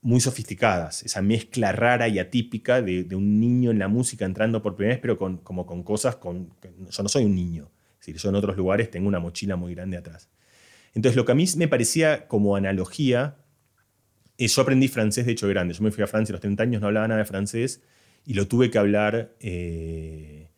[0.01, 4.75] muy sofisticadas, esa mezcla rara y atípica de, un niño en la música entrando por
[4.75, 6.53] primera vez, pero con, como con cosas con...
[6.89, 9.75] Yo no soy un niño, es decir, yo en otros lugares tengo una mochila muy
[9.75, 10.29] grande atrás.
[10.93, 13.37] Entonces lo que a mí me parecía como analogía,
[14.37, 16.81] yo aprendí francés de hecho grande, yo me fui a Francia a los 30 años,
[16.81, 17.81] no hablaba nada de francés
[18.25, 20.49] y lo tuve que hablar eh,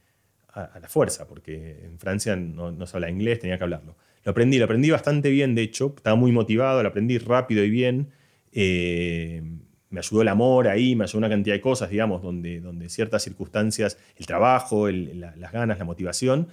[0.49, 3.95] a, la fuerza, porque en Francia no, no se habla inglés, tenía que hablarlo.
[4.27, 7.69] Lo aprendí, lo aprendí bastante bien, de hecho, estaba muy motivado, lo aprendí rápido y
[7.69, 8.09] bien.
[8.51, 9.41] Eh,
[9.89, 13.23] me ayudó el amor ahí, me ayudó una cantidad de cosas, digamos, donde, donde ciertas
[13.23, 16.49] circunstancias, el trabajo, las ganas, la motivación.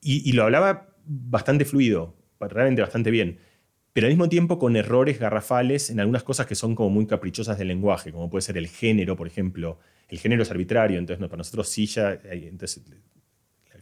[0.00, 3.38] y, lo hablaba bastante fluido, realmente bastante bien,
[3.92, 7.58] pero al mismo tiempo con errores garrafales en algunas cosas que son como muy caprichosas
[7.58, 9.78] del lenguaje, como puede ser el género, por ejemplo.
[10.08, 12.96] El género es arbitrario, entonces no, para nosotros silla, entonces la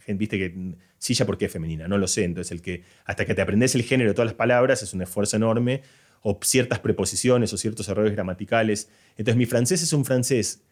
[0.05, 3.35] gente viste que silla porque es femenina, no lo sé, entonces el que hasta que
[3.35, 5.81] te aprendes el género de todas las palabras es un esfuerzo enorme,
[6.27, 8.89] o ciertas preposiciones o ciertos errores gramaticales.
[9.15, 10.63] Entonces mi francés es un francés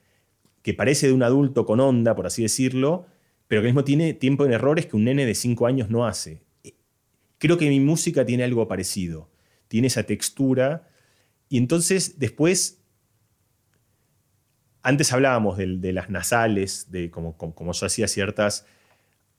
[0.63, 3.05] que parece de un adulto con onda, por así decirlo,
[3.47, 6.41] pero que mismo tiene tiempo en errores que un nene de 5 años no hace.
[7.37, 9.29] Creo que mi música tiene algo parecido,
[9.67, 10.87] tiene esa textura,
[11.49, 12.81] y entonces después,
[14.81, 18.65] antes hablábamos de, las nasales, de como, como, yo hacía ciertas...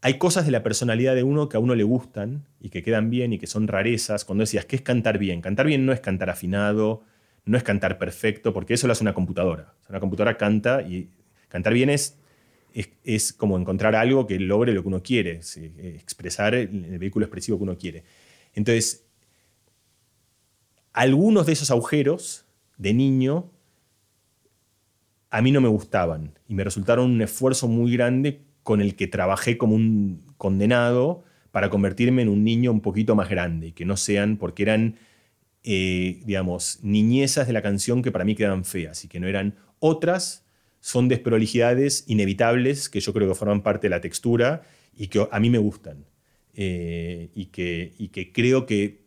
[0.05, 3.09] Hay cosas de la personalidad de uno que a uno le gustan y que quedan
[3.09, 4.27] bien y que son rarezas.
[4.27, 5.41] Cuando decías, ¿qué es cantar bien?
[5.41, 7.03] Cantar bien no es cantar afinado,
[7.47, 9.73] no es cantar perfecto, porque eso lo hace una computadora.
[9.89, 11.09] Una computadora canta y
[11.49, 12.19] cantar bien es
[13.05, 15.41] es, como encontrar algo que logre lo que uno quiere,
[15.97, 18.05] expresar el, vehículo expresivo que uno quiere.
[18.53, 19.07] Entonces,
[20.93, 22.45] algunos de esos agujeros
[22.77, 23.51] de niño
[25.31, 29.07] a mí no me gustaban y me resultaron un esfuerzo muy grande con el que
[29.07, 31.23] trabajé como un condenado
[31.53, 34.97] para convertirme en un niño un poquito más grande y que no sean, porque eran,
[35.63, 39.55] eh, digamos, niñezas de la canción que para mí quedaban feas y que no eran
[39.79, 40.45] otras
[40.81, 44.65] son desprolijidades inevitables que yo creo que forman parte de la textura
[44.95, 46.05] y que a mí me gustan
[46.55, 49.05] eh, y, que, y, que, creo que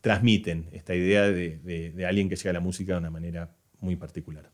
[0.00, 4.52] transmiten esta idea de, alguien que llega a la música de una manera muy particular.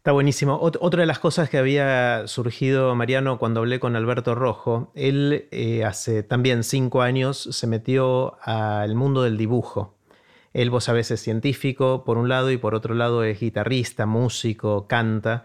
[0.00, 0.58] Está buenísimo.
[0.62, 5.84] otra de las cosas que había surgido, Mariano, cuando hablé con Alberto Rojo, él eh,
[5.84, 9.98] hace también cinco años se metió al mundo del dibujo.
[10.54, 14.86] Él, vos sabés, es científico por un lado y por otro lado es guitarrista, músico,
[14.88, 15.44] canta,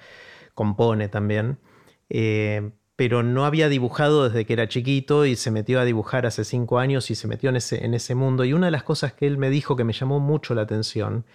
[0.53, 1.57] compone también.
[2.09, 6.45] Eh, pero no había dibujado desde que era chiquito y se metió a dibujar hace
[6.45, 8.45] cinco años y se metió en ese, en ese mundo.
[8.45, 11.25] Y una de las cosas que él me dijo que me llamó mucho la atención,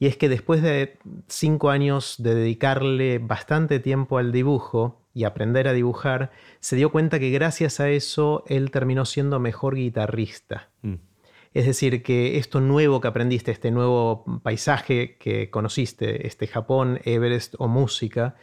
[0.00, 0.98] y es que después de
[1.28, 7.20] cinco años de dedicarle bastante tiempo al dibujo y aprender a dibujar, se dio cuenta
[7.20, 10.70] que gracias a eso él terminó siendo mejor guitarrista.
[10.80, 10.94] Mm.
[11.52, 17.56] Es decir, que esto nuevo que aprendiste, este nuevo paisaje que conociste, este Japón, Everest
[17.58, 18.36] o música,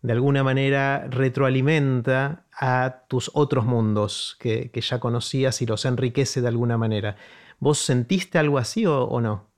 [0.00, 6.48] de alguna manera retroalimenta a tus otros mundos que, ya conocías y los enriquece de
[6.48, 7.16] alguna manera.
[7.58, 9.51] ¿Vos sentiste algo así o, no?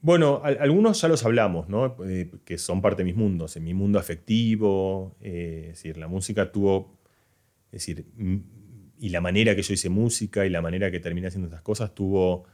[0.00, 1.96] Bueno, algunos ya los hablamos, ¿no?
[2.06, 6.06] Eh, que son parte de mis mundos, en mi mundo afectivo, eh, es decir, la
[6.06, 6.96] música tuvo,
[7.72, 8.06] es decir,
[9.00, 11.94] y la manera que yo hice música y la manera que terminé haciendo estas cosas
[11.96, 12.44] tuvo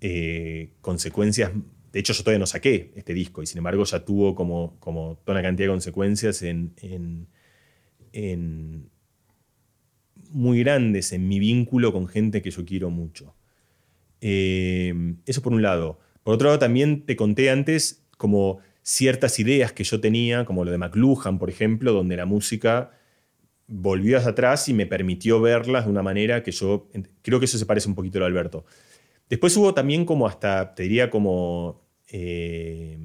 [0.00, 1.52] eh, consecuencias.
[1.92, 5.18] De hecho, yo todavía no saqué este disco y sin embargo ya tuvo como, como
[5.24, 6.72] toda una cantidad de consecuencias en,
[8.12, 8.88] en,
[10.30, 13.34] muy grandes en mi vínculo con gente que yo quiero mucho.
[14.20, 16.00] Eso por un lado.
[16.26, 20.72] Por otro lado, también te conté antes como ciertas ideas que yo tenía, como lo
[20.72, 22.90] de McLuhan, por ejemplo, donde la música
[23.68, 26.88] volvió hacia atrás y me permitió verlas de una manera que yo
[27.22, 28.64] creo que eso se parece un poquito a lo Alberto.
[29.30, 32.98] Después hubo también como hasta, te diría como, eh,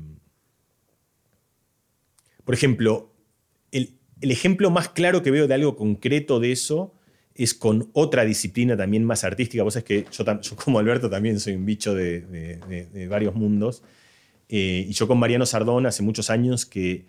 [2.43, 3.13] por ejemplo,
[3.71, 6.95] el, ejemplo más claro que veo de algo concreto de eso
[7.35, 9.63] es con otra disciplina también más artística.
[9.63, 10.25] Vos es que yo,
[10.63, 13.83] como Alberto también soy un bicho de, varios mundos.
[14.49, 17.05] Eh, y yo con Mariano Sardón hace muchos años que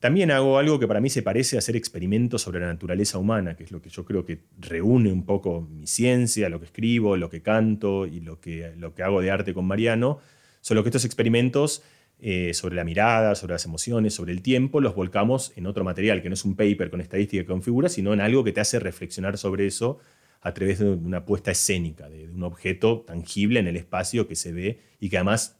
[0.00, 3.56] también hago algo que para mí se parece a hacer experimentos sobre la naturaleza humana,
[3.56, 7.16] que es lo que yo creo que reúne un poco mi ciencia, lo que escribo,
[7.16, 10.18] lo que canto y lo que, lo que hago de arte con Mariano.
[10.60, 11.82] Solo que estos experimentos
[12.18, 16.22] eh, sobre la mirada, sobre las emociones, sobre el tiempo, los volcamos en otro material,
[16.22, 18.60] que no es un paper con estadística y con figuras, sino en algo que te
[18.60, 19.98] hace reflexionar sobre eso
[20.40, 24.36] a través de una puesta escénica, de, de un objeto tangible en el espacio que
[24.36, 25.58] se ve y que además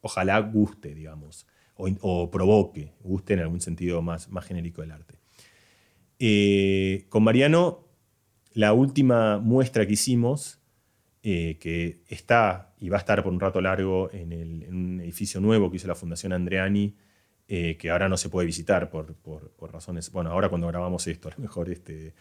[0.00, 1.46] ojalá guste, digamos
[1.76, 5.18] o, provoque, guste en algún sentido más, más genérico del arte.
[6.18, 7.86] Eh, con Mariano,
[8.52, 10.60] la última muestra que hicimos,
[11.28, 14.32] eh, que está y va a estar por un rato largo en,
[14.68, 16.94] un edificio nuevo que hizo la Fundación Andreani,
[17.48, 19.16] eh, que ahora no se puede visitar por,
[19.72, 22.14] razones, bueno, ahora cuando grabamos esto, a lo mejor este,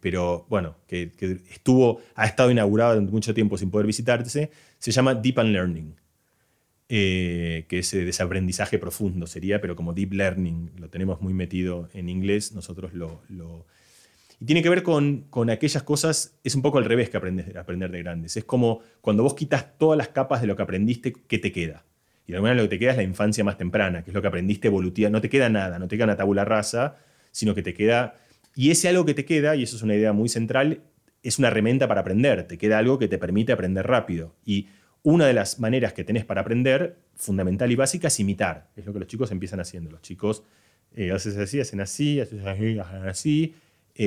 [0.00, 4.92] pero bueno, que, que, estuvo, ha estado inaugurado durante mucho tiempo sin poder visitarse, se
[4.92, 6.00] llama Deep and Learning.
[6.92, 12.08] Eh, que es desaprendizaje profundo sería, pero como deep learning lo tenemos muy metido en
[12.08, 13.20] inglés, nosotros lo...
[14.40, 17.54] Y tiene que ver con, con, aquellas cosas, es un poco al revés que aprendes,
[17.54, 18.38] aprender de grandes.
[18.38, 21.84] Es como cuando vos quitas todas las capas de lo que aprendiste, ¿qué te queda?
[22.26, 24.14] Y de alguna manera lo que te queda es la infancia más temprana, que es
[24.14, 25.10] lo que aprendiste evolutiva.
[25.10, 26.96] No te queda nada, no te queda una tabula rasa,
[27.30, 28.14] sino que te queda
[28.54, 30.80] Y ese algo que te queda, y eso es una idea muy central,
[31.22, 34.34] es una herramienta para aprender, te queda algo que te permite aprender rápido.
[34.46, 34.68] Y
[35.02, 38.70] una de las maneras que tenés para aprender, fundamental y básica, es imitar.
[38.74, 39.90] Es lo que los chicos empiezan haciendo.
[39.90, 40.44] Los chicos
[40.94, 43.54] eh, hacen así, hacen así, hacen así, hacen así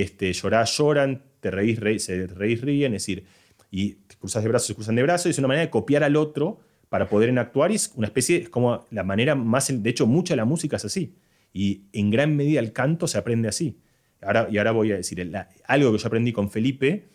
[0.01, 3.25] este, llorás, lloran, te reís, se reís, ríen, es decir,
[3.69, 6.15] y te cruzas de brazos, se cruzan de brazos, es una manera de copiar al
[6.15, 9.89] otro para poder en actuar y es una especie, es como la manera más, de
[9.89, 11.13] hecho mucha de la música es así,
[11.53, 13.77] y en gran medida el canto se aprende así.
[14.21, 15.31] Ahora, y ahora voy a decir,
[15.67, 17.09] algo que yo aprendí con Felipe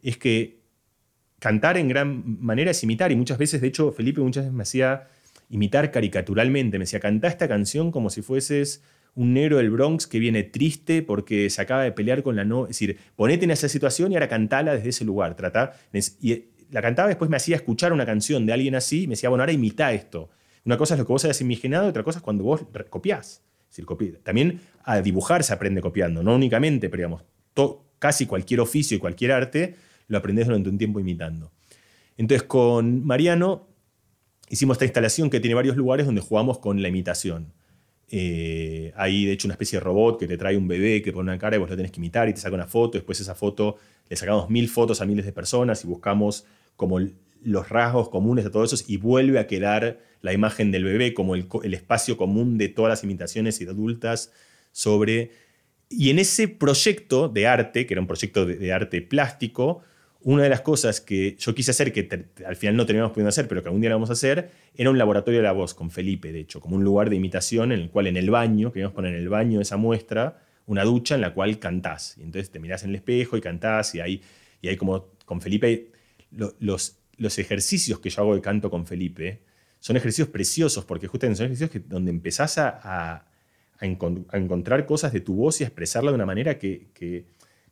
[0.00, 0.60] es que
[1.40, 4.62] cantar en gran manera es imitar, y muchas veces, de hecho, Felipe muchas veces me
[4.62, 5.08] hacía
[5.50, 10.18] imitar caricaturalmente, me decía, canta esta canción como si fueses un negro del Bronx que
[10.18, 12.64] viene triste porque se acaba de pelear con la no.
[12.64, 15.36] Es decir, ponete en esa situación y ahora cantala desde ese lugar.
[15.36, 15.74] Trata,
[16.20, 19.12] y eh, la cantaba, después me hacía escuchar una canción de alguien así y me
[19.12, 20.30] decía, bueno, ahora imita esto.
[20.64, 23.42] Una cosa es lo que vos hayas imaginado, otra cosa es cuando vos copiás.
[24.22, 27.24] También a dibujar se aprende copiando, no únicamente, pero digamos,
[27.98, 29.76] casi cualquier oficio y cualquier arte
[30.08, 31.52] lo aprendes durante un tiempo imitando.
[32.16, 33.68] Entonces, con Mariano
[34.48, 37.54] hicimos esta instalación que tiene varios lugares donde jugamos con la imitación.
[38.14, 41.30] Eh, hay de hecho una especie de robot que te trae un bebé que pone
[41.30, 42.98] una cara y vos lo tenés que imitar y te saca una foto.
[42.98, 43.78] Después esa foto
[44.10, 46.44] le sacamos mil fotos a miles de personas y buscamos
[46.76, 47.00] como
[47.42, 51.34] los rasgos comunes de todos esos y vuelve a quedar la imagen del bebé como
[51.34, 54.30] el, espacio común de todas las imitaciones y adultas
[54.72, 55.30] sobre...
[55.88, 59.82] Y en ese proyecto de arte, que era un proyecto de arte plástico,
[60.24, 63.48] una de las cosas que yo quise hacer, que al final no teníamos podido hacer,
[63.48, 65.90] pero que algún día la vamos a hacer, era un laboratorio de la voz con
[65.90, 68.94] Felipe, de hecho, como un lugar de imitación en el cual en el baño, queríamos
[68.94, 72.16] poner en el baño esa muestra, una ducha en la cual cantás.
[72.18, 74.22] Y entonces te mirás en el espejo y cantás, y hay,
[74.60, 75.90] y como con Felipe,
[76.30, 79.40] los, los ejercicios que yo hago de canto con Felipe
[79.80, 83.26] son ejercicios preciosos, porque justamente son ejercicios que, donde empezás a, a,
[83.80, 87.26] encontrar cosas de tu voz y a expresarla de una manera que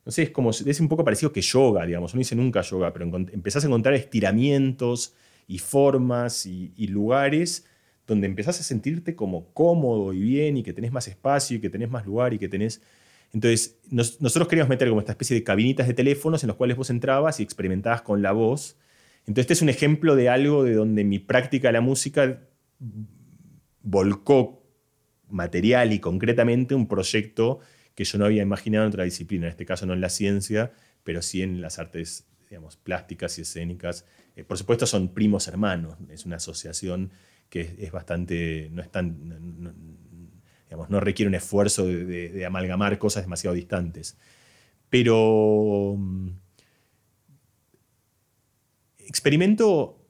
[0.05, 2.91] no sé, es como, es un poco parecido que yoga, digamos, no dice nunca yoga,
[2.91, 5.13] pero empezás a encontrar estiramientos
[5.47, 7.67] y formas y, lugares
[8.07, 11.69] donde empezás a sentirte como cómodo y bien y que tenés más espacio y que
[11.69, 12.81] tenés más lugar y que tenés...
[13.33, 16.89] Entonces, nosotros queríamos meter como esta especie de cabinitas de teléfonos en los cuales vos
[16.89, 18.77] entrabas y experimentabas con la voz.
[19.21, 22.41] Entonces, este es un ejemplo de algo de donde mi práctica de la música
[23.83, 24.63] volcó
[25.29, 27.59] material y concretamente un proyecto
[27.95, 30.71] que yo no había imaginado en otra disciplina, en este caso no en la ciencia,
[31.03, 34.05] pero sí en las artes digamos, plásticas y escénicas.
[34.35, 37.11] Eh, por supuesto son primos hermanos, es una asociación
[37.49, 39.73] que es, bastante, no es tan,
[40.65, 44.17] digamos, no requiere un esfuerzo de, amalgamar cosas demasiado distantes.
[44.89, 46.29] Pero mm,
[48.99, 50.01] experimento,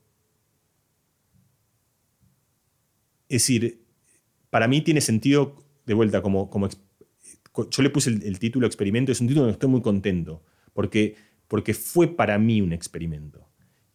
[3.30, 3.86] es decir,
[4.50, 6.70] para mí tiene sentido, de vuelta, como, como
[7.70, 11.16] yo le puse el, título experimento, es un título que estoy muy contento, porque,
[11.48, 13.48] porque fue para mí un experimento.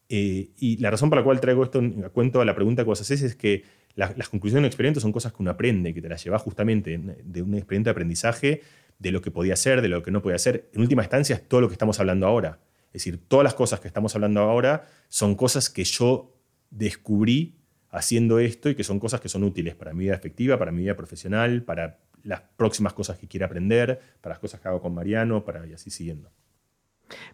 [0.09, 2.89] Eh, y la razón por la cual traigo esto a cuento a la pregunta que
[2.89, 3.65] vos haces es que
[3.97, 7.01] las conclusiones de un experimento son cosas que uno aprende, que te las llevas justamente
[7.25, 8.61] de un experimento de aprendizaje
[8.99, 10.69] de lo que podía hacer, de lo que no podía hacer.
[10.75, 12.61] En última instancia es todo lo que estamos hablando ahora.
[12.89, 16.35] Es decir, todas las cosas que estamos hablando ahora son cosas que yo
[16.71, 17.57] descubrí
[17.91, 20.83] haciendo esto y que son cosas que son útiles para mi vida efectiva, para mi
[20.83, 24.95] vida profesional, para las próximas cosas que quiera aprender, para las cosas que hago con
[24.95, 26.31] Mariano, para y así siguiendo.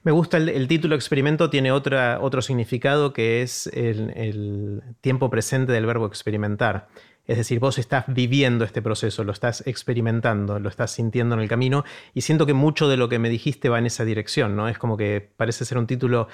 [0.02, 5.86] Me gusta el, título experimento, tiene otra, otro significado que es el, tiempo presente del
[5.86, 6.88] verbo experimentar.
[7.24, 11.48] Es decir, vos estás viviendo este proceso, lo estás experimentando, lo estás sintiendo en el
[11.48, 14.68] camino y siento que mucho de lo que me dijiste va en esa dirección, ¿no?
[14.68, 16.26] Es como que parece ser un título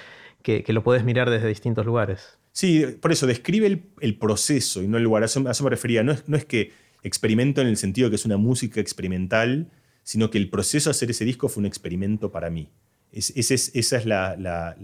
[0.43, 2.39] que, lo puedes mirar desde distintos lugares.
[2.53, 5.23] Sí, por eso describe el, proceso y no el lugar.
[5.23, 6.03] A eso, me refería.
[6.03, 6.73] No es, no es que
[7.03, 9.71] experimento en el sentido que es una música experimental,
[10.03, 12.71] sino que el proceso de hacer ese disco fue un experimento para mí.
[13.13, 14.77] esa es la,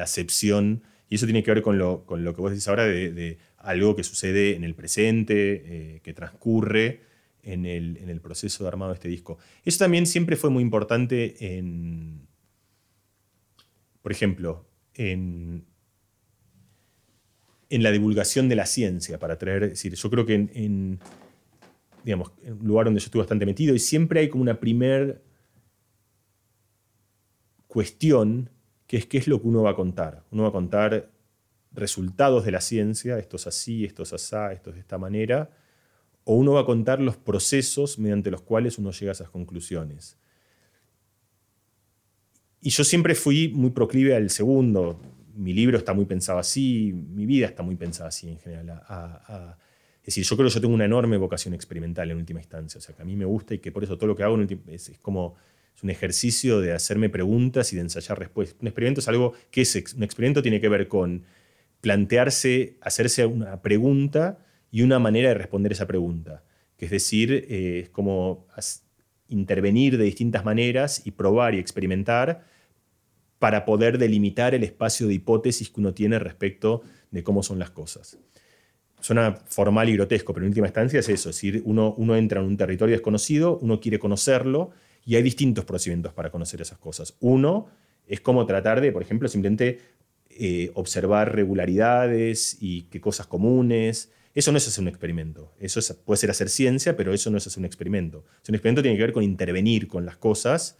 [0.00, 4.02] acepción, y eso tiene que ver con lo, que vos decís ahora de, algo que
[4.02, 7.02] sucede en el presente, eh, que transcurre
[7.42, 9.38] en el, en proceso de armado de este disco.
[9.64, 12.26] Eso también siempre fue muy importante en,
[14.00, 15.64] por ejemplo, en,
[17.70, 20.98] en la divulgación de la ciencia, para traer, decir, yo creo que en
[22.04, 25.22] digamos, un lugar donde yo estuve bastante metido, y siempre hay como una primer
[27.66, 28.50] cuestión,
[28.86, 30.24] que es qué es lo que uno va a contar.
[30.30, 31.10] Uno va a contar
[31.72, 35.50] resultados de la ciencia, esto es así, esto es asá, esto es de esta manera,
[36.24, 40.18] o uno va a contar los procesos mediante los cuales uno llega a esas conclusiones.
[42.60, 45.00] Y yo siempre fui muy proclive al segundo.
[45.34, 48.82] Mi libro está muy pensado así, mi vida está muy pensada así en general,
[50.02, 52.80] es decir, yo creo que yo tengo una enorme vocación experimental en última instancia, o
[52.80, 54.90] sea, que a mí me gusta y que por eso todo lo que hago es,
[55.00, 55.36] como
[55.76, 58.60] es un ejercicio de hacerme preguntas y de ensayar respuestas.
[58.60, 61.22] Un experimento es algo que es, un experimento tiene que ver con
[61.80, 64.38] plantearse, hacerse una pregunta
[64.72, 66.42] y una manera de responder esa pregunta.
[66.76, 68.48] Que es decir, eh, es como
[69.28, 72.44] intervenir de distintas maneras y probar y experimentar
[73.38, 77.70] para poder delimitar el espacio de hipótesis que uno tiene respecto de cómo son las
[77.70, 78.18] cosas.
[79.02, 82.46] Suena formal y grotesco, pero en última instancia es eso, es decir, uno, entra en
[82.46, 84.70] un territorio desconocido, uno quiere conocerlo
[85.04, 87.16] y hay distintos procedimientos para conocer esas cosas.
[87.18, 87.66] Uno
[88.06, 89.80] es como tratar de, por ejemplo, simplemente
[90.30, 94.12] eh, observar regularidades y qué cosas comunes.
[94.34, 95.52] Eso no es hacer un experimento.
[95.58, 98.18] Eso puede ser hacer ciencia, pero eso no es hacer un experimento.
[98.48, 100.78] un experimento tiene que ver con intervenir con las cosas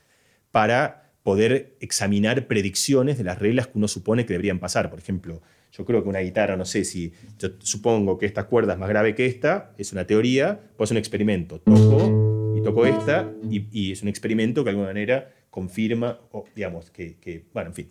[0.52, 4.90] para poder examinar predicciones de las reglas que uno supone que deberían pasar.
[4.90, 5.42] Por ejemplo,
[5.72, 8.90] yo creo que una guitarra, no sé si yo supongo que esta cuerda es más
[8.90, 11.60] grave que esta, es una teoría, pues es un experimento.
[11.60, 16.90] Toco y toco esta y, es un experimento que de alguna manera confirma, o digamos,
[16.90, 17.88] que, bueno, en fin,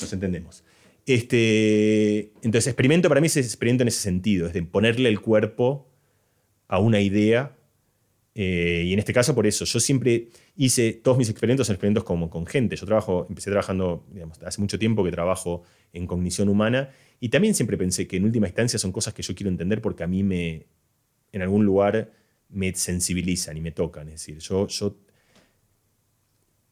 [0.00, 0.64] nos entendemos.
[1.06, 5.88] Este, entonces, experimento para mí es experimento en ese sentido, es de ponerle el cuerpo
[6.68, 7.56] a una idea
[8.34, 12.28] eh, y en este caso, por eso, yo siempre hice todos mis experimentos, experimentos como
[12.28, 12.74] con gente.
[12.74, 14.04] Yo trabajo, empecé trabajando,
[14.44, 15.62] hace mucho tiempo que trabajo
[15.92, 16.90] en cognición humana
[17.20, 20.02] y también siempre pensé que en última instancia son cosas que yo quiero entender porque
[20.02, 20.66] a mí me,
[21.30, 22.12] en algún lugar,
[22.48, 24.08] me sensibilizan y me tocan.
[24.08, 24.96] Es decir, yo, yo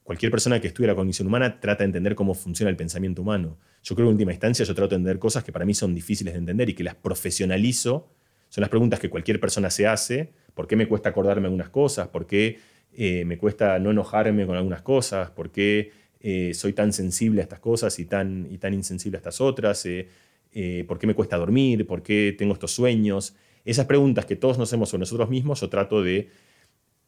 [0.02, 3.56] cualquier persona que estudie la cognición humana trata de entender cómo funciona el pensamiento humano.
[3.84, 5.94] Yo creo que en última instancia yo trato de entender cosas que para mí son
[5.94, 8.10] difíciles de entender y que las profesionalizo.
[8.48, 12.08] Son las preguntas que cualquier persona se hace ¿Por qué me cuesta acordarme algunas cosas?
[12.08, 12.58] ¿Por qué
[12.92, 15.30] eh, me cuesta no enojarme con algunas cosas?
[15.30, 19.86] ¿Por qué eh, soy tan sensible a estas cosas y tan, insensible a estas otras?
[19.86, 21.86] Eh, ¿Por qué me cuesta dormir?
[21.86, 23.34] ¿Por qué tengo estos sueños?
[23.64, 26.28] Esas preguntas que todos nos hacemos sobre nosotros mismos, yo trato de,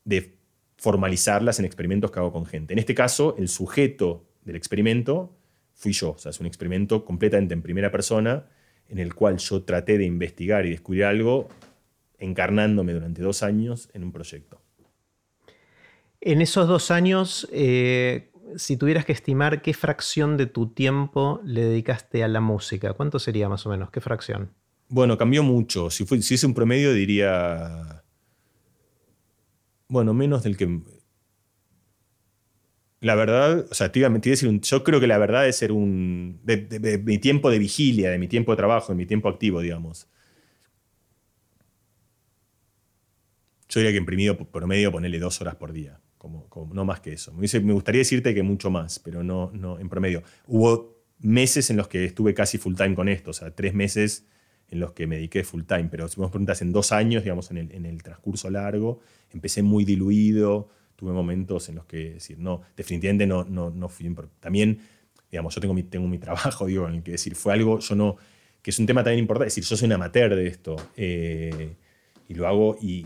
[0.05, 0.35] de
[0.77, 2.73] formalizarlas en experimentos que hago con gente.
[2.73, 5.37] En este caso, el sujeto del experimento
[5.75, 6.13] fui yo.
[6.13, 8.47] O sea, es un experimento completamente en primera persona
[8.89, 11.49] en el cual yo traté de investigar y descubrir algo
[12.25, 14.61] encarnándome durante dos años en un proyecto.
[16.21, 21.65] En esos dos años, eh, si tuvieras que estimar qué fracción de tu tiempo le
[21.65, 23.91] dedicaste a la música, ¿cuánto sería más o menos?
[23.91, 24.51] ¿Qué fracción?
[24.89, 25.91] Bueno, cambió mucho.
[25.91, 28.03] Si, fue, si un promedio, diría.
[29.89, 30.81] Bueno, menos del que.
[33.01, 35.73] La verdad, o sea, te iba, a decir, yo creo que la verdad es ser
[35.73, 36.41] un.
[36.43, 40.09] de, mi tiempo de vigilia, de mi tiempo de trabajo, de mi tiempo activo, digamos.
[43.75, 47.33] Yo diría que imprimido promedio ponerle dos horas por día, como, no más que eso.
[47.33, 50.23] Me, gustaría decirte que mucho más, pero no, no en promedio.
[50.47, 54.27] Hubo meses en los que estuve casi full time con esto, o sea, tres meses
[54.69, 57.51] en los que me dediqué full time, pero si me preguntas en dos años, digamos,
[57.51, 59.01] en el, en el transcurso largo,
[59.33, 64.09] empecé muy diluido, tuve momentos en los que decir, no, definitivamente no, no, no fui.
[64.39, 64.79] También,
[65.33, 67.97] digamos, yo tengo mi, tengo mi trabajo, digo, en el que decir, fue algo, yo
[67.97, 68.19] no,
[68.63, 71.75] que es un tema también importante, es decir, yo soy un amateur de esto, eh,
[72.29, 73.05] y lo hago, y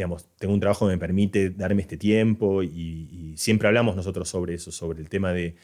[0.00, 4.54] digamos, tengo un trabajo que me permite darme este tiempo y, siempre hablamos nosotros sobre
[4.54, 5.56] eso, sobre el tema de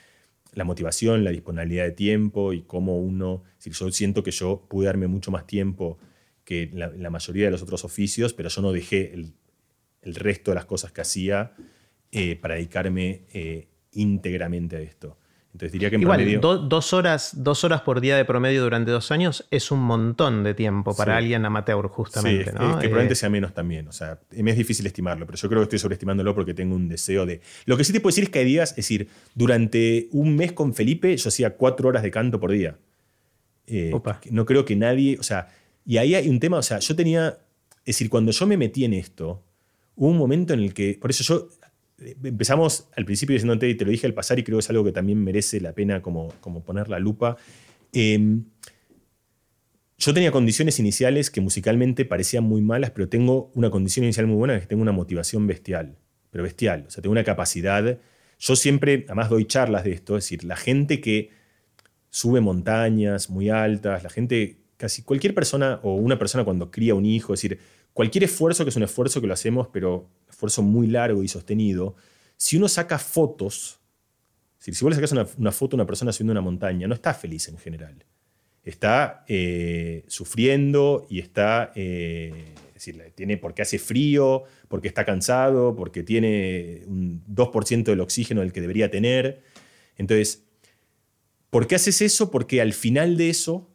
[0.53, 4.87] la motivación, la disponibilidad de tiempo y cómo uno, si yo siento que yo pude
[4.87, 5.99] darme mucho más tiempo
[6.45, 9.33] que la, mayoría de los otros oficios, pero yo no dejé el,
[10.03, 11.55] resto de las cosas que hacía
[12.13, 15.17] eh, para dedicarme eh, íntegramente a esto.
[15.57, 16.39] Entonces diría que Igual,
[16.69, 20.53] dos, horas, dos horas por día de promedio durante dos años es un montón de
[20.53, 22.45] tiempo para alguien amateur, justamente.
[22.45, 23.89] Sí, es, que probablemente sea menos también.
[23.89, 26.89] O sea, me es difícil estimarlo, pero yo creo que estoy sobreestimándolo porque tengo un
[26.89, 27.41] deseo de.
[27.65, 30.53] Lo que sí te puedo decir es que hay días, es decir, durante un mes
[30.53, 32.77] con Felipe yo hacía cuatro horas de canto por día.
[33.67, 33.99] Eh,
[34.31, 35.17] no creo que nadie.
[35.19, 35.49] O sea,
[35.87, 37.39] y ahí hay un tema, o sea, yo tenía.
[37.79, 39.43] Es decir, cuando yo me metí en esto,
[39.95, 40.99] hubo un momento en el que.
[41.01, 41.49] Por eso yo
[41.99, 44.85] empezamos al principio diciéndote, y te lo dije al pasar, y creo que es algo
[44.85, 47.37] que también merece la pena como, como poner la lupa.
[47.93, 48.45] Em,
[49.99, 54.37] yo tenía condiciones iniciales que musicalmente parecían muy malas, pero tengo una condición inicial muy
[54.37, 55.97] buena, que que tengo una motivación bestial,
[56.31, 57.99] pero bestial, o sea, tengo una capacidad.
[58.39, 61.31] Yo siempre, además doy charlas de esto, es decir, la gente que
[62.11, 67.07] sube montañas muy altas, la gente, casi cualquier persona o una persona cuando cría un
[67.07, 67.59] hijo, es decir,
[67.95, 71.97] cualquier esfuerzo que es un esfuerzo que lo hacemos, pero esfuerzo muy largo y sostenido,
[72.37, 73.81] si uno saca fotos,
[74.59, 77.49] si vos le sacas una, foto a una persona subiendo una montaña, no está feliz
[77.49, 78.05] en general.
[78.63, 86.03] Está eh, sufriendo y está, eh, decir, tiene porque hace frío, porque está cansado, porque
[86.03, 89.43] tiene un 2% del oxígeno del que debería tener.
[89.97, 90.45] Entonces,
[91.49, 92.31] ¿por qué haces eso?
[92.31, 93.71] Porque al final de eso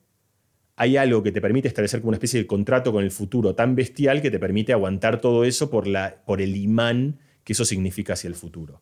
[0.81, 3.75] hay algo que te permite establecer como una especie de contrato con el futuro tan
[3.75, 8.13] bestial que te permite aguantar todo eso por, la, por el imán que eso significa
[8.13, 8.81] hacia el futuro.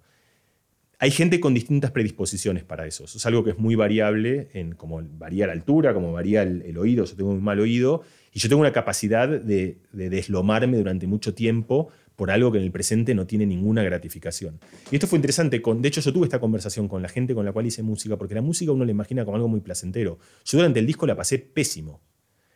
[0.97, 3.03] hay gente con distintas predisposiciones para eso.
[3.03, 6.77] Eso es algo que es muy variable, en como varía la altura, como varía el,
[6.77, 7.03] oído.
[7.03, 11.89] Yo tengo un mal oído y yo tengo una capacidad de, deslomarme durante mucho tiempo
[12.19, 14.59] por algo que en el presente no tiene ninguna gratificación.
[14.91, 15.61] Y esto fue interesante.
[15.61, 18.17] Con, de hecho, yo tuve esta conversación con la gente con la cual hice música,
[18.17, 20.19] porque la música uno la imagina como algo muy placentero.
[20.43, 22.01] Yo durante el disco la pasé pésimo,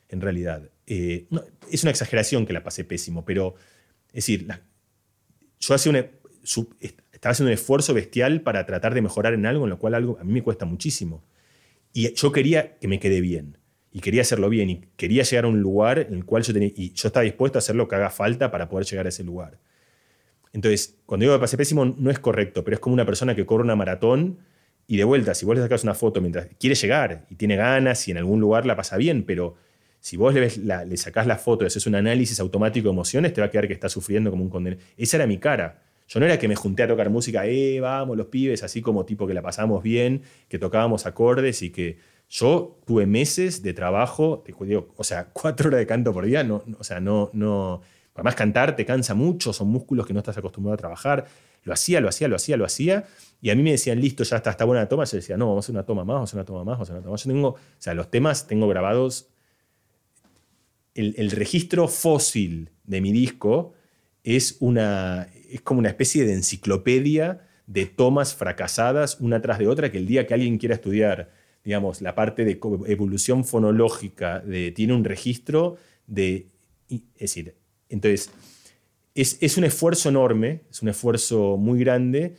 [0.09, 0.69] en realidad.
[0.85, 1.27] Eh,
[1.71, 3.55] es una exageración que la pasé pésimo, pero
[4.09, 4.45] es decir,
[5.61, 6.07] yo hacía una,
[7.09, 10.17] estaba haciendo un esfuerzo bestial para tratar de mejorar en algo en lo cual algo
[10.19, 11.23] a mí me cuesta muchísimo.
[11.93, 13.59] Y yo quería que me quede bien.
[13.93, 14.69] Y quería hacerlo bien.
[14.69, 16.69] Y quería llegar a un lugar en el cual yo tenía.
[16.75, 19.23] Y yo estaba dispuesto a hacer lo que haga falta para poder llegar a ese
[19.23, 19.59] lugar.
[20.51, 23.45] Entonces, cuando digo que pasé pésimo, no es correcto, pero es como una persona que
[23.45, 24.39] corre una maratón
[24.87, 28.07] y de vuelta, si vos le sacas una foto mientras quiere llegar y tiene ganas
[28.07, 29.55] y en algún lugar la pasa bien, pero
[29.99, 33.33] si vos le, ves le sacás la foto y haces un análisis automático de emociones,
[33.33, 34.81] te va a quedar que está sufriendo como un condenado.
[34.97, 35.81] Esa era mi cara.
[36.07, 39.05] Yo no era que me junté a tocar música, eh, vamos, los pibes, así como
[39.05, 41.97] tipo que la pasamos bien, que tocábamos acordes y que
[42.33, 46.43] yo tuve meses de trabajo, te digo, o sea, cuatro horas de canto por día,
[46.43, 47.81] no, o sea, no, no.
[48.15, 51.25] Además, cantar te cansa mucho, son músculos que no estás acostumbrado a trabajar.
[51.63, 53.05] Lo hacía, lo hacía, lo hacía, lo hacía.
[53.39, 55.05] Y a mí me decían, listo, ya está, está buena la toma.
[55.05, 56.77] Yo decía, no, vamos a hacer una toma más, vamos a hacer una toma más,
[56.77, 57.23] vamos a hacer una toma más.
[57.23, 59.29] Yo tengo, o sea, los temas tengo grabados.
[60.95, 63.73] El, el registro fósil de mi disco
[64.23, 69.91] es una, es como una especie de enciclopedia de tomas fracasadas una tras de otra
[69.91, 71.31] que el día que alguien quiera estudiar,
[71.63, 74.43] digamos, la parte de evolución fonológica
[74.75, 75.77] tiene un registro
[76.07, 76.47] de...
[76.89, 77.55] Es decir,
[77.89, 78.29] entonces,
[79.15, 82.35] es, un esfuerzo enorme, es un esfuerzo muy grande.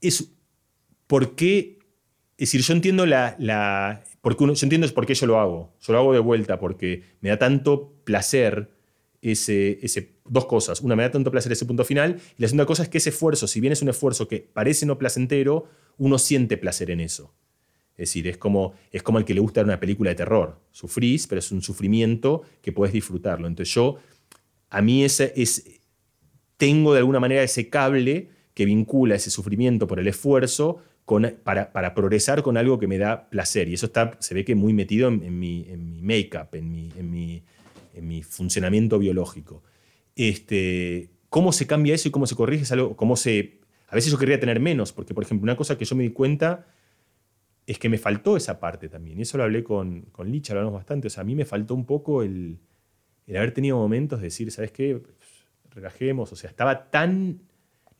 [0.00, 0.32] Es,
[1.06, 1.78] ¿Por qué?
[2.36, 3.36] Es decir, yo entiendo la...
[3.38, 5.72] la porque uno, yo entiendo por qué yo lo hago.
[5.80, 8.70] Yo lo hago de vuelta porque me da tanto placer
[9.22, 10.80] ese, ese, dos cosas.
[10.80, 12.20] Una, me da tanto placer ese punto final.
[12.36, 14.84] Y la segunda cosa es que ese esfuerzo, si bien es un esfuerzo que parece
[14.86, 15.68] no placentero,
[15.98, 17.34] uno siente placer en eso.
[18.00, 20.58] Es decir, es como, es como el que le gusta una película de terror.
[20.72, 23.46] Sufrís, pero es un sufrimiento que puedes disfrutarlo.
[23.46, 23.96] Entonces yo,
[24.70, 25.80] a mí ese, es,
[26.56, 31.72] tengo de alguna manera ese cable que vincula ese sufrimiento por el esfuerzo con, para,
[31.72, 33.68] para, progresar con algo que me da placer.
[33.68, 36.92] Y eso está, se ve que muy metido en, mi, en mi make-up, en mi,
[36.96, 37.42] en mi
[37.94, 39.62] en mi funcionamiento biológico.
[40.16, 42.64] Este, ¿Cómo se cambia eso y cómo se corrige?
[42.64, 45.78] Es algo, cómo se, a veces yo querría tener menos, porque por ejemplo, una cosa
[45.78, 46.66] que yo me di cuenta
[47.70, 49.20] es que me faltó esa parte también.
[49.20, 51.06] Y eso lo hablé con, con Licha, lo hablamos bastante.
[51.06, 52.58] O sea, a mí me faltó un poco el,
[53.28, 55.00] el haber tenido momentos de decir, ¿sabes qué?
[55.70, 56.32] Relajemos.
[56.32, 57.42] O sea, estaba tan...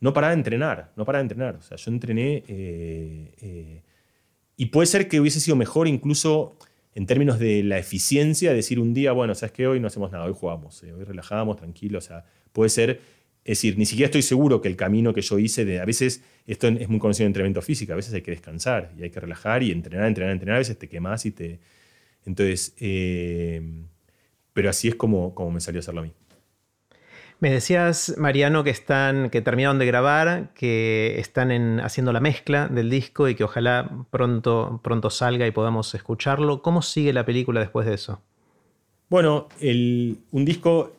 [0.01, 1.55] No paraba de entrenar, no paraba de entrenar.
[1.55, 2.43] O sea, yo entrené...
[2.49, 3.83] Eh, eh,
[4.57, 6.57] y puede ser que hubiese sido mejor incluso
[6.93, 10.25] en términos de la eficiencia, decir un día, bueno, sabes que hoy no hacemos nada,
[10.25, 12.99] hoy jugamos, eh, hoy relajamos, tranquilos, o sea, puede ser,
[13.43, 16.23] es decir, ni siquiera estoy seguro que el camino que yo hice, de, a veces,
[16.45, 19.19] esto es muy conocido en entrenamiento físico, a veces hay que descansar y hay que
[19.19, 21.59] relajar y entrenar, entrenar, entrenar, a veces te quemas y te...
[22.23, 23.61] Entonces, eh,
[24.53, 26.13] pero así es como, como me salió a hacerlo a mí.
[27.39, 32.91] Me decías, Mariano, que están, que terminaron de grabar, que están haciendo la mezcla del
[32.91, 36.61] disco y que ojalá pronto, pronto salga y podamos escucharlo.
[36.61, 38.21] ¿Cómo sigue la película después de eso?
[39.09, 40.95] Bueno, un disco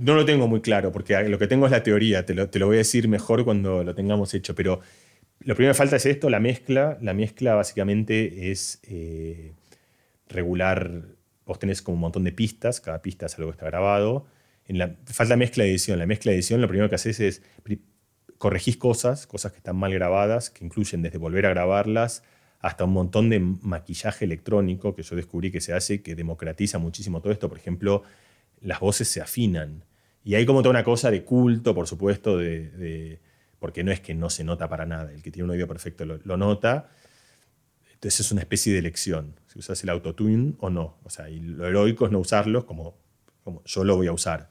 [0.00, 2.76] no lo tengo muy claro, porque lo que tengo es la teoría, te lo, voy
[2.76, 4.80] a decir mejor cuando lo tengamos hecho, pero
[5.40, 6.98] lo primero que falta es esto, la mezcla.
[7.00, 9.52] La mezcla básicamente es eh,
[10.28, 11.02] regular,
[11.46, 14.26] vos tenés como un montón de pistas, cada pista es algo que está grabado
[14.76, 15.98] la, falta mezcla de edición.
[15.98, 17.42] La mezcla de edición lo primero que haces es
[18.38, 22.22] corregís cosas, cosas que están mal grabadas, que incluyen desde volver a grabarlas
[22.60, 27.20] hasta un montón de maquillaje electrónico que yo descubrí que se hace, que democratiza muchísimo
[27.20, 27.48] todo esto.
[27.48, 28.02] Por ejemplo,
[28.60, 29.84] las voces se afinan.
[30.24, 33.20] Y hay como toda una cosa de culto, por supuesto, de,
[33.58, 35.12] porque no es que no se nota para nada.
[35.12, 36.90] El que tiene un oído perfecto lo, nota.
[37.92, 40.98] Entonces es una especie de elección, si usas el autotune o no.
[41.04, 42.96] O sea, y lo heroico es no usarlos como,
[43.44, 44.50] como yo lo voy a usar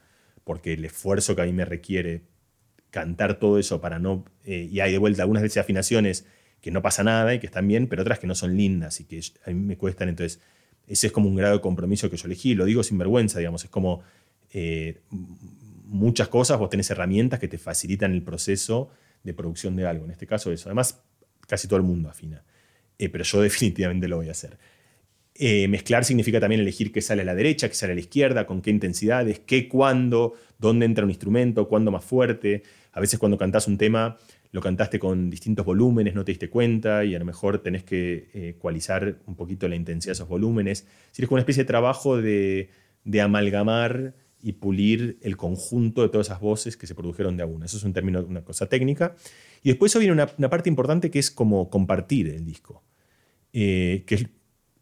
[0.49, 2.23] porque el esfuerzo que a mí me requiere
[2.89, 4.25] cantar todo eso para no...
[4.45, 6.25] Eh, y hay de vuelta algunas veces afinaciones
[6.59, 9.03] que no pasa nada y que están bien, pero otras que no son lindas y
[9.03, 10.09] que a mí me cuestan.
[10.09, 10.41] Entonces,
[10.87, 12.55] ese es como un grado de compromiso que yo elegí.
[12.55, 13.63] Lo digo sin vergüenza, digamos.
[13.63, 14.01] Es como
[14.51, 15.01] eh,
[15.89, 18.89] muchas cosas, vos tenés herramientas que te facilitan el proceso
[19.23, 20.05] de producción de algo.
[20.05, 20.69] En este caso, eso.
[20.69, 21.01] Además,
[21.47, 22.43] casi todo el mundo afina.
[22.97, 24.57] Eh, pero yo definitivamente lo voy a hacer.
[25.35, 28.45] Eh, mezclar significa también elegir qué sale a la derecha, qué sale a la izquierda,
[28.45, 32.63] con qué intensidades, qué, cuándo, dónde entra un instrumento, cuándo más fuerte.
[32.91, 34.17] A veces cuando cantás un tema
[34.51, 38.29] lo cantaste con distintos volúmenes, no te diste cuenta y a lo mejor tenés que
[38.33, 40.87] eh, ecualizar un poquito la intensidad de esos volúmenes.
[41.11, 42.69] Es, es como una especie de trabajo de,
[43.21, 47.65] amalgamar y pulir el conjunto de todas esas voces que se produjeron de a una.
[47.65, 49.15] Eso es un término, una cosa técnica.
[49.63, 52.83] Y después viene una, parte importante que es como compartir el disco.
[53.51, 54.29] Eh, que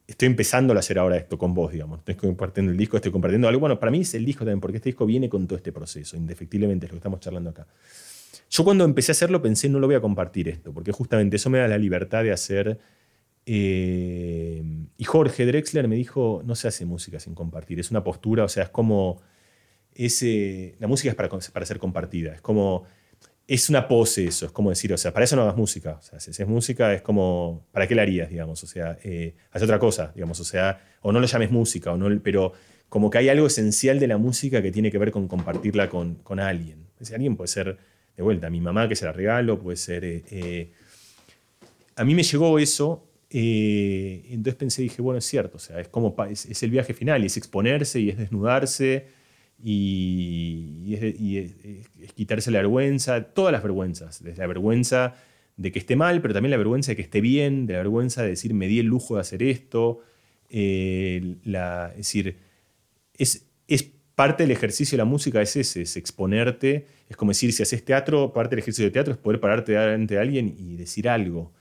[0.07, 1.99] estoy empezando a hacer ahora esto con vos, digamos.
[1.99, 3.59] Estoy compartiendo el disco, estoy compartiendo algo.
[3.59, 6.15] Bueno, para mí es el disco también, porque este disco viene con todo este proceso,
[6.15, 7.67] indefectiblemente, es lo que estamos charlando acá.
[8.49, 11.49] Yo cuando empecé a hacerlo pensé, no lo voy a compartir esto, porque justamente eso
[11.49, 12.79] me da la libertad de hacer...
[13.49, 14.61] Eh,
[14.97, 18.49] y Jorge Drexler me dijo, no se hace música sin compartir, es una postura, o
[18.49, 19.21] sea, es como...
[20.79, 22.85] La música es para, para ser compartida, es como
[23.47, 25.97] es una pose eso, es como decir, o sea, para eso no hagas música.
[25.99, 28.61] O sea, si haces música es como, ¿para qué la harías, digamos?
[28.63, 31.97] O sea, eh, haz otra cosa, digamos, o sea, o no lo llames música, o
[31.97, 32.51] no, pero
[32.89, 36.15] como que hay algo esencial de la música que tiene que ver con compartirla con,
[36.15, 36.87] con alguien.
[36.99, 37.77] Ese alguien puede ser,
[38.17, 40.03] de vuelta, mi mamá que se la regalo, puede ser...
[40.03, 40.71] Eh, eh,
[41.95, 46.15] a mí me llegó eso, entonces pensé, dije, bueno, es cierto, o sea, es como,
[46.29, 49.07] es, es el viaje final, y es exponerse, y es desnudarse,
[49.63, 55.15] y, es, quitarse la vergüenza, todas las vergüenzas, desde la vergüenza
[55.55, 58.21] de que esté mal, pero también la vergüenza de que esté bien, de la vergüenza
[58.21, 60.01] de decir me di el lujo de hacer esto,
[60.49, 62.37] eh, es decir,
[63.17, 63.83] es, es
[64.15, 67.83] parte del ejercicio de la música es ese, es exponerte, es como decir, si haces
[67.83, 71.53] teatro, parte del ejercicio de teatro es poder pararte delante de alguien y decir algo.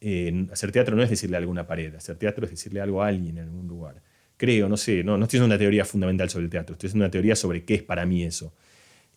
[0.00, 3.08] Eh, hacer teatro no es decirle a alguna pared, hacer teatro es decirle algo a
[3.08, 4.02] alguien en algún lugar
[4.40, 7.04] creo, no sé, no, no estoy haciendo una teoría fundamental sobre el teatro, estoy haciendo
[7.04, 8.54] una teoría sobre qué es para mí eso.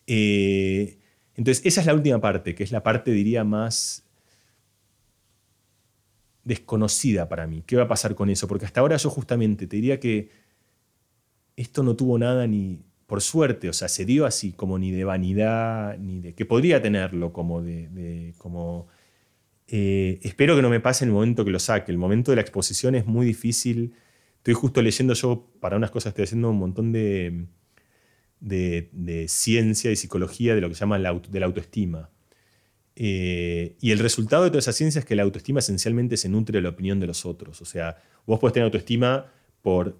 [0.06, 0.98] Eh,
[1.34, 4.04] entonces, esa es la última parte, que es la parte, diría, más
[6.44, 7.62] desconocida para mí.
[7.66, 8.46] ¿Qué va a pasar con eso?
[8.46, 10.28] Porque hasta ahora yo justamente te diría que
[11.56, 15.04] esto no tuvo nada ni, por suerte, o sea, se dio así como ni de
[15.04, 18.88] vanidad, ni de que podría tenerlo como de, como...
[19.68, 21.90] Eh, espero que no me pase el momento que lo saque.
[21.90, 23.94] El momento de la exposición es muy difícil
[24.44, 27.46] Estoy justo leyendo yo, para unas cosas estoy haciendo un montón de,
[28.40, 32.10] de, ciencia y psicología de lo que se llama la, de la autoestima.
[32.94, 36.58] Eh, y el resultado de toda esa ciencia es que la autoestima esencialmente se nutre
[36.58, 37.62] de la opinión de los otros.
[37.62, 37.96] O sea,
[38.26, 39.96] vos podés tener autoestima por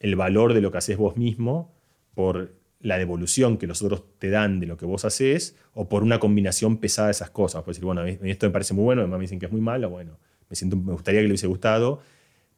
[0.00, 1.74] el valor de lo que haces vos mismo,
[2.14, 6.02] por la devolución que los otros te dan de lo que vos haces, o por
[6.02, 7.62] una combinación pesada de esas cosas.
[7.62, 9.52] Puedes decir, bueno, a mí esto me parece muy bueno, además me dicen que es
[9.52, 12.00] muy malo, bueno, me, siento, me gustaría que le hubiese gustado.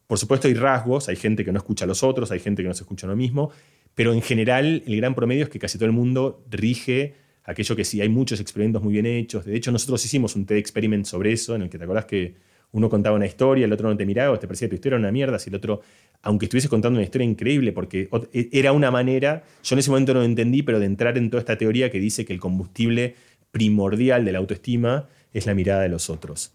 [0.07, 2.67] Por supuesto hay rasgos, hay gente que no escucha a los otros, hay gente que
[2.67, 3.51] no se escucha a lo mismo,
[3.95, 7.85] pero en general el gran promedio es que casi todo el mundo rige aquello que
[7.85, 9.45] sí, hay muchos experimentos muy bien hechos.
[9.45, 12.35] De hecho, nosotros hicimos un TED Experiment sobre eso, en el que te acordás que
[12.71, 14.99] uno contaba una historia, el otro no te miraba, te parecía que tu historia era
[14.99, 15.81] una mierda, si el otro,
[16.23, 20.13] aunque estuviese contando una historia increíble, porque e, era una manera, yo en ese momento
[20.13, 23.15] no lo entendí, pero de entrar en toda esta teoría que dice que el combustible
[23.51, 26.51] primordial de la autoestima es la mirada de los otros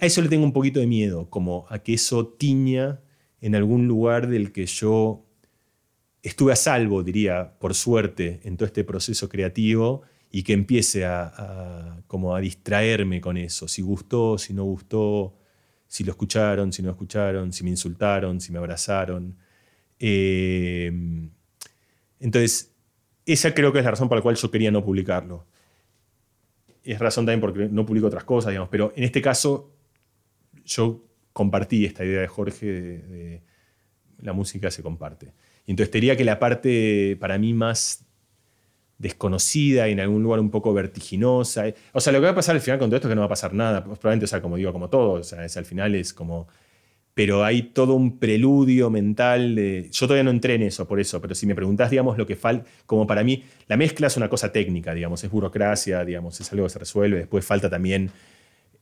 [0.00, 3.00] a eso le tengo un poquito de miedo, como a que eso tiña
[3.40, 5.24] en algún lugar del que yo
[6.22, 12.02] estuve a salvo, diría, por suerte, en todo este proceso creativo y que empiece a,
[12.06, 15.38] como a distraerme con eso, si gustó, si no gustó,
[15.86, 19.36] si lo escucharon, si no escucharon, si me insultaron, si me abrazaron.
[19.98, 20.92] Eh,
[22.20, 22.74] entonces,
[23.24, 25.46] esa creo que es la razón por la cual yo quería no publicarlo
[26.92, 29.72] es razón también porque no publico otras cosas, digamos, pero en este caso
[30.64, 33.42] yo compartí esta idea de Jorge de,
[34.20, 35.32] la música se comparte.
[35.66, 38.04] Y entonces diría que la parte para mí más
[38.98, 41.66] desconocida y en algún lugar un poco vertiginosa.
[41.92, 43.20] O sea, lo que va a pasar al final con todo esto es que no
[43.20, 43.84] va a pasar nada.
[43.84, 46.48] Probablemente, o sea, como digo, como todo, o sea, es, al final es como
[47.18, 49.56] pero hay todo un preludio mental.
[49.90, 52.36] Yo todavía no entré en eso por eso, pero si me preguntás, digamos, lo que
[52.36, 56.52] falta, como para mí, la mezcla es una cosa técnica, digamos, es burocracia, digamos, es
[56.52, 58.12] algo que se resuelve, después falta también,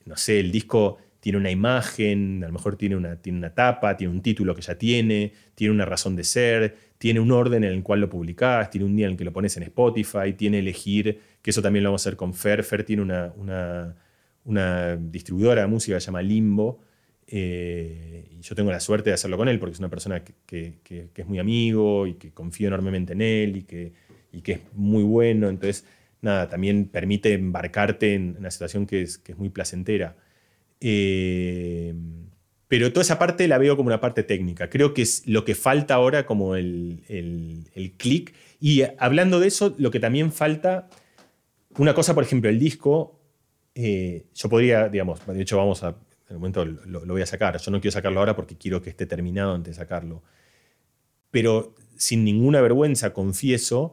[0.04, 3.96] no sé, el disco tiene una imagen, a lo mejor tiene una, tiene una tapa,
[3.96, 7.72] tiene un título que ya tiene, tiene una razón de ser, tiene un orden en
[7.72, 10.58] el cual lo publicás, tiene un día en el que lo pones en Spotify, tiene
[10.58, 13.96] elegir, que eso también lo vamos a hacer con Fer, Fer tiene una, una,
[14.44, 16.80] una distribuidora de música que se llama Limbo,
[17.28, 20.78] eh, y yo tengo la suerte de hacerlo con él porque es una persona que,
[21.14, 23.92] es muy amigo y que confío enormemente en él y que,
[24.42, 25.48] que es muy bueno.
[25.48, 25.84] Entonces,
[26.20, 30.16] nada, también permite embarcarte en una situación que es, es muy placentera.
[30.80, 31.94] Eh,
[32.68, 34.68] pero toda esa parte la veo como una parte técnica.
[34.68, 38.34] Creo que es lo que falta ahora como el, el, clic.
[38.60, 40.88] Y hablando de eso, lo que también falta,
[41.78, 43.20] una cosa, por ejemplo, el disco,
[43.74, 45.96] eh, yo podría, digamos, de hecho vamos a
[46.28, 47.58] en el momento lo, voy a sacar.
[47.58, 50.22] Yo no quiero sacarlo ahora porque quiero que esté terminado antes de sacarlo.
[51.30, 53.92] Pero sin ninguna vergüenza confieso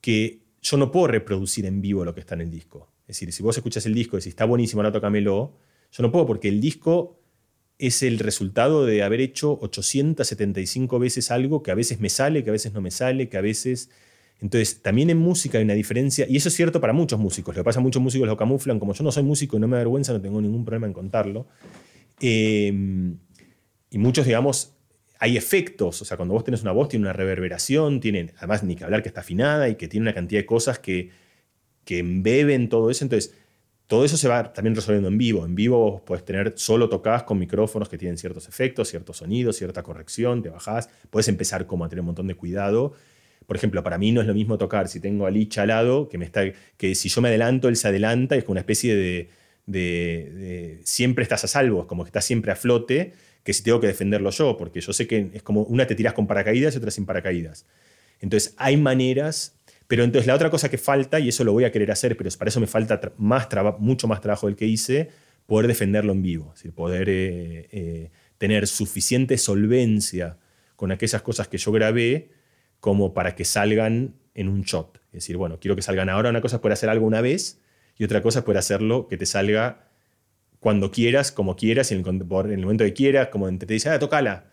[0.00, 2.92] que yo no puedo reproducir en vivo lo que está en el disco.
[3.02, 5.56] Es decir, si vos escuchas el disco y si está buenísimo, ahora tócamelo,
[5.90, 7.18] yo no puedo porque el disco
[7.78, 12.50] es el resultado de haber hecho 875 veces algo que a veces me sale, que
[12.50, 13.90] a veces no me sale, que a veces...
[14.42, 17.62] Entonces, también en música hay una diferencia, y eso es cierto para muchos músicos, lo
[17.62, 19.76] que pasa a muchos músicos lo camuflan, como yo no soy músico y no me
[19.76, 21.46] da vergüenza, no tengo ningún problema en contarlo.
[22.20, 23.18] Em,
[23.88, 24.74] y muchos, digamos,
[25.20, 28.74] hay efectos, o sea, cuando vos tenés una voz tiene una reverberación, tiene, además ni
[28.74, 31.10] que hablar que está afinada y que tiene una cantidad de cosas que,
[31.84, 33.32] que embeben todo eso, entonces
[33.86, 35.44] todo eso se va también resolviendo en vivo.
[35.44, 39.84] En vivo puedes tener solo tocadas con micrófonos que tienen ciertos efectos, ciertos sonidos, cierta
[39.84, 42.94] corrección, te bajás, puedes empezar como a tener un montón de cuidado.
[43.46, 46.08] Por ejemplo, para mí no es lo mismo tocar si tengo a Lich al lado,
[46.08, 46.42] que, me está,
[46.76, 48.94] que si yo me adelanto, él se adelanta, es como una especie
[49.66, 53.12] de, siempre estás a salvo, como que estás siempre a flote,
[53.42, 56.12] que si tengo que defenderlo yo, porque yo sé que es como una te tiras
[56.12, 57.66] con paracaídas y otra sin paracaídas.
[58.20, 59.58] Entonces hay maneras
[59.92, 62.30] pero entonces la otra cosa que falta, y eso lo voy a querer hacer, pero
[62.38, 63.46] para eso me falta más
[63.78, 65.10] mucho más trabajo del que hice,
[65.44, 70.38] poder defenderlo en vivo, es decir, poder eh, eh, tener suficiente solvencia
[70.76, 72.30] con aquellas cosas que yo grabé
[72.82, 74.96] como para que salgan en un shot.
[75.06, 76.30] Es decir, bueno, quiero que salgan ahora.
[76.30, 77.60] Una cosa es poder hacer algo una vez
[77.96, 79.86] y otra cosa es poder hacerlo que te salga
[80.58, 84.00] cuando quieras, como quieras, en el, en el momento que quieras, como te dice, ah,
[84.00, 84.46] tocala.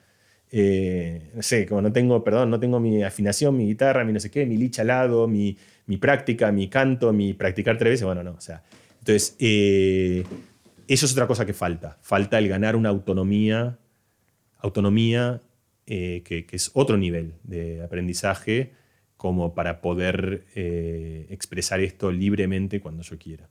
[0.51, 4.19] Eh, no sé, como no tengo, perdón, no tengo mi afinación, mi guitarra, mi no
[4.19, 5.57] sé qué, mi licha al lado, mi,
[5.87, 8.61] mi práctica, mi canto, mi practicar tres veces, bueno, no, o sea.
[8.99, 10.23] Entonces, eh,
[10.87, 11.97] eso es otra cosa que falta.
[12.01, 13.79] Falta el ganar una autonomía,
[14.59, 15.41] autonomía
[15.89, 18.71] eh, que, que, es otro nivel de aprendizaje
[19.17, 20.45] como para poder
[21.29, 23.49] expresar esto libremente cuando yo quiera.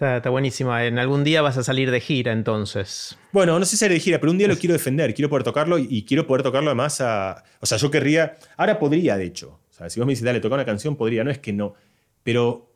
[0.00, 0.86] Está, buenísima.
[0.86, 3.18] En algún día vas a salir de gira entonces.
[3.32, 5.12] Bueno, no sé si salir de gira, pero un día lo quiero defender.
[5.12, 7.44] Quiero poder tocarlo y quiero poder tocarlo además a.
[7.60, 8.36] O sea, yo querría.
[8.56, 9.60] Ahora podría, de hecho.
[9.68, 11.22] O sea, si vos me dices, dale, toca una canción, podría.
[11.22, 11.74] No es que no.
[12.22, 12.69] Pero.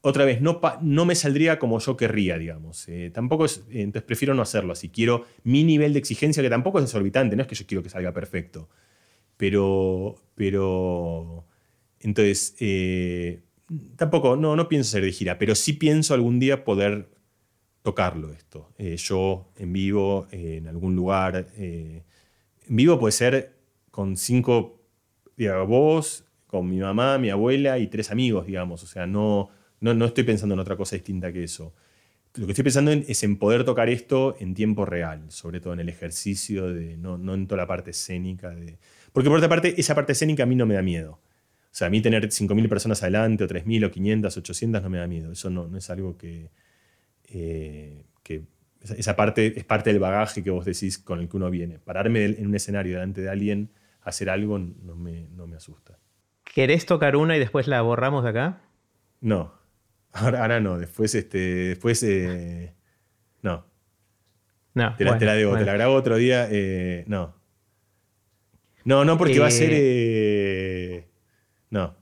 [0.00, 2.88] Otra vez, no, no me saldría como yo querría, digamos.
[2.88, 3.64] Eh, tampoco es.
[3.70, 4.90] Entonces prefiero no hacerlo así.
[4.90, 7.34] Quiero mi nivel de exigencia, que tampoco es exorbitante.
[7.34, 8.68] No es que yo quiero que salga perfecto.
[9.36, 10.16] Pero.
[10.34, 11.44] Pero.
[12.00, 12.54] Entonces.
[12.60, 13.42] Eh,
[13.96, 17.08] tampoco, no, no pienso ser de gira, pero sí pienso algún día poder
[17.82, 18.70] tocarlo esto.
[18.78, 21.48] Eh, yo en vivo, en algún lugar.
[21.56, 22.04] En
[22.68, 23.58] vivo puede ser
[23.90, 24.80] con cinco,
[25.36, 28.84] digamos, vos, con mi mamá, mi abuela y tres amigos, digamos.
[28.84, 29.50] O sea, no,
[29.80, 31.74] no, estoy pensando en otra cosa distinta que eso.
[32.34, 35.80] Lo que estoy pensando es en poder tocar esto en tiempo real, sobre todo en
[35.80, 38.50] el ejercicio, de, no, no en toda la parte escénica.
[38.50, 38.78] De,
[39.12, 41.20] porque por otra parte, esa parte escénica a mí no me da miedo.
[41.70, 44.98] O sea, a mí tener 5.000 personas adelante, o 3.000, o 500, 800 no me
[44.98, 45.32] da miedo.
[45.32, 46.50] Eso no, no es algo que,
[47.28, 48.44] eh, que
[48.80, 51.78] esa parte es parte del bagaje que vos decís con el que uno viene.
[51.78, 53.70] Pararme en un escenario delante de alguien,
[54.02, 55.98] hacer algo, no me, no me asusta.
[56.44, 58.60] ¿Querés tocar una y después la borramos de acá?
[59.20, 59.57] No,
[60.24, 62.74] ahora, ahora no, después, este, después eh,
[63.42, 63.66] no.
[64.74, 67.34] No, te, la, te la debo, te la grabo otro día, eh, no.
[68.84, 71.06] No, no, porque va a ser
[71.70, 71.96] no.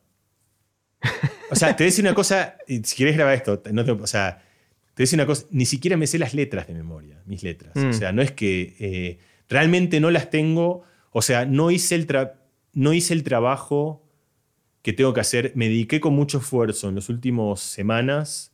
[1.50, 4.06] O sea, te voy a decir una cosa, si quieres grabar esto, no te, o
[4.06, 7.22] sea, te voy a decir una cosa, ni siquiera me sé las letras de memoria,
[7.26, 7.76] mis letras.
[7.76, 7.92] O mm.
[7.92, 9.18] sea, no es que eh,
[9.48, 10.82] realmente no las tengo,
[11.12, 12.06] o sea, no hice, el
[12.72, 14.05] no hice el trabajo
[14.86, 18.52] que tengo que hacer, me dediqué con mucho esfuerzo en las últimas semanas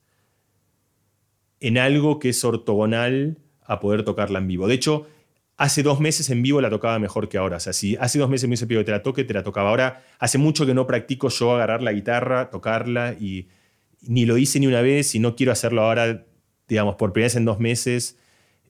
[1.60, 4.66] en algo que es ortogonal a poder tocarla en vivo.
[4.66, 5.06] De hecho,
[5.58, 7.58] hace dos meses en vivo la tocaba mejor que ahora.
[7.58, 9.42] O sea, si hace dos meses me hubiese pedido que te la toque, te la
[9.42, 9.68] tocaba.
[9.68, 13.48] Ahora hace mucho que no practico yo agarrar la guitarra, tocarla y
[14.00, 16.24] ni lo hice ni una vez y no quiero hacerlo ahora,
[16.66, 18.16] digamos, por primera vez en dos meses.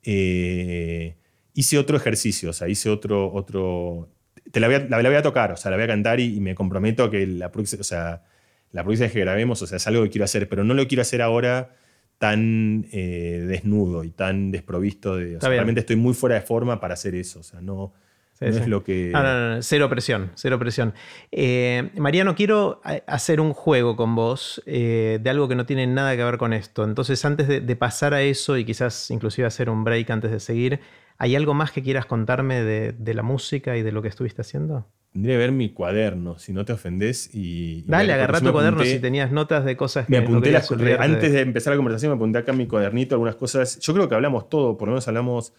[0.03, 1.15] Eh,
[1.55, 4.09] hice otro ejercicio, o sea, hice otro, otro,
[4.51, 6.41] te la voy, a, la, voy a tocar, o sea, la voy a cantar y,
[6.41, 8.23] me comprometo a que la próxima, o sea,
[8.71, 10.87] la próxima vez que grabemos, o sea, es algo que quiero hacer, pero no lo
[10.87, 11.71] quiero hacer ahora
[12.19, 15.39] tan eh, desnudo y tan desprovisto de...
[15.41, 17.41] realmente estoy muy fuera de forma para hacer eso.
[17.41, 17.93] O sea, no,
[18.39, 19.11] es lo que...
[19.13, 20.95] No, no, no, cero presión, cero presión.
[21.33, 26.17] Eh, Mariano, quiero eh, hacer un juego con vos de algo que no tiene nada
[26.17, 26.85] que ver con esto.
[26.85, 30.79] Entonces, antes de, pasar a eso y quizás inclusive hacer un break antes de seguir,
[31.19, 34.87] ¿hay algo más que quieras contarme de la música y de lo que estuviste haciendo?
[35.13, 37.29] Tendría que ver mi cuaderno, si no te ofendés.
[37.35, 40.13] Y, Dale, agarra tu cuaderno si tenías notas de cosas que.
[40.13, 40.57] Me apunté
[40.99, 43.79] antes de empezar la conversación, me apunté acá en mi cuadernito algunas cosas.
[43.81, 45.53] Yo creo que hablamos todo, por lo menos hablamos.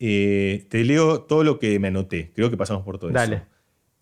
[0.00, 2.32] Eh, te leo todo lo que me anoté.
[2.34, 3.36] Creo que pasamos por todo Dale.
[3.36, 3.44] eso.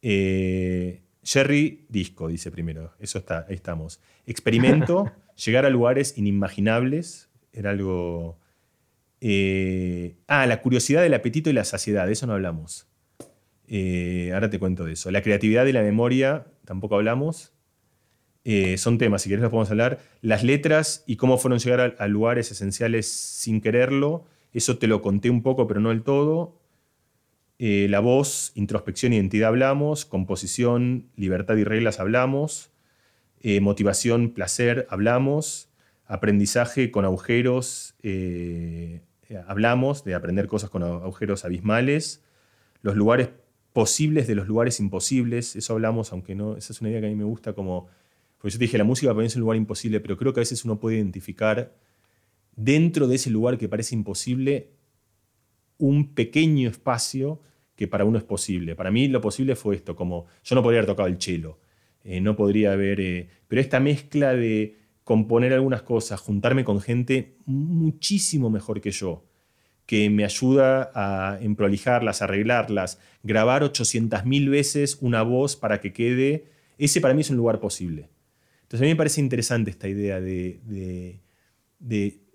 [0.00, 2.92] Eh, Jerry Disco, dice primero.
[2.98, 4.00] Eso está, ahí estamos.
[4.26, 5.12] Experimento,
[5.44, 7.28] llegar a lugares inimaginables.
[7.52, 8.38] Era algo.
[9.24, 12.06] Eh, ah, la curiosidad, el apetito y la saciedad.
[12.06, 12.88] De eso no hablamos.
[13.68, 15.12] Eh, ahora te cuento de eso.
[15.12, 17.52] La creatividad y la memoria, tampoco hablamos.
[18.44, 20.00] Eh, son temas, si querés los podemos hablar.
[20.22, 25.30] Las letras y cómo fueron llegar a, lugares esenciales sin quererlo, eso te lo conté
[25.30, 26.58] un poco, pero no del todo.
[27.58, 32.72] La voz, introspección, identidad hablamos, composición, libertad y reglas hablamos,
[33.60, 35.68] motivación, placer hablamos,
[36.06, 37.94] aprendizaje con agujeros
[39.46, 42.22] hablamos, de aprender cosas con agujeros abismales,
[42.82, 43.30] los lugares
[43.72, 47.10] posibles de los lugares imposibles, eso hablamos, aunque no, esa es una idea que a
[47.10, 47.88] mí me gusta como
[48.42, 50.42] porque yo te dije, la música para mí un lugar imposible, pero creo que a
[50.42, 51.76] veces uno puede identificar
[52.56, 54.72] dentro de ese lugar que parece imposible
[55.78, 57.40] un pequeño espacio
[57.76, 58.74] que para uno es posible.
[58.74, 61.60] Para mí lo posible fue esto, como yo no podría haber tocado el cello,
[62.02, 63.00] eh, no podría haber...
[63.00, 69.24] Eh, pero esta mezcla de componer algunas cosas, juntarme con gente muchísimo mejor que yo,
[69.86, 76.46] que me ayuda a emprolijarlas, arreglarlas, grabar 800.000 veces una voz para que quede,
[76.78, 78.08] ese para mí es un lugar posible.
[78.62, 81.20] Entonces a mí me parece interesante esta idea de,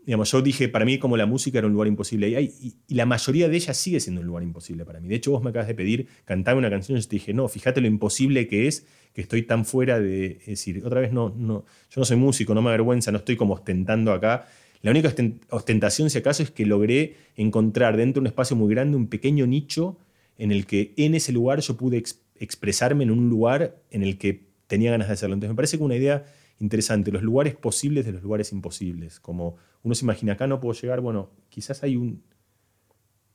[0.08, 3.50] digamos, yo dije, para mí como la música era un lugar imposible, y, la mayoría
[3.50, 5.10] de ellas sigue siendo un lugar imposible para mí.
[5.10, 7.46] De hecho, vos me acabas de pedir cantar una canción y yo te dije, no,
[7.50, 11.36] fíjate lo imposible que es, que estoy tan fuera de, es decir, otra vez no,
[11.38, 14.48] no, yo no soy músico, no me avergüenza, no estoy como ostentando acá.
[14.82, 15.14] La única
[15.50, 19.46] ostentación, si acaso, es que logré encontrar dentro de un espacio muy grande un pequeño
[19.46, 19.98] nicho
[20.38, 22.02] en el que en ese lugar yo pude
[22.40, 25.34] expresarme en un lugar en el que tenía ganas de hacerlo.
[25.34, 26.24] Entonces me parece que una idea
[26.60, 29.20] interesante, los lugares posibles de los lugares imposibles.
[29.20, 32.24] Como uno se imagina, acá no puedo llegar, bueno, quizás hay un,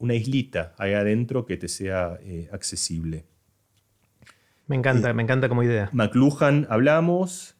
[0.02, 3.24] una islita ahí adentro que te sea eh, accesible.
[4.66, 5.90] Me encanta, eh, me encanta como idea.
[5.92, 7.56] McLuhan hablamos.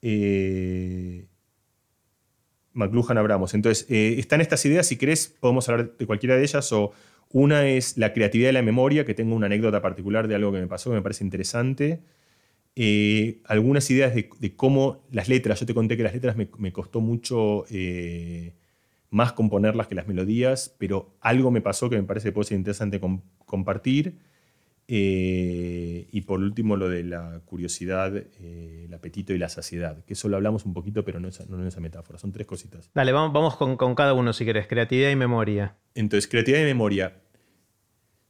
[0.00, 1.26] Eh,
[2.72, 3.52] McLuhan hablamos.
[3.52, 6.72] Entonces, están estas ideas, si querés, podemos hablar de cualquiera de ellas.
[6.72, 6.92] O
[7.30, 10.60] una es la creatividad de la memoria, que tengo una anécdota particular de algo que
[10.60, 12.00] me pasó que me parece interesante.
[12.76, 17.00] Eh, algunas ideas de, cómo las letras, yo te conté que las letras me, costó
[17.00, 18.54] mucho eh,
[19.10, 22.58] más componerlas que las melodías, pero algo me pasó que me parece que puede ser
[22.58, 23.00] interesante
[23.44, 24.18] compartir.
[24.92, 30.28] Eh, y por último, lo de la curiosidad, el apetito y la saciedad, que eso
[30.28, 32.90] lo hablamos un poquito, pero no, es, no en esa metáfora, son tres cositas.
[32.92, 35.76] Dale, vamos, vamos con, con, cada uno si querés, creatividad y memoria.
[35.94, 37.20] Entonces, creatividad y memoria.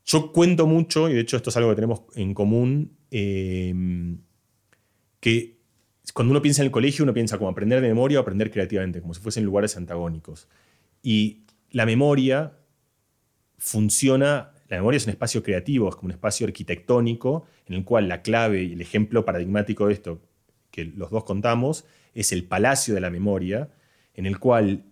[0.05, 2.99] Yo cuento mucho, y de hecho esto es algo que tenemos en común,
[5.21, 5.59] que
[6.13, 9.01] cuando uno piensa en el colegio, uno piensa como aprender de memoria o aprender creativamente,
[9.01, 10.49] como si fuesen lugares antagónicos.
[11.03, 12.55] Y la memoria
[13.59, 18.09] funciona, la memoria es un espacio creativo, es como un espacio arquitectónico en el cual
[18.09, 20.21] la clave y el ejemplo paradigmático de esto
[20.71, 21.85] que los dos contamos
[22.15, 23.71] es el palacio de la memoria,
[24.15, 24.85] en el cual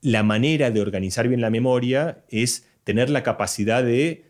[0.00, 4.24] la manera de organizar bien la memoria es tener la capacidad de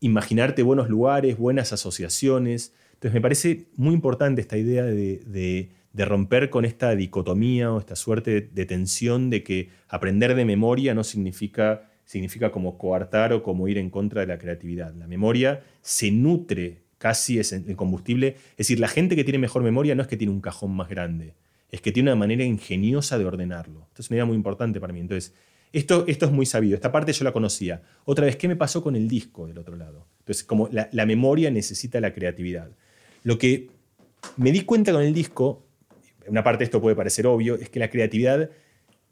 [0.00, 6.64] imaginarte buenos lugares, buenas asociaciones, entonces me parece muy importante esta idea de, romper con
[6.64, 12.50] esta dicotomía o esta suerte de, tensión de que aprender de memoria no significa, significa
[12.50, 14.94] como coartar o como ir en contra de la creatividad.
[14.94, 18.36] La memoria se nutre casi es el combustible.
[18.52, 20.88] Es decir, la gente que tiene mejor memoria no es que tiene un cajón más
[20.88, 21.34] grande,
[21.70, 23.86] es que tiene una manera ingeniosa de ordenarlo.
[23.88, 25.00] Esto es una idea muy importante para mí.
[25.00, 25.34] Entonces,
[25.72, 26.76] esto, esto es muy sabido.
[26.76, 27.82] Esta parte yo la conocía.
[28.06, 30.06] Otra vez, ¿qué me pasó con el disco del otro lado?
[30.20, 32.70] Entonces, como la memoria necesita la creatividad.
[33.24, 33.70] Lo que
[34.36, 35.64] me di cuenta con el disco,
[36.28, 38.50] una parte de esto puede parecer obvio, es que la creatividad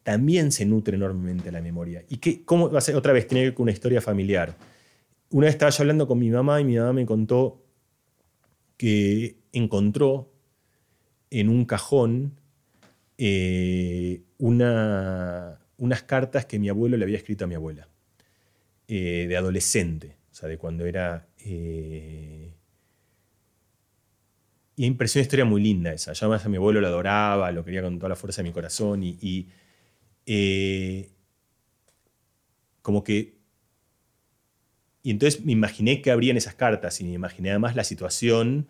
[0.03, 2.05] también se nutre enormemente de la memoria.
[2.09, 2.95] ¿Y qué, cómo va a ser?
[2.95, 4.57] Otra vez, tiene que ver con una historia familiar.
[5.31, 7.65] Una vez estaba yo hablando con mi mamá y mi mamá me contó
[8.77, 10.31] que encontró
[11.31, 12.39] en un cajón
[13.17, 17.89] eh, unas cartas que mi abuelo le había escrito a mi abuela,
[18.89, 22.53] eh, de adolescente, o sea, de cuando era eh,
[24.77, 26.13] y me pareció una historia muy linda esa.
[26.13, 28.53] Yo además a mi abuelo lo adoraba, lo quería con toda la fuerza de mi
[28.53, 29.49] corazón y,
[30.27, 31.11] eh,
[32.81, 33.41] como que...
[35.03, 38.69] Y entonces me imaginé que abrían esas cartas y me imaginé además la situación.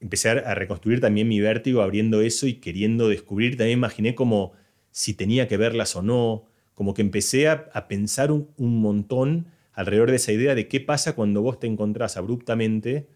[0.00, 3.56] Empecé a reconstruir también mi vértigo abriendo eso y queriendo descubrir.
[3.56, 4.52] También imaginé como
[4.92, 6.44] si tenía que verlas o no.
[6.74, 11.14] Como que empecé a, pensar un, un montón alrededor de esa idea de qué pasa
[11.14, 13.08] cuando vos te encontrás abruptamente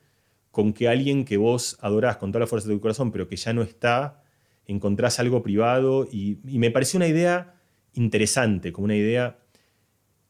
[0.56, 3.36] con que alguien que vos adorás con toda la fuerza de tu corazón, pero que
[3.36, 4.22] ya no está,
[4.64, 6.08] encontrás algo privado.
[6.10, 7.56] Y, me pareció una idea
[7.92, 9.36] interesante, como una idea...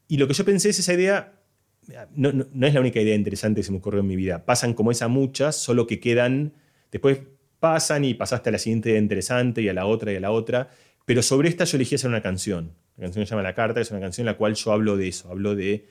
[0.09, 1.41] Y lo que yo pensé es esa idea,
[2.17, 2.31] no,
[2.67, 4.45] es la única idea interesante que se me ocurrió en mi vida.
[4.45, 6.55] Pasan como esa muchas, solo que quedan,
[6.91, 7.21] después
[7.61, 10.33] pasan y pasaste a la siguiente idea interesante y a la otra y a la
[10.33, 10.71] otra.
[11.05, 12.73] Pero sobre esta yo elegí hacer una canción.
[12.97, 15.07] La canción se llama La Carta, es una canción en la cual yo hablo de
[15.07, 15.87] eso, hablo de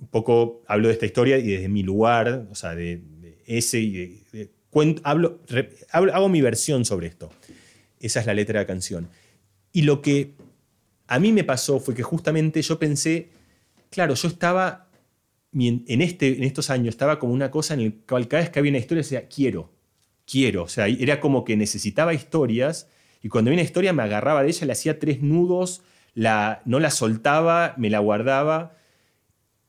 [0.00, 3.00] un poco, hablo de esta historia y desde mi lugar, o sea, de,
[5.02, 5.40] hablo,
[5.92, 7.30] hago mi versión sobre esto.
[8.00, 9.08] Esa es la letra de la canción.
[9.72, 10.34] Y lo que
[11.06, 13.28] a mí me pasó fue que justamente yo pensé,
[13.90, 14.88] claro, yo estaba,
[15.52, 18.58] en, este, en estos años, estaba como una cosa en el cual cada vez que
[18.58, 19.70] había una historia decía, quiero,
[20.26, 20.64] quiero.
[20.64, 22.88] O sea, era como que necesitaba historias
[23.22, 25.82] y cuando había una historia me agarraba de ella, le hacía tres nudos,
[26.14, 28.76] la, no la soltaba, me la guardaba.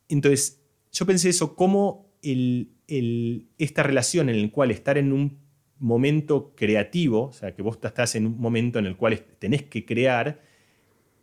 [0.10, 0.60] Entonces,
[0.92, 5.40] yo pensé eso, cómo el, esta relación en la cual estar en un
[5.80, 9.86] momento creativo, o sea, que vos estás en un momento en el cual tenés que
[9.86, 10.42] crear,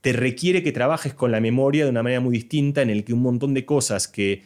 [0.00, 3.12] te requiere que trabajes con la memoria de una manera muy distinta, en el que
[3.12, 4.42] un montón de cosas que...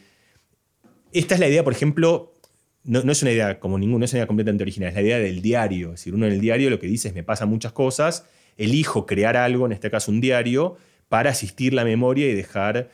[1.11, 2.37] Esta es la idea, por ejemplo,
[2.83, 5.19] no, es una idea como ninguna, no es una idea completamente original, es la idea
[5.19, 5.93] del diario.
[5.93, 8.25] Es decir, uno en el diario lo que dice es me pasan muchas cosas,
[8.57, 10.77] elijo crear algo, en este caso un diario,
[11.07, 12.89] para asistir la memoria y dejar...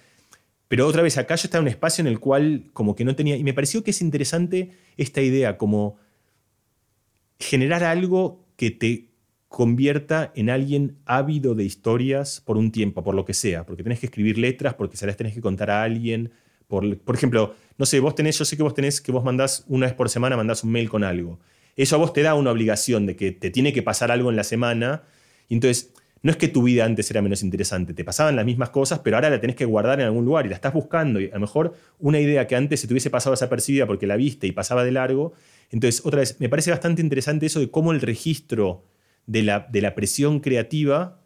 [0.71, 3.13] Pero otra vez, acá yo estaba en un espacio en el cual como que no
[3.13, 3.35] tenía...
[3.35, 5.97] Y me pareció que es interesante esta idea, como
[7.39, 9.09] generar algo que te
[9.49, 13.99] convierta en alguien ávido de historias por un tiempo, por lo que sea, porque tenés
[13.99, 16.31] que escribir letras, porque se las tenés que contar a alguien.
[16.69, 19.65] Por, por ejemplo, no sé, vos tenés, yo sé que vos tenés que vos mandás
[19.67, 21.41] una vez por semana, mandás un mail con algo.
[21.75, 24.37] Eso a vos te da una obligación de que te tiene que pasar algo en
[24.37, 25.03] la semana.
[25.49, 25.91] Y entonces,
[26.23, 29.17] no es que tu vida antes era menos interesante, te pasaban las mismas cosas, pero
[29.17, 31.19] ahora la tenés que guardar en algún lugar y la estás buscando.
[31.19, 34.15] Y a lo mejor una idea que antes se te hubiese pasado desapercibida porque la
[34.17, 35.33] viste y pasaba de largo.
[35.71, 38.85] Entonces, otra vez, me parece bastante interesante eso de cómo el registro
[39.25, 41.21] de la, de la presión creativa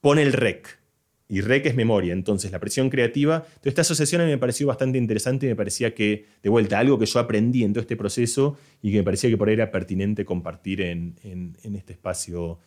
[0.00, 0.80] pone el rec.
[1.28, 2.12] Y rec es memoria.
[2.12, 3.36] Entonces, la presión creativa.
[3.36, 6.78] Entonces, esta asociación a mí me pareció bastante interesante y me parecía que, de vuelta,
[6.78, 9.54] algo que yo aprendí en todo este proceso y que me parecía que por ahí
[9.54, 12.58] era pertinente compartir en, en, este espacio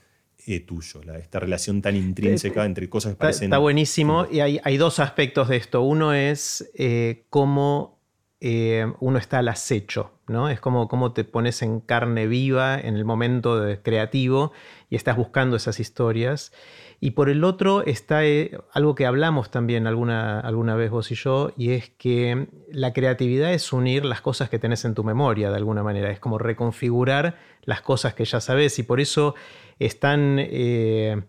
[0.48, 3.46] eh, tuyo, la, esta relación tan intrínseca entre cosas que parecen.
[3.46, 4.28] Está buenísimo.
[4.32, 5.82] Y hay, hay, dos aspectos de esto.
[5.82, 7.96] Uno es eh, cómo
[8.42, 10.50] eh, uno está al acecho, ¿no?
[10.50, 14.52] Es como cómo te pones en carne viva en el momento de creativo
[14.90, 16.52] y estás buscando esas historias.
[17.00, 21.16] Y por el otro está eh, algo que hablamos también alguna, alguna vez vos y
[21.16, 25.50] yo, y es que la creatividad es unir las cosas que tenés en tu memoria
[25.50, 29.34] de alguna manera, es como reconfigurar las cosas que ya sabes y por eso
[29.80, 30.38] están...
[30.40, 31.22] Eh,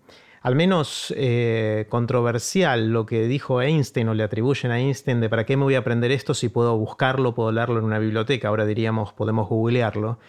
[0.46, 5.44] al menos eh, controversial lo que dijo Einstein o le atribuyen a Einstein de para
[5.44, 8.64] qué me voy a aprender esto si puedo buscarlo, puedo leerlo en una biblioteca, ahora
[8.64, 10.20] diríamos podemos googlearlo.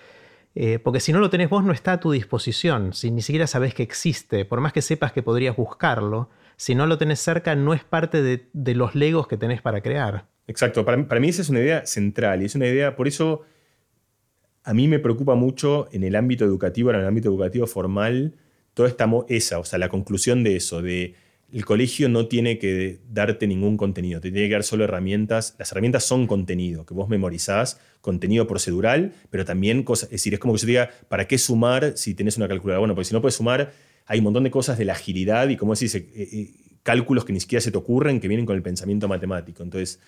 [0.56, 3.45] Eh, porque si no lo tenés vos no está a tu disposición, si ni siquiera
[3.45, 7.53] sabés que existe, por más que sepas que podrías buscarlo, si no lo tenés cerca
[7.53, 10.26] no es parte de, los legos que tenés para crear.
[10.48, 13.45] Exacto, para, para mí esa es una idea central y es una idea, por eso
[14.68, 18.34] a mí me preocupa mucho en el ámbito educativo, en el ámbito educativo formal,
[18.73, 21.15] toda esta esa, o sea, la conclusión de eso, de
[21.53, 25.56] el colegio no tiene que darte ningún contenido, te tiene que dar solo herramientas.
[25.57, 30.39] Las herramientas son contenido, que vos memorizás, contenido procedural, pero también cosas, es decir, es
[30.41, 32.80] como que yo te diga, ¿para qué sumar si tienes una calculadora?
[32.80, 33.72] Bueno, porque si no puedes sumar,
[34.06, 36.52] hay un montón de cosas de la agilidad y, como decís, eh, eh,
[36.84, 39.64] cálculos que ni siquiera se te ocurren, que vienen con el pensamiento matemático.
[39.64, 40.02] Entonces,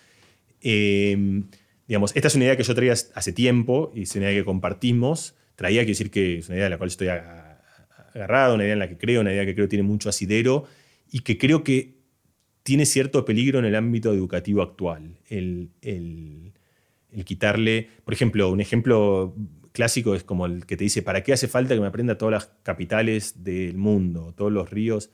[0.59, 1.45] em,
[1.89, 4.45] digamos, esta es una idea que yo traía hace tiempo y es una idea que
[4.45, 5.35] compartimos.
[5.55, 8.79] Traía, que decir que es una idea de la cual estoy agarrado, una idea en
[8.79, 10.65] la que creo, una idea que creo tiene mucho asidero
[11.11, 11.95] y que creo que
[12.61, 15.17] tiene cierto peligro en el ámbito educativo actual.
[15.29, 15.71] El,
[17.25, 19.35] quitarle, por ejemplo, un ejemplo
[19.71, 22.33] clásico es como el que te dice, ¿para qué hace falta que me aprenda todas
[22.33, 25.09] las capitales del mundo, todos los ríos?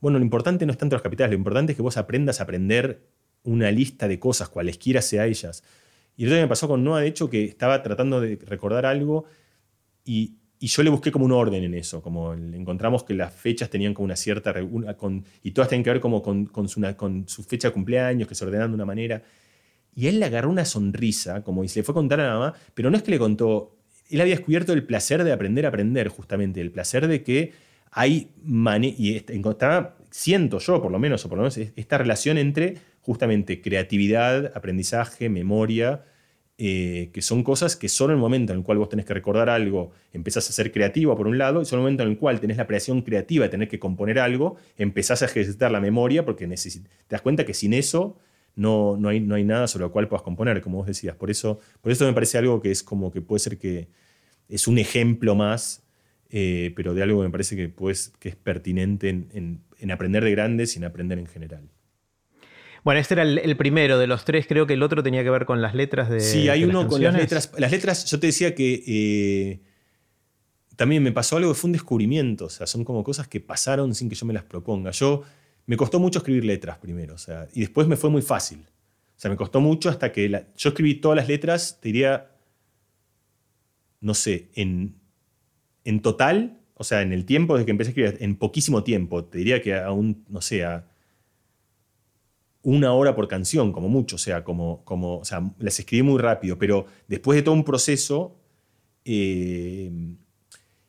[0.00, 2.42] Bueno, lo importante no es tanto las capitales, lo importante es que vos aprendas a
[2.42, 3.06] aprender
[3.44, 5.62] una lista de cosas, cualesquiera sea ellas.
[6.16, 8.86] Y el otro día me pasó con Noah, de hecho, que estaba tratando de recordar
[8.86, 9.26] algo
[10.58, 13.92] y yo le busqué como un orden en eso, como encontramos que las fechas tenían
[13.92, 14.54] como una cierta,
[15.42, 18.70] y todas tenían que ver como con, su, con, fecha de cumpleaños, que se ordenan
[18.70, 19.22] de una manera.
[19.94, 22.54] Y él le agarró una sonrisa, como y se le fue a contar a mamá,
[22.74, 23.76] pero no es que le contó,
[24.08, 27.52] él había descubierto el placer de aprender a aprender, justamente, el placer de que
[27.90, 28.30] hay,
[28.98, 32.76] y estaba, siento yo por lo menos, o por lo menos esta relación entre
[33.06, 36.02] justamente creatividad, aprendizaje, memoria,
[36.58, 39.14] eh, que son cosas que solo en el momento en el cual vos tenés que
[39.14, 42.08] recordar algo, empezás a ser creativo por un lado, y solo en el momento en
[42.08, 45.80] el cual tenés la creación creativa de tener que componer algo, empezás a ejercitar la
[45.80, 48.18] memoria porque te das cuenta que sin eso
[48.56, 51.14] no, no, hay, no hay nada sobre lo cual puedas componer, como vos decías.
[51.14, 53.86] Por eso, por me parece algo que es como que puede ser que
[54.48, 55.84] es un ejemplo más,
[56.30, 57.72] eh, pero de algo que me parece que,
[58.18, 61.68] que es pertinente en, en aprender de grandes y en aprender en general.
[62.86, 65.44] Bueno, este era el, primero de los tres, creo que el otro tenía que ver
[65.44, 66.20] con las letras de.
[66.20, 67.50] Sí, hay uno con las letras.
[67.58, 69.60] Las letras, yo te decía que eh,
[70.76, 73.92] también me pasó algo que fue un descubrimiento, o sea, son como cosas que pasaron
[73.92, 74.92] sin que yo me las proponga.
[74.92, 75.24] Yo
[75.66, 78.60] me costó mucho escribir letras primero, o sea, y después me fue muy fácil.
[78.60, 82.30] O sea, me costó mucho hasta que yo escribí todas las letras, te diría,
[84.00, 84.94] no sé, en,
[85.82, 89.24] en total, o sea, en el tiempo desde que empecé a escribir, en poquísimo tiempo,
[89.24, 90.86] te diría que aún, no sé, a
[92.66, 96.20] una hora por canción, como mucho, o sea, como, como, o sea, las escribí muy
[96.20, 98.40] rápido, pero después de todo un proceso,
[99.04, 99.88] eh,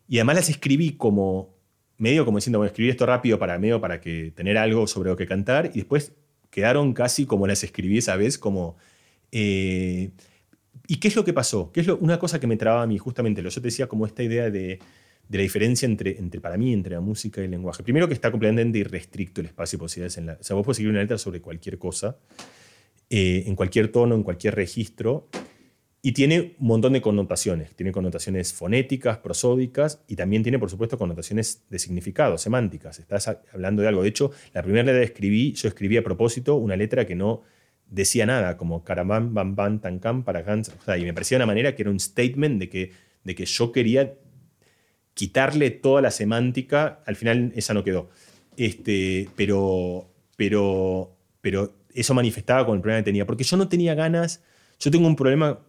[0.07, 1.53] y además las escribí como,
[1.99, 5.15] medio como diciendo, bueno, escribí esto rápido para medio para que tener algo sobre lo
[5.15, 6.13] que cantar, y después
[6.49, 8.75] quedaron casi como las escribí esa vez, como...
[9.31, 10.09] Eh,
[10.87, 11.71] ¿Y qué es lo que pasó?
[11.71, 14.07] ¿Qué es una cosa que me trababa a mí, justamente, lo yo te decía como
[14.07, 14.79] esta idea de
[15.29, 17.83] de la diferencia entre, entre, para mí, entre la música y el lenguaje.
[17.83, 20.17] Primero que está completamente irrestricto el espacio de posibilidades.
[20.17, 22.17] En la, o sea, vos puedes escribir una letra sobre cualquier cosa,
[23.09, 25.27] eh, en cualquier tono, en cualquier registro,
[26.01, 27.75] y tiene un montón de connotaciones.
[27.75, 32.99] Tiene connotaciones fonéticas, prosódicas, y también tiene, por supuesto, connotaciones de significado, semánticas.
[32.99, 34.03] Estás hablando de algo.
[34.03, 37.41] De hecho, la primera letra que escribí, yo escribí a propósito una letra que no
[37.89, 40.69] decía nada, como caramán, bam, bam, tan, para gans.
[40.69, 42.91] O sea, y me parecía una manera que era un statement de que,
[43.23, 44.13] de que yo quería
[45.17, 48.07] quitarle toda la semántica, al final esa no quedó.
[48.55, 53.95] Este, pero, pero, pero eso manifestaba con el problema que tenía, porque yo no tenía
[53.95, 54.43] ganas,
[54.79, 55.59] yo tengo un problema,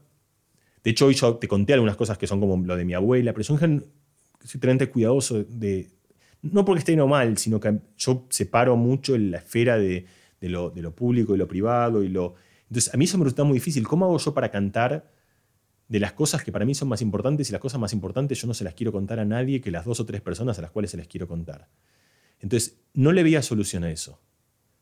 [0.85, 3.33] de hecho hoy yo te conté algunas cosas que son como lo de mi abuela,
[3.33, 5.89] pero soy, soy tremendamente cuidadoso de,
[6.43, 10.05] no porque esté no mal, sino que yo separo mucho la esfera de,
[10.43, 12.35] lo, de lo público y lo privado, y lo,
[12.69, 15.11] entonces a mí eso me resulta muy difícil, ¿cómo hago yo para cantar?
[15.89, 18.47] De las cosas que para mí son más importantes y las cosas más importantes yo
[18.47, 20.71] no se las quiero contar a nadie que las dos o tres personas a las
[20.71, 21.69] cuales se las quiero contar.
[22.41, 24.21] Entonces, no le veía solución a eso.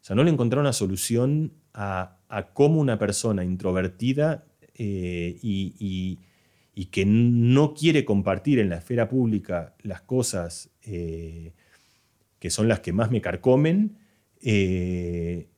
[0.00, 2.18] O sea, no le encontré una solución a,
[2.54, 6.18] cómo una persona introvertida eh, y,
[6.90, 11.54] que no quiere compartir en la esfera pública las cosas eh,
[12.38, 13.98] que son las que más me carcomen,
[14.40, 15.48] eh,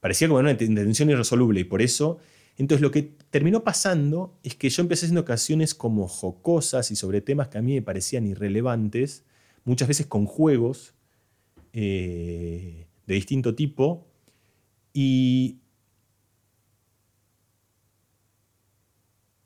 [0.00, 2.18] parecía como una intención irresoluble y por eso
[2.58, 7.20] entonces lo que terminó pasando es que yo empecé haciendo canciones como jocosas y sobre
[7.20, 9.24] temas que a mí me parecían irrelevantes,
[9.64, 10.94] muchas veces con juegos
[11.72, 14.08] eh, de distinto tipo.
[14.92, 15.60] Y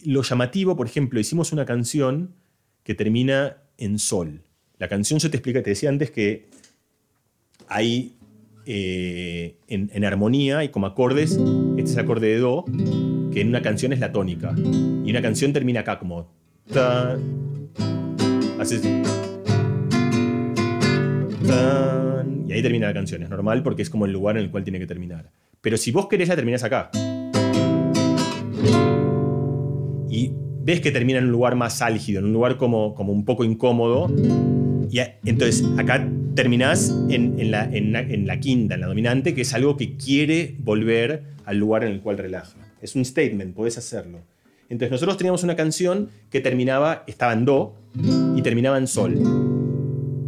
[0.00, 2.34] lo llamativo, por ejemplo, hicimos una canción
[2.82, 4.42] que termina en sol.
[4.78, 6.48] La canción, yo te expliqué, te decía antes que
[7.68, 8.16] hay
[8.66, 11.32] eh, en, armonía y como acordes,
[11.76, 12.64] este es el acorde de Do,
[13.32, 14.54] que en una canción es la tónica.
[14.56, 16.30] Y una canción termina acá como...
[22.46, 23.22] y ahí termina la canción.
[23.22, 25.30] Es normal porque es como el lugar en el cual tiene que terminar.
[25.60, 26.90] Pero si vos querés, ya terminás acá.
[30.10, 30.32] Y
[30.62, 33.44] ves que termina en un lugar más álgido, en un lugar como, como un poco
[33.44, 34.08] incómodo.
[34.90, 39.76] Y entonces acá terminás en, la, en, la, quinta, en la dominante, que es algo
[39.76, 42.56] que quiere volver al lugar en el cual relaja.
[42.80, 44.20] Es un statement, podés hacerlo.
[44.68, 47.74] Entonces nosotros teníamos una canción que terminaba, estaba en Do
[48.36, 49.14] y terminaba en Sol.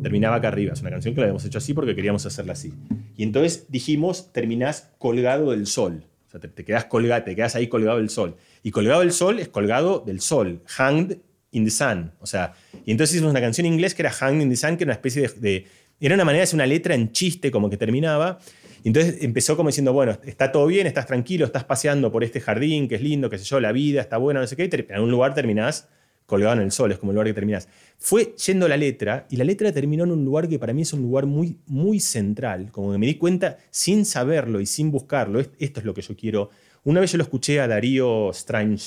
[0.03, 0.75] Terminaba acá arriba.
[0.75, 2.75] Es una canción que la habíamos hecho así porque queríamos hacerla así.
[3.17, 6.05] Y entonces dijimos, terminás colgado del Sol.
[6.29, 8.37] O sea, te, te quedas colgado, te quedas ahí colgado del Sol.
[8.63, 10.61] Y colgado del Sol es colgado del Sol.
[10.67, 11.19] Hanged
[11.55, 12.13] in the Sun.
[12.21, 12.55] O sea,
[12.85, 14.91] y entonces hicimos una canción en inglés que era Hanged in the Sun, que era
[14.91, 15.67] una especie de
[16.01, 18.39] era una manera de hacer una letra en chiste, como que terminaba.
[18.83, 22.41] Y entonces empezó como diciendo, bueno, está todo bien, estás tranquilo, estás paseando por este
[22.41, 24.93] jardín, que es lindo, qué sé yo, la vida está buena, no sé qué, y
[24.93, 25.89] en un lugar terminás
[26.27, 27.69] colgado en el sol, es como el lugar que terminás.
[27.99, 30.93] Fue yendo la letra, y la letra terminó en un lugar que para mí es
[30.93, 35.41] un lugar muy, muy central, como que me di cuenta sin saberlo y sin buscarlo,
[35.41, 36.51] esto es lo que yo quiero.
[36.85, 38.79] Una vez yo lo escuché a Darío Strange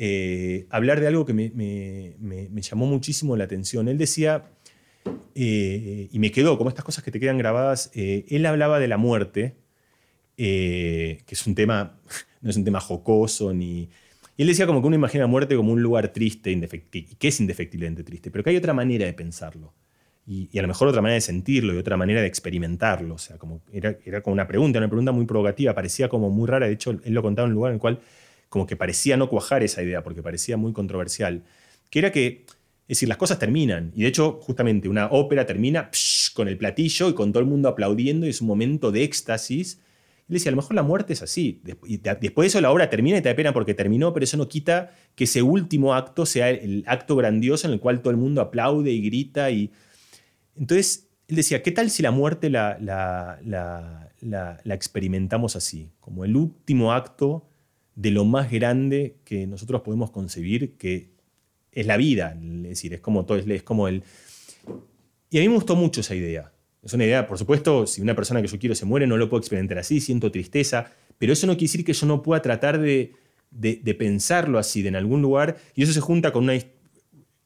[0.00, 3.88] eh, hablar de algo que me, llamó muchísimo la atención.
[3.88, 4.44] Él decía
[5.34, 8.86] eh, y me quedó, como estas cosas que te quedan grabadas, eh, él hablaba de
[8.86, 9.56] la muerte,
[10.36, 11.98] que es un tema,
[12.40, 13.90] no es un tema jocoso, ni...
[14.36, 17.26] Y él decía como que uno imagina la muerte como un lugar triste, indefectible, que
[17.26, 19.74] es indefectiblemente triste, pero que hay otra manera de pensarlo.
[20.28, 23.16] Y, a lo mejor otra manera de sentirlo y otra manera de experimentarlo.
[23.16, 26.46] O sea, como era, era como una pregunta, una pregunta muy provocativa, parecía como muy
[26.46, 26.66] rara.
[26.68, 28.00] De hecho, él lo contaba en un lugar en el cual
[28.48, 31.44] como que parecía no cuajar esa idea, porque parecía muy controversial.
[31.90, 32.46] Que era que
[32.88, 33.92] es decir, las cosas terminan.
[33.94, 35.90] Y de hecho, justamente una ópera termina
[36.32, 39.82] con el platillo y con todo el mundo aplaudiendo y es un momento de éxtasis.
[40.26, 41.60] Y le decía, a lo mejor la muerte es así.
[41.62, 44.48] Después de eso la obra termina y te da pena porque terminó, pero eso no
[44.48, 48.40] quita que ese último acto sea el acto grandioso en el cual todo el mundo
[48.40, 49.50] aplaude y grita.
[49.50, 49.70] Y...
[50.56, 55.90] Entonces, él decía, ¿qué tal si la muerte la, la, la, la experimentamos así?
[56.00, 57.47] Como el último acto
[57.98, 61.10] de lo más grande que nosotros podemos concebir, que
[61.72, 64.04] es la vida, es decir, es como todo, es como el...
[65.30, 66.52] Y a mí me gustó mucho esa idea.
[66.80, 69.28] Es una idea, por supuesto, si una persona que yo quiero se muere, no lo
[69.28, 72.80] puedo experimentar así, siento tristeza, pero eso no quiere decir que yo no pueda tratar
[72.80, 73.14] de,
[73.50, 76.54] de, pensarlo así, de en algún lugar, y eso se junta con una,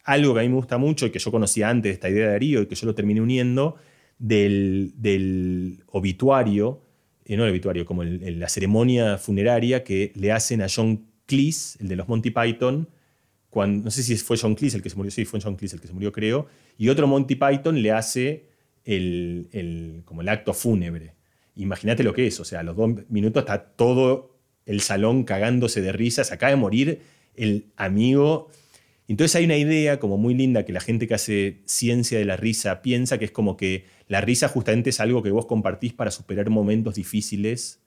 [0.04, 2.32] algo que a mí me gusta mucho y que yo conocía antes esta idea de
[2.32, 3.76] Darío y que yo lo terminé uniendo,
[4.18, 6.82] del, obituario,
[7.24, 11.88] eh, no el obituario, como la ceremonia funeraria que le hacen a John Cleese, el
[11.88, 12.88] de los Monty Python,
[13.50, 15.76] cuando, no sé si fue John Cleese el que se murió, sí, fue John Cleese
[15.76, 16.46] el que se murió, creo,
[16.78, 18.46] y otro Monty Python le hace
[18.84, 21.14] el, como el acto fúnebre.
[21.56, 25.82] Imagínate lo que es, o sea, a los dos minutos está todo el salón cagándose
[25.82, 27.02] de risa, se acaba de morir
[27.34, 28.48] el amigo.
[29.08, 32.36] Entonces hay una idea como muy linda que la gente que hace ciencia de la
[32.36, 36.10] risa piensa que es como que la risa justamente es algo que vos compartís para
[36.10, 37.80] superar momentos difíciles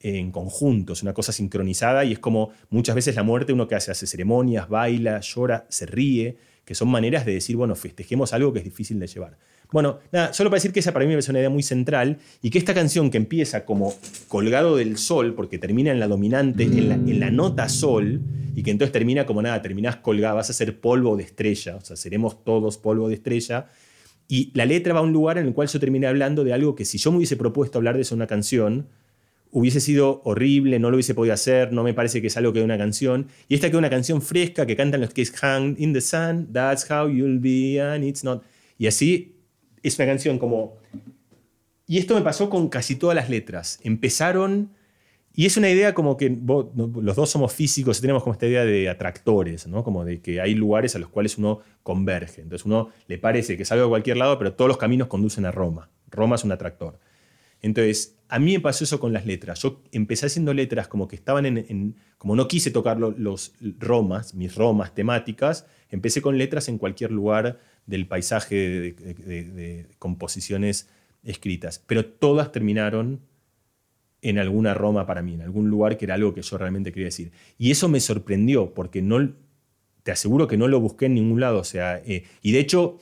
[0.00, 3.76] en conjunto, es una cosa sincronizada y es como muchas veces la muerte uno que
[3.76, 8.52] hace, hace ceremonias, baila, llora, se ríe, que son maneras de decir, bueno, festejemos algo
[8.52, 9.38] que es difícil de llevar.
[9.70, 12.18] Bueno, nada, solo para decir que esa para mí me parece una idea muy central
[12.42, 13.94] y que esta canción que empieza como
[14.26, 18.20] colgado del sol, porque termina en la dominante, en la, nota sol,
[18.56, 21.80] y que entonces termina como nada, terminás colgado, vas a ser polvo de estrella, o
[21.82, 23.68] sea, seremos todos polvo de estrella.
[24.32, 26.74] Y la letra va a un lugar en el cual yo terminé hablando de algo
[26.74, 28.88] que si yo me hubiese propuesto hablar de eso en una canción,
[29.50, 32.60] hubiese sido horrible, no lo hubiese podido hacer, no me parece que es algo que
[32.60, 33.26] es una canción.
[33.46, 36.00] Y esta que es una canción fresca que cantan los que es Hang in the
[36.00, 38.42] Sun, That's how you'll be, and it's not.
[38.78, 39.34] Y así
[39.82, 40.78] es una canción como...
[41.86, 43.80] Y esto me pasó con casi todas las letras.
[43.82, 44.70] Empezaron...
[45.34, 48.64] Y es una idea como que los dos somos físicos y tenemos como esta idea
[48.64, 49.82] de atractores, ¿no?
[49.82, 52.42] como de que hay lugares a los cuales uno converge.
[52.42, 55.50] Entonces uno le parece que salga a cualquier lado, pero todos los caminos conducen a
[55.50, 55.90] Roma.
[56.10, 56.98] Roma es un atractor.
[57.62, 59.62] Entonces, a mí me pasó eso con las letras.
[59.62, 61.96] Yo empecé haciendo letras como que estaban en...
[62.18, 67.60] como no quise tocar los romas, mis romas temáticas, empecé con letras en cualquier lugar
[67.86, 70.88] del paisaje de, composiciones
[71.22, 73.20] escritas, pero todas terminaron
[74.22, 77.06] en alguna Roma para mí, en algún lugar que era algo que yo realmente quería
[77.06, 77.32] decir.
[77.58, 79.34] Y eso me sorprendió, porque no,
[80.02, 81.58] te aseguro que no lo busqué en ningún lado.
[81.58, 82.98] O sea, eh, y de hecho,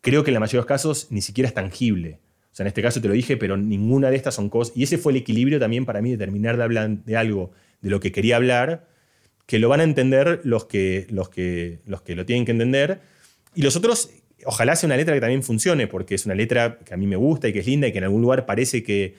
[0.00, 2.18] creo que en la mayoría de los casos ni siquiera es tangible.
[2.52, 4.76] O sea, en este caso te lo dije, pero ninguna de estas son cosas.
[4.76, 7.90] Y ese fue el equilibrio también para mí de terminar de hablar de algo de
[7.90, 8.88] lo que quería hablar,
[9.46, 13.00] que lo van a entender los que, los que, los que lo tienen que entender,
[13.54, 14.10] y los otros,
[14.44, 17.16] ojalá sea una letra que también funcione, porque es una letra que a mí me
[17.16, 19.14] gusta y que es linda y que en algún lugar parece que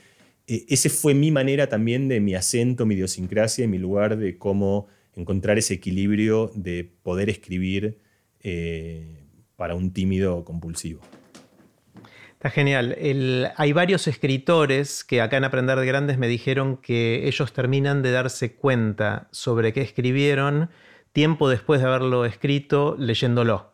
[0.47, 4.37] eh, ese fue mi manera también de mi acento, mi idiosincrasia y mi lugar de
[4.37, 7.99] cómo encontrar ese equilibrio de poder escribir
[8.41, 9.23] eh,
[9.55, 11.01] para un tímido compulsivo.
[12.33, 12.95] Está genial.
[13.55, 18.11] hay varios escritores que acá en Aprender de Grandes me dijeron que ellos terminan de
[18.11, 20.69] darse cuenta sobre qué escribieron
[21.13, 23.71] tiempo después de haberlo escrito leyéndolo.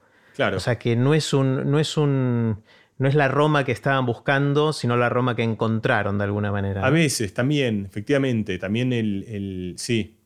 [0.55, 2.63] O sea que no es un, no es un.
[2.97, 6.85] No es la Roma que estaban buscando, sino la Roma que encontraron de alguna manera.
[6.85, 8.57] A veces, también, efectivamente.
[8.57, 9.73] También el.
[9.77, 10.19] sí.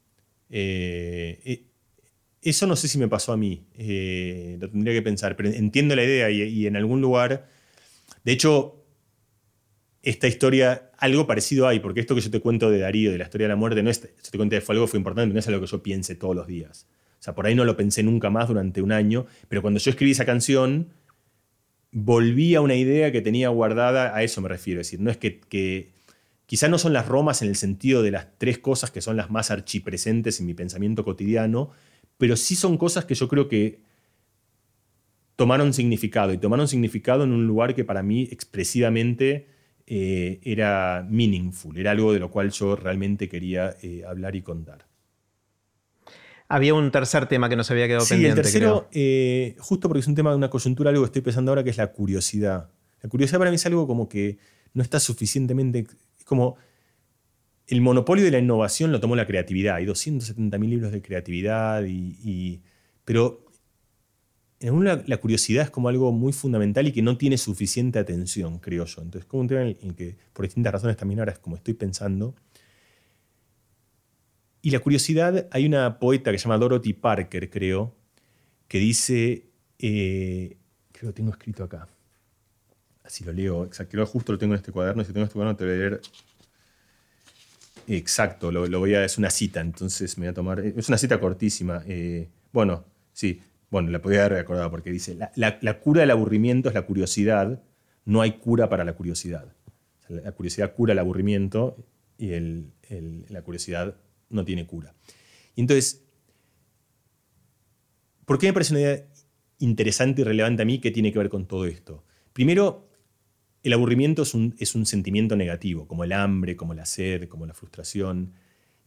[0.50, 1.64] Eh, eh,
[2.42, 3.68] eso no sé si me pasó a mí.
[3.78, 5.36] Eh, lo tendría que pensar.
[5.36, 7.48] Pero entiendo la idea y, en algún lugar.
[8.24, 8.86] De hecho,
[10.02, 13.26] esta historia, algo parecido hay, porque esto que yo te cuento de Darío, de la
[13.26, 15.48] historia de la muerte, no es, yo te conté fue algo fue importante, no es
[15.48, 16.88] algo que yo piense todos los días.
[17.20, 19.90] O sea, por ahí no lo pensé nunca más durante un año, pero cuando yo
[19.90, 20.90] escribí esa canción,
[22.00, 24.82] volví a una idea que tenía guardada, a eso me refiero.
[24.82, 25.90] Es decir, no es que,
[26.46, 29.32] quizá no son las romas en el sentido de las tres cosas que son las
[29.32, 31.72] más archipresentes en mi pensamiento cotidiano,
[32.18, 33.80] pero sí son cosas que yo creo que
[35.36, 39.48] tomaron significado, y tomaron significado en un lugar que para mí expresivamente
[39.88, 44.86] eh, era meaningful, era algo de lo cual yo realmente quería eh, hablar y contar.
[46.50, 48.40] Había un tercer tema que nos había quedado sí, pendiente.
[48.40, 51.52] El tercero, eh, justo porque es un tema de una coyuntura, algo que estoy pensando
[51.52, 52.70] ahora, que es la curiosidad.
[53.02, 54.38] La curiosidad para mí es algo como que
[54.74, 55.86] no está suficientemente.
[56.18, 56.56] Es como.
[57.68, 59.76] El monopolio de la innovación lo tomó la creatividad.
[59.76, 62.62] Hay 270.000 libros de creatividad, y,
[63.04, 63.46] pero
[64.62, 68.60] en una, la curiosidad es como algo muy fundamental y que no tiene suficiente atención,
[68.60, 69.02] creo yo.
[69.02, 71.74] Entonces, como un tema en el que, por distintas razones, también ahora es como estoy
[71.74, 72.36] pensando,
[74.68, 77.96] y la curiosidad, hay una poeta que se llama Dorothy Parker, creo,
[78.68, 79.46] que dice,
[79.80, 80.58] eh,
[80.92, 81.88] creo que lo tengo escrito acá.
[83.02, 85.64] Así lo leo, exacto, justo lo tengo en este cuaderno, si tengo este cuaderno te
[85.64, 86.02] voy a leer.
[87.88, 91.18] Exacto, lo, voy a, es una cita, entonces me voy a tomar, es una cita
[91.18, 91.82] cortísima.
[91.88, 92.84] Eh, bueno,
[93.14, 93.42] sí,
[93.72, 97.64] bueno, la podía haber recordado porque dice, la, cura del aburrimiento es la curiosidad,
[98.04, 99.46] no hay cura para la curiosidad.
[100.10, 101.78] la curiosidad cura el aburrimiento
[102.18, 102.32] y
[103.30, 103.96] la curiosidad
[104.30, 104.94] no tiene cura.
[105.56, 106.04] Y entonces,
[108.26, 109.08] ¿por qué me parece una idea
[109.60, 112.04] interesante y relevante a mí que tiene que ver con todo esto?
[112.34, 112.88] Primero,
[113.64, 118.34] el aburrimiento es un, sentimiento negativo, como el hambre, como la sed, como la frustración.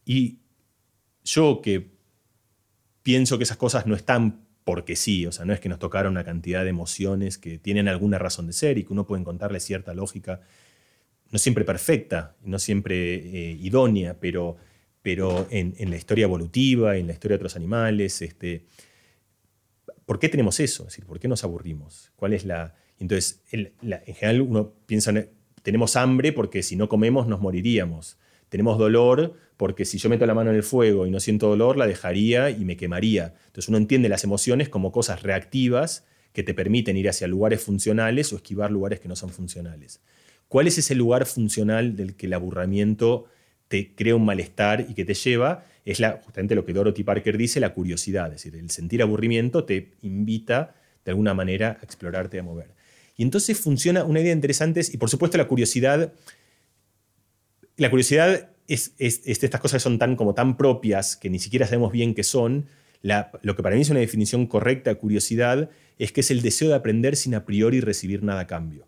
[0.05, 0.39] Y
[1.23, 1.91] yo que
[3.03, 6.13] pienso que esas cosas no están porque sí, o sea, no es que nos tocaron
[6.13, 9.59] una cantidad de emociones que tienen alguna razón de ser y que uno puede encontrarle
[9.59, 10.41] cierta lógica,
[11.29, 14.57] no siempre perfecta, no siempre eh, idónea, pero,
[15.01, 18.65] pero en, la historia evolutiva, en la historia de otros animales, este,
[20.05, 20.83] ¿por qué tenemos eso?
[20.83, 22.11] Es decir, ¿por qué nos aburrimos?
[22.15, 22.75] ¿Cuál es la...?
[22.99, 23.71] Entonces, en
[24.15, 25.11] general uno piensa,
[25.63, 28.17] tenemos hambre porque si no comemos nos moriríamos.
[28.49, 31.77] Tenemos dolor porque si yo meto la mano en el fuego y no siento dolor,
[31.77, 33.33] la dejaría y me quemaría.
[33.47, 38.31] Entonces uno entiende las emociones como cosas reactivas que te permiten ir hacia lugares funcionales
[38.33, 40.01] o esquivar lugares que no son funcionales.
[40.47, 43.25] ¿Cuál es ese lugar funcional del que el aburrimiento
[43.71, 45.65] te crea un malestar y que te lleva?
[45.85, 48.27] Es la, justamente lo que Dorothy Parker dice, la curiosidad.
[48.27, 50.75] Es decir, el sentir aburrimiento te invita
[51.05, 52.75] de alguna manera a explorarte, a mover.
[53.15, 56.13] Y entonces funciona una idea interesante, y por supuesto la curiosidad,
[57.77, 62.13] la curiosidad es, estas cosas son tan, como tan propias que ni siquiera sabemos bien
[62.13, 62.67] qué son.
[63.01, 66.69] lo que para mí es una definición correcta de curiosidad es que es el deseo
[66.69, 68.85] de aprender sin a priori recibir nada a cambio.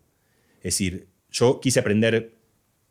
[0.58, 2.34] Es decir, yo quise aprender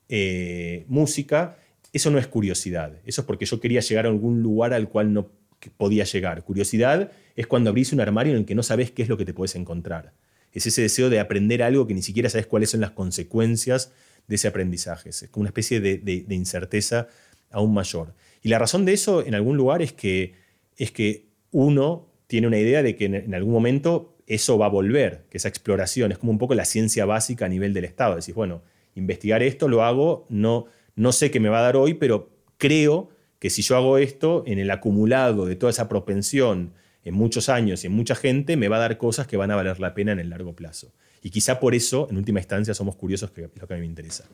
[0.10, 1.58] eh, música,
[1.94, 5.14] eso no es curiosidad, eso es porque yo quería llegar a algún lugar al cual
[5.14, 5.32] no
[5.78, 6.44] podía llegar.
[6.44, 9.26] Curiosidad es cuando abrís un armario en el que no sabes qué es lo que
[9.26, 10.14] te puedes encontrar.
[10.52, 13.92] Es ese deseo de aprender algo que ni siquiera sabes cuáles son las consecuencias
[14.28, 15.10] de ese aprendizaje.
[15.10, 17.08] Es como una especie de, incerteza
[17.52, 18.14] aún mayor.
[18.42, 20.36] Y la razón de eso en algún lugar es que,
[20.78, 25.26] es que uno tiene una idea de que en, algún momento eso va a volver,
[25.30, 28.16] que esa exploración es como un poco la ciencia básica a nivel del Estado.
[28.16, 28.64] Decís, bueno,
[28.96, 30.66] investigar esto lo hago, no,
[30.96, 33.10] no sé qué me va a dar hoy, pero creo
[33.40, 37.84] que si yo hago esto, en el acumulado de toda esa propensión en muchos años
[37.84, 40.14] y en mucha gente, me va a dar cosas que van a valer la pena
[40.14, 40.94] en el largo plazo.
[41.22, 43.82] Y quizá por eso, en última instancia, somos curiosos, que es lo que a mí
[43.82, 44.26] me interesa.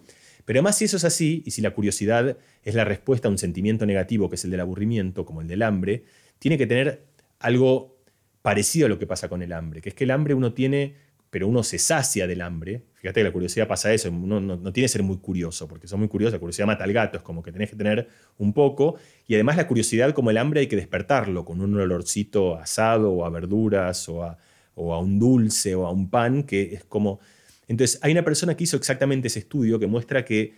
[0.45, 3.37] Pero además, si eso es así, y si la curiosidad es la respuesta a un
[3.37, 6.03] sentimiento negativo, que es el del aburrimiento, como el del hambre,
[6.39, 7.03] tiene que tener
[7.39, 7.97] algo
[8.41, 10.95] parecido a lo que pasa con el hambre, que es que el hambre uno tiene,
[11.29, 12.83] pero uno se sacia del hambre.
[12.95, 15.99] Fíjate que la curiosidad pasa eso, uno no, tiene que ser muy curioso, porque son
[15.99, 18.95] muy curiosos, la curiosidad mata al gato, es como que tenés que tener un poco,
[19.27, 23.25] y además la curiosidad como el hambre hay que despertarlo con un olorcito asado o
[23.25, 27.19] a verduras o a un dulce o a un pan, que es como...
[27.67, 30.55] Entonces, hay una persona que hizo exactamente ese estudio que muestra que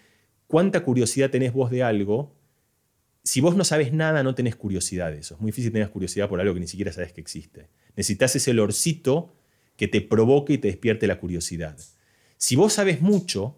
[0.47, 2.33] cuánta curiosidad tenés vos de algo,
[3.23, 5.35] si vos no sabes nada, no tenés curiosidad de eso.
[5.35, 7.67] Es muy difícil tener curiosidad por algo que ni siquiera sabes que existe.
[7.95, 9.33] Necesitas ese olorcito
[9.81, 11.75] que te provoque y te despierte la curiosidad.
[12.37, 13.57] Si vos sabes mucho,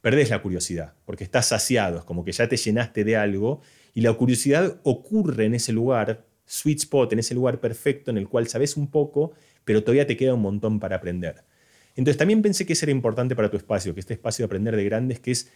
[0.00, 3.60] perdés la curiosidad, porque estás saciado, es como que ya te llenaste de algo,
[3.92, 8.28] y la curiosidad ocurre en ese lugar, sweet spot, en ese lugar perfecto en el
[8.28, 9.32] cual sabes un poco
[9.66, 11.42] pero todavía te queda un montón para aprender.
[11.96, 14.76] Entonces también pensé que eso era importante para tu espacio, que este espacio de aprender
[14.76, 15.50] de grandes, que es,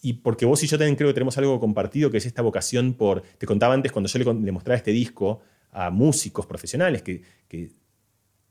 [0.00, 2.94] y porque vos y yo también creo que tenemos algo compartido, que es esta vocación
[2.94, 5.40] por, te contaba antes cuando yo le, mostraba este disco
[5.72, 7.22] a músicos profesionales que,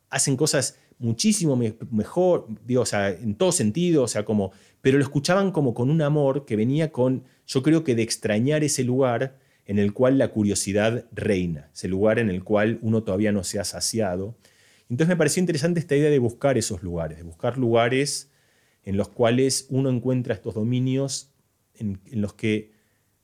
[0.10, 1.60] hacen cosas muchísimo
[1.92, 4.52] mejor, digo, o sea, en todo sentido, o sea, como,
[4.82, 8.64] pero lo escuchaban como con un amor que venía con, yo creo que de extrañar
[8.64, 13.32] ese lugar en el cual la curiosidad reina, ese lugar en el cual uno todavía
[13.32, 14.36] no se ha saciado.
[14.90, 18.32] Entonces me pareció interesante esta idea de buscar esos lugares, de buscar lugares
[18.84, 21.34] en los cuales uno encuentra estos dominios
[21.76, 22.72] en, los que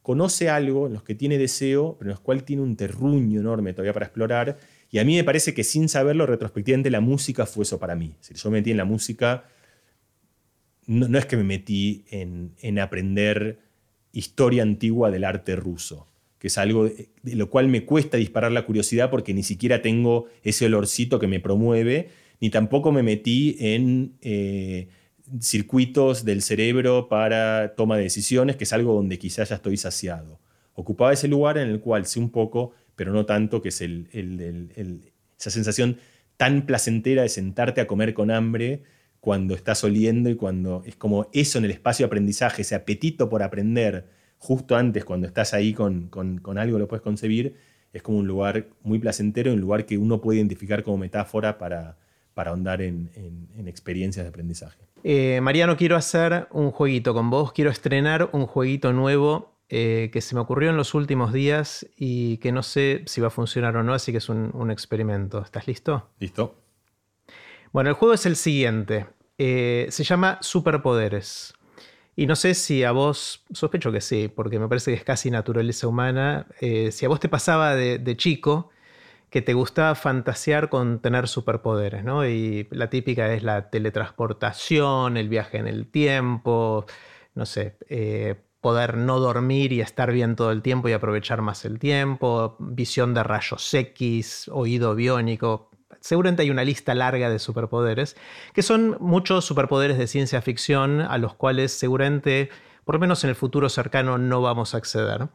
[0.02, 3.72] conoce algo, en los que tiene deseo, pero en los cuales tiene un terruño enorme
[3.72, 4.58] todavía para explorar.
[4.94, 8.16] Y a mí me parece que sin saberlo, retrospectivamente, la música fue eso para mí.
[8.22, 9.44] Si yo me metí en la música,
[10.86, 13.60] no, es que me metí en aprender
[14.14, 16.08] historia antigua del arte ruso
[16.44, 20.26] que es algo de, lo cual me cuesta disparar la curiosidad porque ni siquiera tengo
[20.44, 22.10] ese olorcito que me promueve,
[22.42, 24.90] ni tampoco me metí en eh,
[25.40, 30.42] circuitos del cerebro para toma de decisiones, que es algo donde quizás ya estoy saciado.
[30.74, 35.50] Ocupaba ese lugar en el cual sé un poco, pero no tanto, que es esa
[35.50, 35.98] sensación
[36.38, 38.84] tan placentera de sentarte a comer con hambre
[39.20, 43.30] cuando estás oliendo y cuando es como eso en el espacio de aprendizaje, ese apetito
[43.30, 46.10] por aprender, justo antes, cuando estás ahí con,
[46.58, 47.56] algo, lo puedes concebir,
[47.94, 51.96] es como un lugar muy placentero, un lugar que uno puede identificar como metáfora para,
[52.34, 53.10] para ahondar en,
[53.66, 54.78] experiencias de aprendizaje.
[55.06, 60.22] Eh, Mariano, quiero hacer un jueguito con vos, quiero estrenar un jueguito nuevo eh, que
[60.22, 63.76] se me ocurrió en los últimos días y que no sé si va a funcionar
[63.76, 65.42] o no, así que es un, experimento.
[65.42, 66.12] ¿Estás listo?
[66.20, 66.56] Listo.
[67.72, 69.08] Bueno, el juego es el siguiente.
[69.40, 71.56] Eh, se llama Superpoderes.
[72.16, 75.32] Y no sé si a vos, sospecho que sí, porque me parece que es casi
[75.32, 78.70] naturaleza humana, eh, si a vos te pasaba de, chico
[79.32, 82.28] que te gustaba fantasear con tener superpoderes, ¿no?
[82.28, 86.86] Y la típica es la teletransportación, el viaje en el tiempo,
[87.34, 91.66] no sé, eh, poder no dormir y estar bien todo el tiempo y aprovechar más
[91.66, 95.70] el tiempo, visión de rayos X, oído biónico.
[96.00, 98.16] Seguramente hay una lista larga de superpoderes,
[98.54, 102.50] que son muchos superpoderes de ciencia ficción a los cuales seguramente,
[102.86, 105.28] por lo menos en el futuro cercano, no vamos a acceder.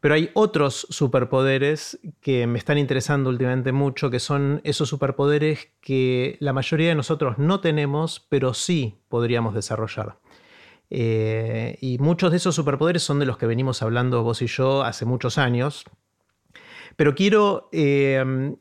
[0.00, 6.36] Pero hay otros superpoderes que me están interesando últimamente mucho, que son esos superpoderes que
[6.40, 10.18] la mayoría de nosotros no tenemos, pero sí podríamos desarrollar.
[10.90, 14.82] Eh, y muchos de esos superpoderes son de los que venimos hablando vos y yo
[14.82, 15.84] hace muchos años.
[16.96, 17.68] Pero quiero...
[17.72, 18.54] Eh,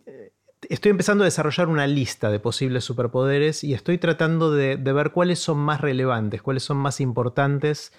[0.67, 5.11] estoy empezando a desarrollar una lista de posibles superpoderes y estoy tratando de, de ver
[5.11, 7.91] cuáles son más relevantes, cuáles son más importantes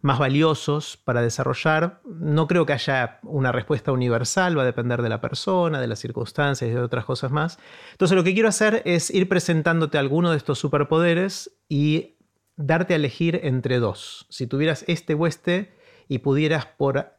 [0.00, 2.00] más valiosos para desarrollar.
[2.04, 5.98] No creo que haya una respuesta universal, va a depender de la persona, de las
[5.98, 7.58] circunstancias y de otras cosas más.
[7.92, 12.17] Entonces lo que quiero hacer es ir presentándote alguno de estos superpoderes y
[12.58, 14.26] darte a elegir entre dos.
[14.28, 15.72] Si tuvieras este o este
[16.08, 17.12] y pudieras por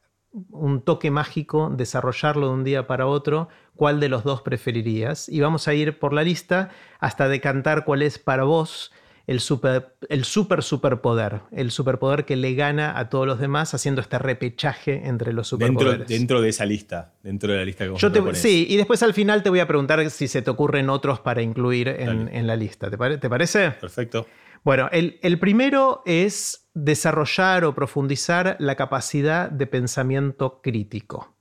[0.52, 5.28] un toque mágico desarrollarlo de un día para otro, ¿cuál de los dos preferirías?
[5.28, 8.92] Y vamos a ir por la lista hasta decantar cuál es para vos
[9.30, 14.02] el super, el super superpoder, el superpoder que le gana a todos los demás haciendo
[14.02, 16.08] este repechaje entre los superpoderes.
[16.08, 19.14] Dentro, de esa lista, dentro de la lista que vos Yo Sí, y después al
[19.14, 22.90] final te voy a preguntar si se te ocurren otros para incluir en, la lista.
[22.90, 23.70] ¿Te, parece?
[23.80, 24.26] Perfecto.
[24.64, 31.36] Bueno, el, el primero es desarrollar o profundizar la capacidad de pensamiento crítico.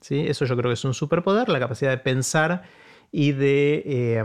[0.00, 0.26] ¿Sí?
[0.28, 2.62] Eso yo creo que es un superpoder, la capacidad de pensar
[3.10, 4.24] y de eh,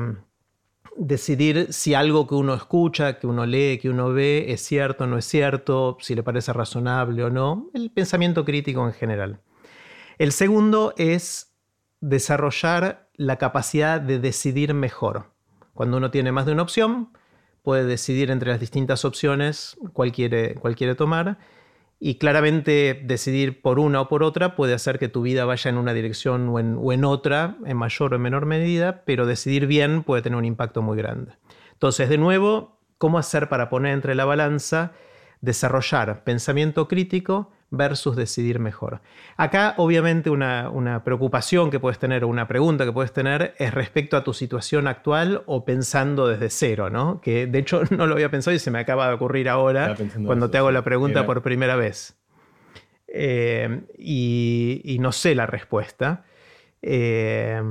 [0.97, 5.07] decidir si algo que uno escucha, que uno lee, que uno ve es cierto o
[5.07, 9.41] no es cierto, si le parece razonable o no, el pensamiento crítico en general.
[10.17, 11.53] El segundo es
[12.01, 15.31] desarrollar la capacidad de decidir mejor.
[15.73, 17.09] Cuando uno tiene más de una opción,
[17.63, 21.37] puede decidir entre las distintas opciones cuál quiere, cuál quiere tomar
[21.99, 25.77] y claramente decidir por una o por otra puede hacer que tu vida vaya en
[25.77, 30.37] una dirección o en, otra, en mayor o menor medida, pero decidir bien puede tener
[30.37, 31.33] un impacto muy grande.
[31.71, 34.93] Entonces, de nuevo, ¿cómo hacer para poner entre la balanza,
[35.41, 39.01] desarrollar pensamiento crítico versus decidir mejor.
[39.37, 44.17] Acá obviamente una, preocupación que puedes tener o una pregunta que puedes tener es respecto
[44.17, 47.21] a tu situación actual o pensando desde cero, ¿no?
[47.21, 49.95] Que de hecho no lo había pensado y se me acaba de ocurrir ahora
[50.25, 52.17] cuando te hago la pregunta por primera vez.
[53.07, 56.25] Eh, y, no sé la respuesta.
[56.81, 57.61] Eh,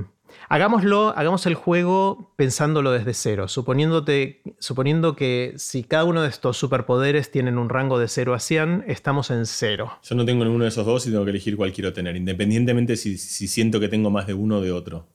[0.48, 6.56] Hagámoslo, hagamos el juego pensándolo desde cero, suponiéndote, suponiendo que si cada uno de estos
[6.56, 9.98] superpoderes tienen un rango de 0 a 100, estamos en 0.
[10.02, 12.96] Yo no tengo ninguno de esos dos y tengo que elegir cuál quiero tener, independientemente
[12.96, 15.08] si, siento que tengo más de uno o de otro.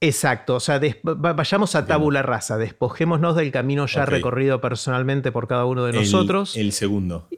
[0.00, 5.64] Exacto, o sea, vayamos a tabula rasa, despojémonos del camino ya recorrido personalmente por cada
[5.64, 6.56] uno de nosotros.
[6.56, 7.28] El segundo.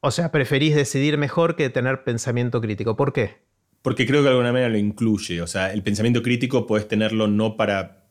[0.00, 2.96] O sea, preferís decidir mejor que tener pensamiento crítico.
[2.96, 3.38] ¿Por qué?
[3.86, 5.40] Porque creo que de alguna manera lo incluye.
[5.42, 8.08] O sea, el pensamiento crítico puedes tenerlo no para.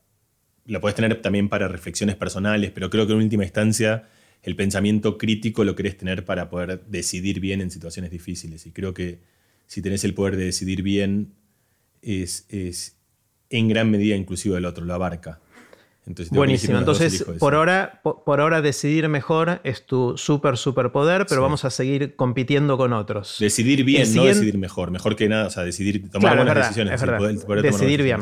[0.64, 4.08] Lo puedes tener también para reflexiones personales, pero creo que en última instancia
[4.42, 8.64] el pensamiento crítico lo querés tener para poder decidir bien en situaciones difíciles.
[8.64, 9.18] Y creo que
[9.66, 11.34] si tenés el poder de decidir bien,
[12.00, 12.96] es, es
[13.50, 15.40] en gran medida inclusive el otro, lo abarca.
[16.30, 16.78] Buenísimo.
[16.78, 21.70] Entonces, por ahora, por, ahora decidir mejor es tu súper, súper poder, pero vamos a
[21.70, 23.36] seguir compitiendo con otros.
[23.40, 24.92] Decidir bien, no decidir mejor.
[24.92, 27.00] Mejor que nada, o sea, decidir, tomar buenas decisiones.
[27.62, 28.20] decidir bien.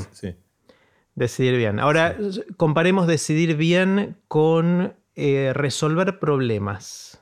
[1.15, 1.78] Decidir bien.
[1.78, 2.16] Ahora,
[2.56, 7.20] comparemos decidir bien con eh, resolver problemas.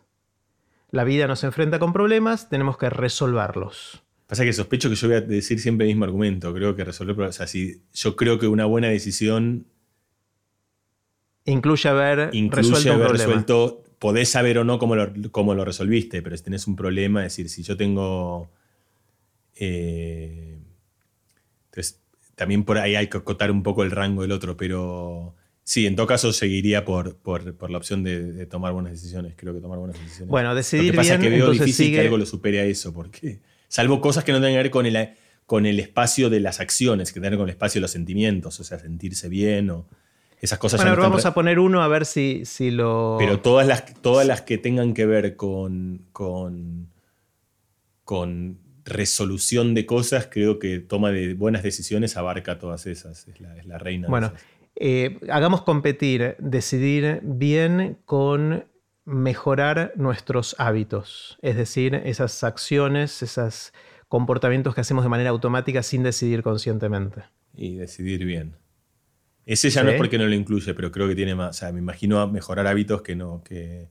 [0.91, 4.03] La vida nos enfrenta con problemas, tenemos que resolverlos.
[4.29, 6.55] Pasa que sospecho que yo voy a decir siempre el mismo argumento.
[6.55, 7.37] Creo que resolver problemas.
[7.37, 9.67] O sea, si yo creo que una buena decisión
[11.45, 16.45] Incluye haber resuelto haber resuelto, podés saber o no cómo lo, lo, resolviste, pero si
[16.45, 18.51] tenés un problema, es decir, si yo tengo...
[19.57, 20.59] Eh,
[21.67, 22.01] entonces,
[22.35, 25.97] también por ahí hay que acotar un poco el rango del otro, pero sí, en
[25.97, 29.35] todo caso seguiría por, por, la opción de, tomar buenas decisiones.
[29.37, 30.29] Creo que tomar buenas decisiones.
[30.29, 32.93] Bueno, decidir Lo que pasa es que veo difícil que algo lo supere a eso,
[32.93, 35.11] porque salvo cosas que no tengan que ver con el,
[35.47, 38.65] con el espacio de las acciones, que tengan con el espacio de los sentimientos, o
[38.65, 39.87] sea, sentirse bien o
[40.43, 43.15] esas cosas bueno, vamos a poner uno a ver si, si lo.
[43.19, 46.89] Pero todas las, todas las que tengan que ver con, con,
[48.05, 53.29] con resolución de cosas, creo que toma de buenas decisiones abarca todas esas.
[53.29, 54.09] Es la, es la reina.
[54.09, 54.33] Bueno,
[54.75, 58.65] eh, hagamos competir, decidir bien con
[59.05, 61.39] mejorar nuestros hábitos.
[61.41, 63.73] Es decir, esas acciones, esos
[64.09, 67.23] comportamientos que hacemos de manera automática sin decidir conscientemente.
[67.55, 68.57] Y decidir bien.
[69.45, 71.57] Ese ya no es porque no lo incluye, pero creo que tiene más.
[71.57, 73.43] O sea, me imagino mejorar hábitos que no.
[73.45, 73.89] que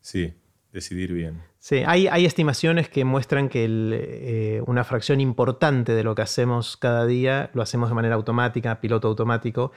[0.00, 0.34] Sí.
[0.72, 1.40] decidir bien.
[1.58, 6.76] Sí, hay, hay estimaciones que muestran que eh, una fracción importante de lo que hacemos
[6.76, 9.72] cada día lo hacemos de manera automática, piloto automático.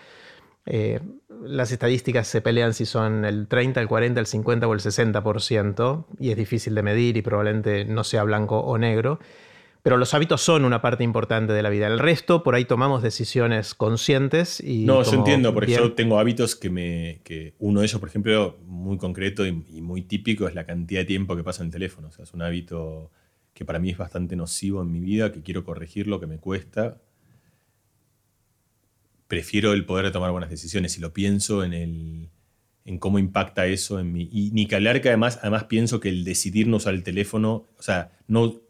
[0.65, 0.99] Eh,
[1.43, 6.05] las estadísticas se pelean si son el 30, el 40, el 50 o el 60%,
[6.19, 9.19] y es difícil de medir y probablemente no sea blanco o negro.
[9.87, 11.87] Pero los hábitos son una parte importante de la vida.
[11.87, 14.83] El resto, por ahí tomamos decisiones conscientes y.
[14.83, 17.21] No, yo entiendo, porque yo tengo hábitos que me.
[17.23, 21.05] Que uno de ellos, por ejemplo, muy concreto y, muy típico, es la cantidad de
[21.05, 22.09] tiempo que paso en el teléfono.
[22.09, 23.11] O sea, es un hábito
[23.53, 26.37] que para mí es bastante nocivo en mi vida, que quiero corregir lo que me
[26.37, 26.97] cuesta.
[29.29, 32.29] Prefiero el poder de tomar buenas decisiones y lo pienso en el
[32.83, 34.27] en cómo impacta eso en mí.
[34.33, 37.69] Y ni que hablar que además, además pienso que el decidir no usar el teléfono,
[37.77, 38.66] o sea, no,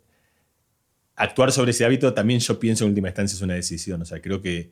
[1.18, 4.02] actuar sobre ese hábito también yo pienso en última instancia es una decisión.
[4.02, 4.72] O sea, creo que,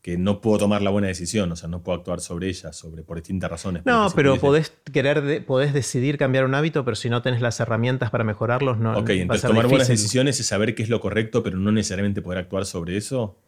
[0.00, 3.02] que no puedo tomar la buena decisión, o sea, no puedo actuar sobre ella, sobre,
[3.02, 3.84] por distintas razones.
[3.86, 8.10] No, pero podés querer, podés decidir cambiar un hábito, pero si no tenés las herramientas
[8.10, 8.98] para mejorarlos, no.
[8.98, 12.38] Ok, entonces tomar buenas decisiones es saber qué es lo correcto, pero no necesariamente poder
[12.40, 13.38] actuar sobre eso.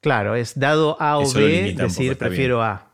[0.00, 2.90] Claro, es dado A o B, decir prefiero A.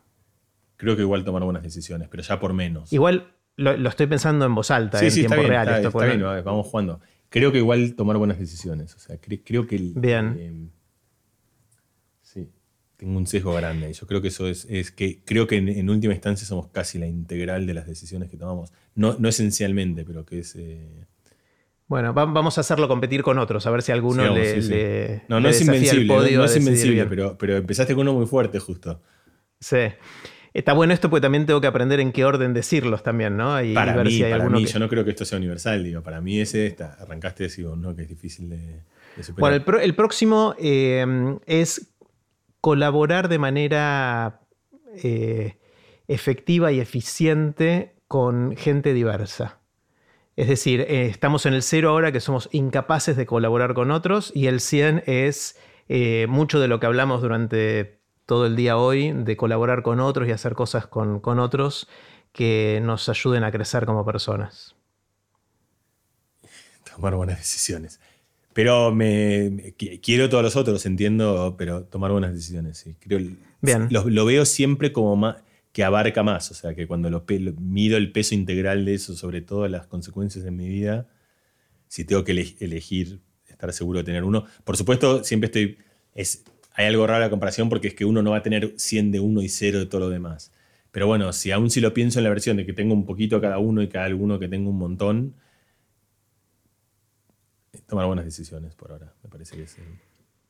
[0.77, 2.93] Creo que igual tomar buenas decisiones, pero ya por menos.
[2.93, 5.69] Igual lo, estoy pensando en voz alta, en tiempo real.
[5.69, 7.01] Está, está bien, vamos jugando.
[7.35, 8.95] Creo que igual tomar buenas decisiones.
[8.95, 9.77] O sea, creo que.
[9.97, 10.37] Bien.
[10.39, 10.69] Eh,
[12.23, 12.49] sí,
[12.97, 13.91] tengo un sesgo grande.
[13.91, 16.97] Y yo creo que eso es, es que creo que en, última instancia somos casi
[16.97, 18.73] la integral de las decisiones que tomamos.
[18.95, 20.55] No, no esencialmente, pero que es.
[20.55, 21.09] Eh,
[21.89, 25.61] bueno, vamos a hacerlo competir con otros, a ver si alguno le, No, no es
[25.61, 29.03] invencible, no, es invencible, pero, pero empezaste con uno muy fuerte justo.
[29.59, 29.89] Sí.
[30.55, 33.61] Está bueno esto porque también tengo que aprender en qué orden decirlos también, ¿no?
[33.61, 35.83] Y para ver mí, si hay para mí, yo no creo que esto sea universal,
[35.83, 37.97] digo, para mí ese, está, arrancaste digo, ¿no?
[37.97, 38.83] Que es difícil de,
[39.21, 39.61] superar.
[39.61, 41.05] Bueno, el, próximo eh,
[41.47, 41.93] es
[42.61, 44.43] colaborar de manera
[45.03, 45.57] eh,
[46.07, 49.59] efectiva y eficiente con gente diversa.
[50.37, 54.31] Es decir, eh, estamos en el cero ahora que somos incapaces de colaborar con otros
[54.33, 55.59] y el 100 es
[56.29, 57.94] mucho de lo que hablamos durante
[58.27, 61.89] todo el día hoy de colaborar con otros y hacer cosas con, otros
[62.33, 64.75] que nos ayuden a crecer como personas.
[66.95, 68.01] Tomar buenas decisiones.
[68.53, 72.97] Pero me, quiero todos los otros, entiendo, pero tomar buenas decisiones, sí.
[73.01, 73.21] Creo,
[73.61, 73.89] Bien.
[73.91, 75.37] Lo, veo siempre como más,
[75.73, 77.25] que abarca más, o sea, que cuando lo,
[77.59, 81.09] mido el peso integral de eso, sobre todo las consecuencias en mi vida,
[81.89, 85.79] si tengo que elegir estar seguro de tener uno, por supuesto, siempre estoy,
[86.15, 88.75] es, hay algo raro en la comparación porque es que uno no va a tener
[88.77, 90.53] 100 de uno y 0 de todo lo demás.
[90.91, 93.37] Pero bueno, si aún si lo pienso en la versión de que tengo un poquito
[93.37, 95.35] a cada uno y cada alguno que tengo un montón,
[97.87, 99.77] tomar buenas decisiones por ahora, me parece que es...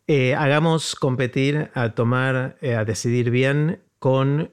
[0.07, 4.51] Eh, hagamos competir a tomar, eh, a decidir bien con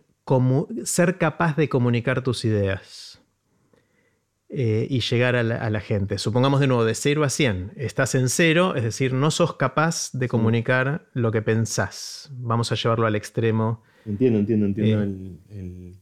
[0.85, 3.10] ser capaz de comunicar tus ideas.
[4.53, 6.17] Eh, y llegar a la, gente.
[6.17, 7.71] Supongamos de nuevo de 0 a 100.
[7.77, 12.29] Estás en 0, es decir, no sos capaz de comunicar lo que pensás.
[12.33, 13.81] Vamos a llevarlo al extremo.
[14.05, 15.97] Entiendo, entiendo, entiendo eh, el,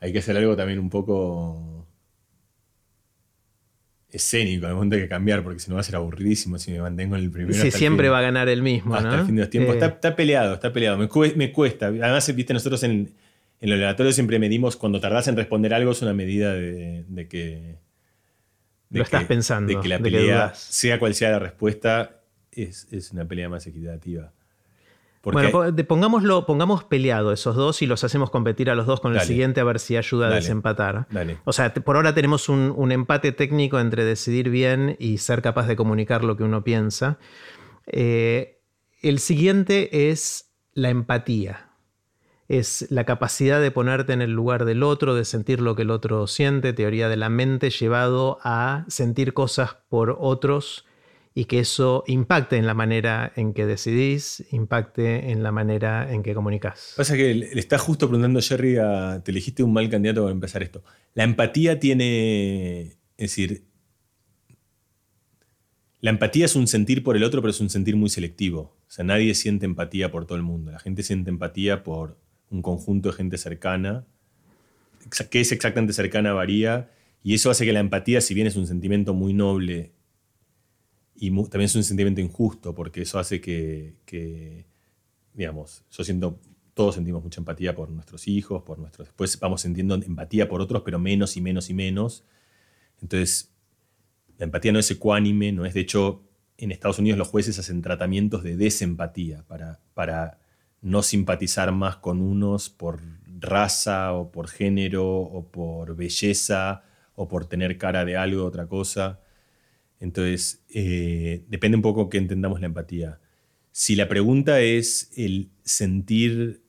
[0.00, 1.75] Hay que hacer algo también un poco
[4.16, 6.80] escénico, al momento hay que cambiar, porque si no va a ser aburridísimo si me
[6.80, 7.54] mantengo en el primero.
[7.54, 8.94] Sí, siempre va a ganar el mismo.
[8.94, 9.76] Hasta el fin de los tiempos.
[9.76, 9.84] Eh.
[9.84, 10.98] Está, peleado, está peleado.
[10.98, 11.08] Me,
[11.52, 11.86] cuesta.
[11.86, 13.12] Además, viste, nosotros en,
[13.60, 17.76] en el oratorio siempre medimos cuando tardás en responder algo, es una medida de, que.
[18.90, 19.72] Lo estás pensando.
[19.72, 22.20] De que la pelea, sea cual sea la respuesta,
[22.52, 24.32] es, es una pelea más equitativa.
[25.32, 29.20] Bueno, pongámoslo, pongamos peleado esos dos y los hacemos competir a los dos con el
[29.20, 31.08] siguiente a ver si ayuda a desempatar.
[31.44, 35.76] O sea, por ahora tenemos un, empate técnico entre decidir bien y ser capaz de
[35.76, 37.18] comunicar lo que uno piensa.
[37.86, 38.60] Eh,
[39.02, 41.70] el siguiente es la empatía.
[42.48, 45.90] Es la capacidad de ponerte en el lugar del otro, de sentir lo que el
[45.90, 50.84] otro siente, teoría de la mente llevado a sentir cosas por otros
[51.38, 56.22] y que eso impacte en la manera en que decidís, impacte en la manera en
[56.22, 56.94] que comunicas.
[56.96, 58.76] Pasa que le está justo preguntando Jerry
[59.22, 60.82] te elegiste un mal candidato para empezar esto.
[61.12, 63.66] La empatía tiene, es decir,
[66.00, 68.78] la empatía es un sentir por el otro, pero es un sentir muy selectivo.
[68.88, 70.72] O sea, nadie siente empatía por todo el mundo.
[70.72, 74.06] La gente siente empatía por un conjunto de gente cercana.
[75.30, 76.90] Que es exactamente cercana varía.
[77.22, 79.95] Y eso hace que la empatía, si bien es un sentimiento muy noble
[81.18, 84.66] y también es un sentimiento injusto, porque eso hace que,
[85.32, 86.38] digamos, yo siento,
[86.74, 90.82] todos sentimos mucha empatía por nuestros hijos, por nuestros, después vamos sintiendo empatía por otros,
[90.84, 92.24] pero menos y menos y menos.
[93.00, 93.50] Entonces,
[94.38, 96.22] la empatía no es ecuánime, no es, de hecho,
[96.58, 100.38] en Estados Unidos los jueces hacen tratamientos de desempatía para, para
[100.82, 103.00] no simpatizar más con unos por
[103.40, 106.82] raza o por género o por belleza
[107.14, 109.20] o por tener cara de algo otra cosa.
[110.00, 113.20] Entonces, eh, depende un poco que entendamos la empatía.
[113.72, 116.62] Si la pregunta es el sentir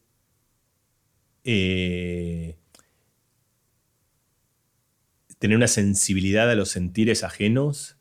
[1.44, 2.58] eh,
[5.40, 7.98] tener una sensibilidad a los sentires ajenos,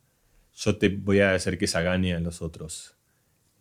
[0.55, 2.97] yo te voy a hacer que esa gane a los otros.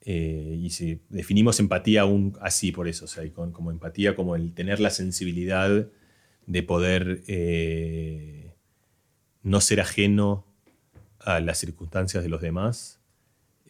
[0.01, 4.53] Eh, y si definimos empatía aún así por eso, o sea, como empatía como el
[4.53, 5.87] tener la sensibilidad
[6.45, 7.23] de poder
[9.41, 10.45] no ser ajeno
[11.25, 12.99] a las circunstancias de los demás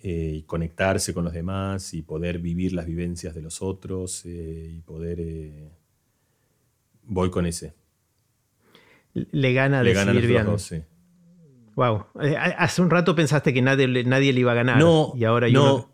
[0.04, 4.82] eh, y conectarse con los demás y poder vivir las vivencias de los otros y
[4.86, 5.72] poder...
[7.04, 7.74] voy con ese.
[9.14, 10.46] Le gana Le decidir bien.
[10.46, 10.84] Dos, sí.
[11.76, 12.06] Wow.
[12.58, 14.78] hace un rato pensaste que nadie, nadie le iba a ganar.
[14.78, 15.90] No, y ahora no.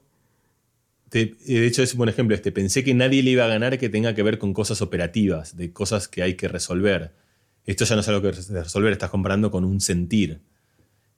[1.12, 1.36] de
[1.68, 2.36] hecho, es un buen ejemplo.
[2.36, 5.58] Este, pensé que nadie le iba a ganar que tenga que ver con cosas operativas,
[5.58, 7.14] de cosas que hay que resolver.
[7.66, 10.42] Esto ya no es algo que resolver, estás comparando con un sentir.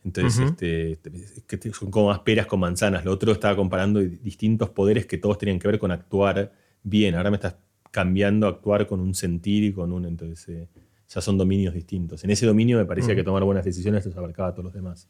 [0.04, 1.00] Entonces, este,
[1.48, 3.06] que son como más peras con manzanas.
[3.06, 6.52] Lo otro estaba comparando distintos poderes que todos tenían que ver con actuar
[6.84, 7.16] bien.
[7.16, 7.56] Ahora me estás
[7.90, 10.06] cambiando a actuar con un sentir y con un.
[10.06, 10.68] Entonces, eh,
[11.08, 12.24] ya son dominios distintos.
[12.24, 15.10] En ese dominio me parecía que tomar buenas decisiones los abarcaba a todos los demás.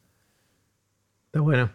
[1.26, 1.72] Está bueno.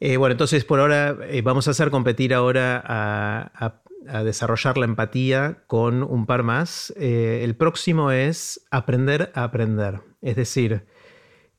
[0.00, 3.78] Eh, bueno, entonces por ahora eh, vamos a hacer competir ahora a,
[4.24, 6.92] desarrollar la empatía con un par más.
[6.96, 10.00] El próximo es aprender a aprender.
[10.20, 10.86] Es decir,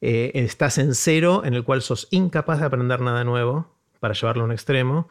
[0.04, 4.46] estás en cero en el cual sos incapaz de aprender nada nuevo para llevarlo a
[4.46, 5.08] un extremo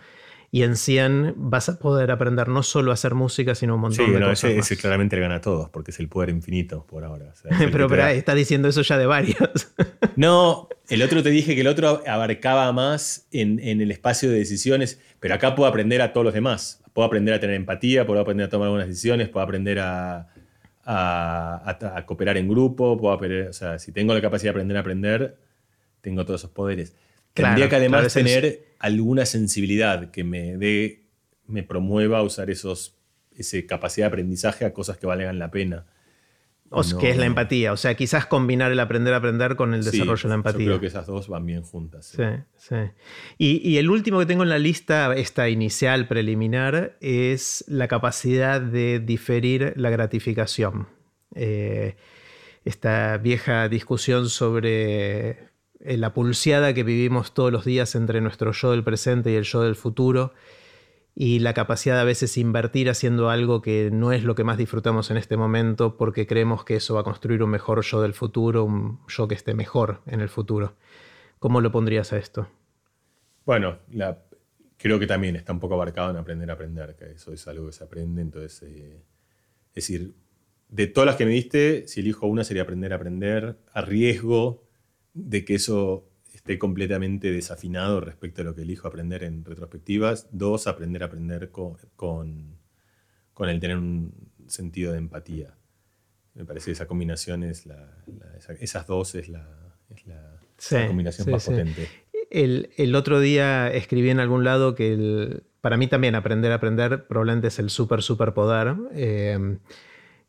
[0.54, 4.12] y en 100 vas a poder aprender no solo a hacer música, sino un montón
[4.12, 4.44] de cosas.
[4.44, 7.32] Ese, ese, claramente le gana a todos, porque es el poder infinito por ahora.
[7.72, 9.72] pero, pero está diciendo eso ya de varios.
[10.16, 15.00] no, el otro te dije que el otro abarcaba más en, el espacio de decisiones,
[15.20, 16.82] pero acá puedo aprender a todos los demás.
[16.92, 20.31] Puedo aprender a tener empatía, puedo aprender a tomar algunas decisiones, puedo aprender a,
[20.84, 24.80] a, cooperar en grupo, puedo aprender, o sea, si tengo la capacidad de aprender a
[24.80, 25.38] aprender,
[26.00, 26.94] tengo todos esos poderes.
[27.34, 31.04] Tendría que además tener alguna sensibilidad que me dé,
[31.46, 32.96] me promueva a usar esos,
[33.36, 35.86] esa capacidad de aprendizaje a cosas que valgan la pena.
[36.72, 37.72] O que es la empatía.
[37.72, 40.60] O sea, quizás combinar el aprender a aprender con el desarrollo de la empatía.
[40.60, 42.06] Yo creo que esas dos van bien juntas.
[42.06, 42.22] Sí,
[42.56, 42.76] sí.
[43.36, 49.00] Y, el último que tengo en la lista, esta inicial preliminar, es la capacidad de
[49.00, 50.88] diferir la gratificación.
[51.34, 51.96] Eh,
[52.64, 55.30] esta vieja discusión sobre
[55.80, 59.44] eh, la pulseada que vivimos todos los días entre nuestro yo del presente y el
[59.44, 60.32] yo del futuro,
[61.14, 64.56] y la capacidad de a veces invertir haciendo algo que no es lo que más
[64.56, 68.14] disfrutamos en este momento porque creemos que eso va a construir un mejor yo del
[68.14, 70.74] futuro, un yo que esté mejor en el futuro.
[71.38, 72.48] ¿Cómo lo pondrías a esto?
[73.44, 73.78] Bueno,
[74.78, 77.66] creo que también está un poco abarcado en aprender a aprender, que eso es algo
[77.66, 79.02] que se aprende, entonces, eh,
[79.70, 80.14] es decir,
[80.68, 84.64] de todas las que me diste, si elijo una sería aprender a aprender, a riesgo
[85.12, 86.08] de que eso
[86.42, 90.28] esté completamente desafinado respecto a lo que elijo aprender en retrospectivas.
[90.32, 94.12] Dos, aprender a aprender con, con, el tener un
[94.48, 95.54] sentido de empatía.
[96.34, 98.04] Me parece que esa combinación es la,
[98.58, 99.46] esas dos es la,
[100.88, 101.88] combinación más potente.
[102.28, 107.48] El, otro día escribí en algún lado que para mí también aprender a aprender probablemente
[107.48, 108.74] es el súper, súper poder.
[108.94, 109.58] Eh,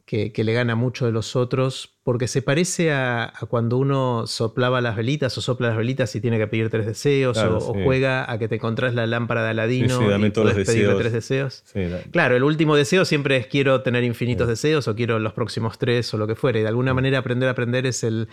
[0.05, 4.97] que, le gana mucho de los otros, porque se parece a, cuando uno soplaba las
[4.97, 8.47] velitas o sopla las velitas y tiene que pedir tres deseos, o, juega a que
[8.47, 11.63] te encontrás la lámpara de Aladino y tres deseos.
[12.11, 16.13] Claro, el último deseo siempre es quiero tener infinitos deseos o quiero los próximos tres
[16.13, 16.59] o lo que fuere.
[16.59, 18.27] Y de alguna manera aprender a aprender es el,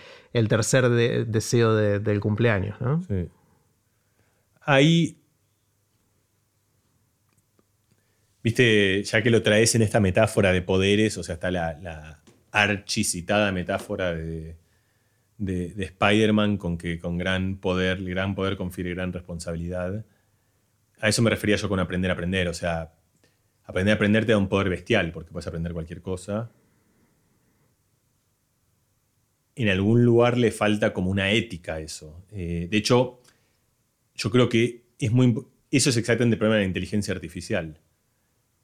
[0.49, 2.81] tercer deseo del cumpleaños.
[2.81, 3.03] ¿no?
[4.63, 5.20] Ahí
[8.43, 13.53] Viste, ya que lo traes en esta metáfora de poderes, o sea, está la, archicitada
[13.53, 14.57] metáfora de,
[15.39, 20.05] de, Spider-Man con que con gran poder, gran poder confiere gran responsabilidad.
[21.01, 22.49] A eso me refería yo con aprender a aprender.
[22.49, 22.95] O sea,
[23.65, 26.51] aprender a aprender te da un poder bestial, porque puedes aprender cualquier cosa.
[29.55, 32.25] En algún lugar le falta como una ética a eso.
[32.33, 33.21] Eh, de hecho,
[34.15, 35.35] yo creo que es muy,
[35.71, 37.79] eso es exactamente el problema de la inteligencia artificial.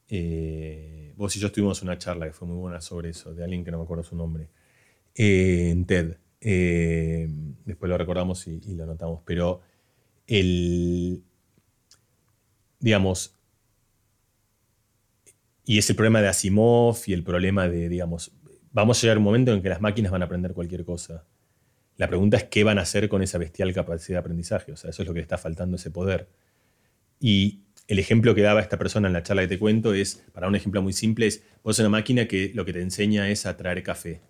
[0.09, 3.65] Eh, vos y yo tuvimos una charla que fue muy buena sobre eso, de alguien
[3.65, 4.49] que no me acuerdo su nombre,
[5.15, 6.17] eh, en TED.
[6.41, 7.29] Eh,
[7.65, 9.61] después lo recordamos y, lo notamos, pero
[10.27, 11.23] el,
[12.79, 13.35] digamos,
[15.65, 18.33] y es el problema de Asimov y el problema de, digamos,
[18.71, 21.25] vamos a llegar a un momento en que las máquinas van a aprender cualquier cosa.
[21.97, 24.71] La pregunta es qué van a hacer con esa bestial capacidad de aprendizaje.
[24.71, 26.29] O sea, eso es lo que le está faltando ese poder.
[27.19, 30.49] Y el ejemplo que daba esta persona en la charla que te cuento es, para
[30.49, 33.57] un ejemplo muy simple, es vos una máquina que lo que te enseña es a
[33.57, 34.21] traer café.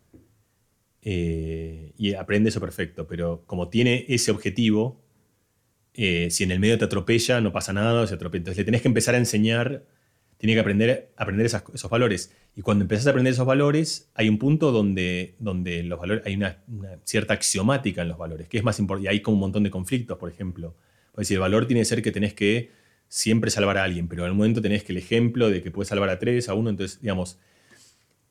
[1.02, 5.00] Eh, y aprende eso perfecto, pero como tiene ese objetivo,
[5.94, 8.40] eh, si en el medio te atropella, no pasa nada, se atropella.
[8.40, 9.84] Entonces le tenés que empezar a enseñar,
[10.36, 12.34] tiene que aprender, aprender esos valores.
[12.54, 16.34] Y cuando empezás a aprender esos valores, hay un punto donde, donde los valores, hay
[16.34, 16.58] una,
[17.04, 19.06] cierta axiomática en los valores, que es más importante.
[19.06, 20.74] Y hay como un montón de conflictos, por ejemplo.
[21.12, 22.70] Pues decir, el valor tiene que ser que tenés que
[23.08, 26.08] siempre salvar a alguien, pero en momento tenés que el ejemplo de que puedes salvar
[26.08, 27.38] a tres, a uno, entonces, digamos,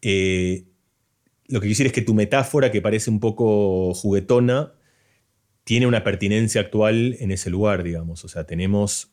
[0.01, 0.65] eh,
[1.47, 4.73] lo que decir es que tu metáfora, que parece un poco juguetona,
[5.63, 8.23] tiene una pertinencia actual en ese lugar, digamos.
[8.23, 9.11] O sea, tenemos,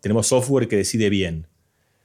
[0.00, 1.46] tenemos software que decide bien,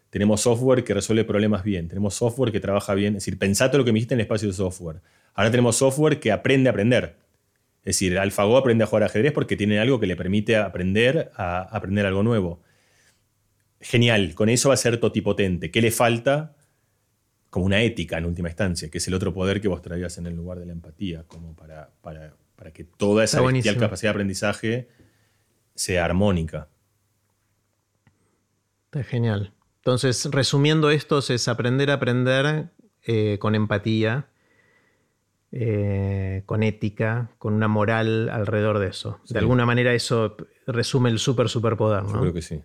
[0.09, 3.15] tenemos software que resuelve problemas bien, tenemos software que trabaja bien.
[3.15, 5.01] Es decir, pensate lo que me dijiste en el espacio de software.
[5.33, 7.17] Ahora tenemos software que aprende a aprender.
[7.79, 11.61] Es decir, AlphaGo aprende a jugar ajedrez porque tiene algo que le permite aprender a
[11.61, 12.61] aprender algo nuevo.
[13.81, 15.71] Genial, con eso va a ser totipotente.
[15.71, 16.55] ¿Qué le falta?
[17.49, 20.27] Como una ética en última instancia, que es el otro poder que vos traías en
[20.27, 22.33] el lugar de la empatía, como para, para,
[22.73, 24.89] que toda esa capacidad de aprendizaje
[25.73, 26.67] sea armónica.
[28.85, 29.53] Está genial.
[29.77, 32.69] Entonces, resumiendo esto, es aprender a aprender
[33.03, 34.27] eh, con empatía,
[35.51, 39.19] eh, con ética, con una moral alrededor de eso.
[39.29, 40.37] De alguna manera eso
[40.67, 42.13] resume el super superpoder, ¿no?
[42.13, 42.61] Yo creo que sí.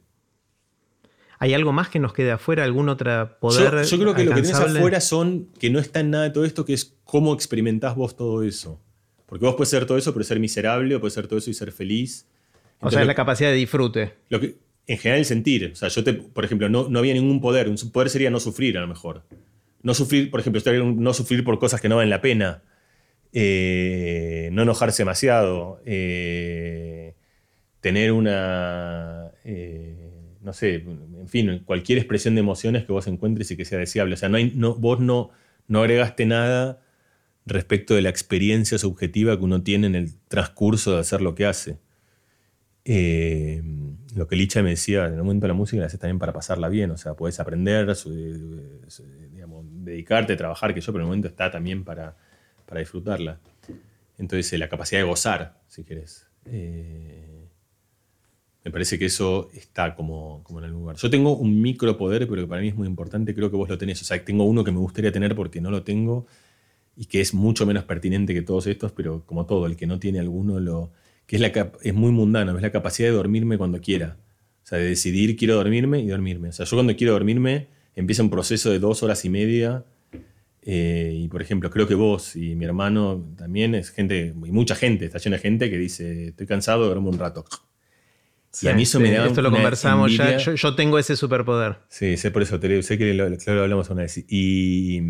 [1.38, 2.64] ¿Hay algo más que nos quede afuera?
[2.64, 3.84] ¿Algún otro poder?
[3.84, 6.44] Yo, creo que lo que tienes afuera son que no está en nada de todo
[6.44, 8.80] esto, que es cómo experimentás vos todo eso.
[9.26, 11.54] Porque vos puedes ser todo eso, pero ser miserable, o puedes ser todo eso y
[11.54, 12.26] ser feliz.
[12.80, 14.14] o sea, es la capacidad de disfrute.
[14.28, 14.56] Lo que,
[14.86, 15.70] en general, el sentir.
[15.72, 17.68] O sea, yo te, por ejemplo, no, no había ningún poder.
[17.68, 19.22] Un poder sería no sufrir, a lo mejor.
[19.82, 20.62] No sufrir, por ejemplo,
[20.94, 22.62] no sufrir por cosas que no valen la pena.
[23.36, 27.16] Eh, no enojarse demasiado, eh,
[27.80, 33.56] tener una, eh, no sé, en fin, cualquier expresión de emociones que vos encuentres y
[33.56, 34.14] que sea deseable.
[34.14, 35.30] O sea, no hay, no, vos no,
[35.66, 36.80] no agregaste nada
[37.44, 41.46] respecto de la experiencia subjetiva que uno tiene en el transcurso de hacer lo que
[41.46, 41.78] hace.
[44.14, 46.32] lo que Licha me decía, en el momento de la música la haces también para
[46.32, 47.86] pasarla bien, o sea, puedes aprender,
[49.84, 52.16] dedicarte, trabajar, que yo, pero en el momento está también para,
[52.74, 53.38] para disfrutarla.
[54.18, 56.26] Entonces, eh, la capacidad de gozar, si querés.
[56.46, 57.46] Eh,
[58.64, 60.96] me parece que eso está como, como en el lugar.
[60.96, 63.78] Yo tengo un micropoder, pero que para mí es muy importante, creo que vos lo
[63.78, 64.02] tenés.
[64.02, 66.26] O sea, tengo uno que me gustaría tener porque no lo tengo
[66.96, 70.00] y que es mucho menos pertinente que todos estos, pero como todo, el que no
[70.00, 70.90] tiene alguno, lo,
[71.26, 74.16] que es, la, es muy mundano, es la capacidad de dormirme cuando quiera.
[74.64, 76.48] O sea, de decidir quiero dormirme y dormirme.
[76.48, 79.84] O sea, yo cuando quiero dormirme empieza un proceso de dos horas y media
[80.66, 84.74] eh, y por ejemplo, creo que vos y mi hermano también es gente, y mucha
[84.74, 87.44] gente, está llena de gente que dice, estoy cansado, duermo un rato.
[88.62, 91.76] y a mí eso me da Esto lo conversamos ya, yo, tengo ese superpoder.
[91.88, 94.24] Sí, sé por eso, sé que lo, lo hablamos una vez.
[94.26, 95.00] Y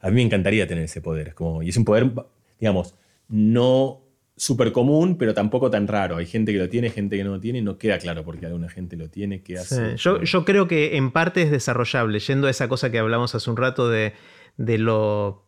[0.00, 1.28] a mí me encantaría tener ese poder.
[1.28, 2.12] Es como, y es un poder,
[2.60, 2.94] digamos,
[3.28, 4.02] no
[4.36, 6.18] súper común, pero tampoco tan raro.
[6.18, 8.44] Hay gente que lo tiene, gente que no lo tiene, y no queda claro porque
[8.44, 9.96] alguna gente lo tiene, qué hace.
[9.96, 13.48] Yo, yo creo que en parte es desarrollable, yendo a esa cosa que hablamos hace
[13.48, 14.12] un rato de
[14.56, 15.44] de lo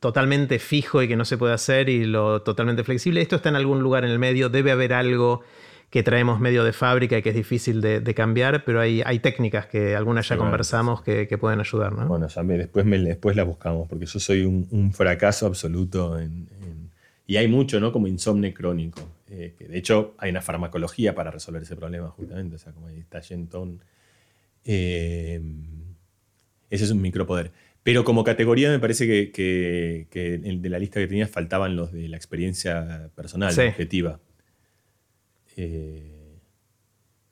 [0.00, 3.22] totalmente fijo y que no se puede hacer y lo totalmente flexible.
[3.22, 5.42] Esto está en algún lugar en el medio, debe haber algo
[5.90, 9.66] que traemos medio de fábrica y que es difícil de, cambiar, pero hay, hay, técnicas
[9.66, 11.92] que algunas ya conversamos que, pueden ayudar.
[11.92, 12.06] ¿no?
[12.06, 16.18] Bueno, después, después las buscamos, porque yo soy un, fracaso absoluto
[17.26, 17.92] y hay mucho, ¿no?
[17.92, 19.00] Como insomnio crónico.
[19.28, 22.56] Eh, que de hecho, hay una farmacología para resolver ese problema, justamente.
[22.56, 23.80] O sea, como ahí está Genton.
[24.64, 25.40] Eh,
[26.70, 27.50] ese es un micropoder.
[27.86, 32.16] Pero como categoría me parece que, de la lista que tenías faltaban los de la
[32.16, 34.18] experiencia personal, objetiva.
[35.56, 36.40] Eh,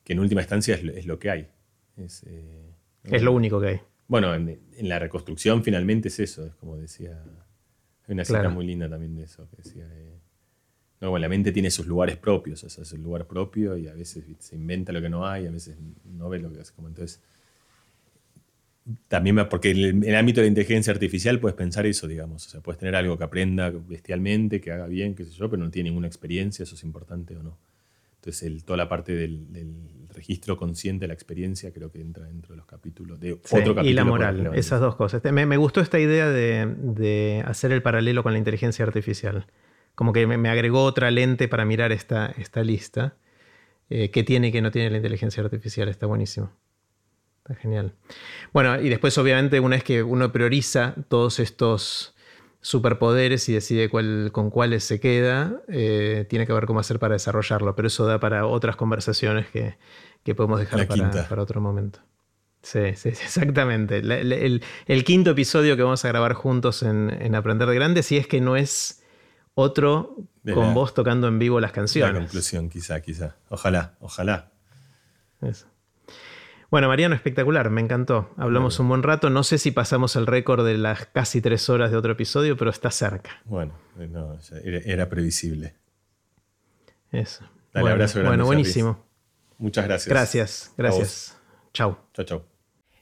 [0.04, 1.48] que en última instancia es, lo que hay.
[1.96, 2.72] Es, eh,
[3.20, 3.80] lo único que hay.
[4.06, 7.20] Bueno, en, la reconstrucción finalmente es eso, es como decía.
[8.06, 9.88] Hay una cita muy linda también de eso, que decía.
[9.92, 10.20] Eh,
[11.00, 13.94] no, la mente tiene sus lugares propios, o sea, es el lugar propio y a
[13.94, 16.72] veces se inventa lo que no hay, a veces no ve lo que hace.
[16.74, 17.20] Como entonces
[19.08, 22.46] también porque en el, ámbito de la inteligencia artificial puedes pensar eso, digamos.
[22.46, 25.62] O sea, puedes tener algo que aprenda bestialmente, que haga bien, qué sé yo, pero
[25.62, 27.58] no tiene ninguna experiencia, eso es importante o no.
[28.16, 29.46] Entonces, toda la parte del,
[30.14, 33.18] registro consciente de la experiencia creo que entra dentro de los capítulos.
[33.18, 35.20] De otro capítulo y la moral, esas dos cosas.
[35.24, 39.46] Me, gustó esta idea de, hacer el paralelo con la inteligencia artificial.
[39.94, 43.16] Como que me, agregó otra lente para mirar esta, esta lista.
[43.90, 45.88] Eh, ¿Qué tiene y qué no tiene la inteligencia artificial?
[45.88, 46.52] Está buenísimo.
[47.46, 47.92] Está genial.
[48.54, 52.14] Bueno, y después obviamente una vez que uno prioriza todos estos
[52.62, 57.12] superpoderes y decide cuál, con cuáles se queda, eh, tiene que ver cómo hacer para
[57.12, 59.76] desarrollarlo, pero eso da para otras conversaciones que,
[60.34, 62.00] podemos dejar para, otro momento.
[62.62, 63.98] Sí, sí, exactamente.
[63.98, 68.40] el, quinto episodio que vamos a grabar juntos en, Aprender de Grandes, si es que
[68.40, 69.02] no es
[69.54, 70.16] otro
[70.54, 72.14] con vos tocando en vivo las canciones.
[72.14, 73.36] La conclusión, quizá, quizá.
[73.50, 74.50] Ojalá, ojalá.
[75.42, 75.73] Eso.
[76.74, 78.34] Bueno, Mariano, espectacular, me encantó.
[78.36, 79.30] Hablamos un buen rato.
[79.30, 82.68] No sé si pasamos el récord de las casi tres horas de otro episodio, pero
[82.68, 83.30] está cerca.
[83.44, 83.74] Bueno,
[84.84, 85.76] era, previsible.
[87.12, 87.48] Eso.
[87.72, 88.28] Dale, abrazo grande.
[88.30, 89.06] Bueno, buenísimo.
[89.56, 90.08] Muchas gracias.
[90.08, 91.40] Gracias, gracias.
[91.72, 91.96] Chau.
[92.12, 92.53] Chau, chau.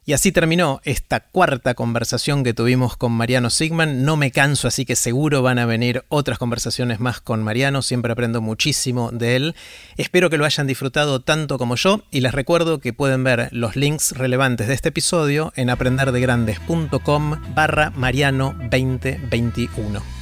[0.05, 4.05] Y así terminó esta cuarta conversación que tuvimos con Mariano Sigman.
[4.05, 7.82] No me canso, así que seguro van a venir otras conversaciones más con Mariano.
[7.82, 9.55] Siempre aprendo muchísimo de él.
[9.97, 13.76] Espero que lo hayan disfrutado tanto como yo y les recuerdo que pueden ver los
[13.76, 20.22] links relevantes de este episodio en aprenderdegrandes.com barra Mariano 2021.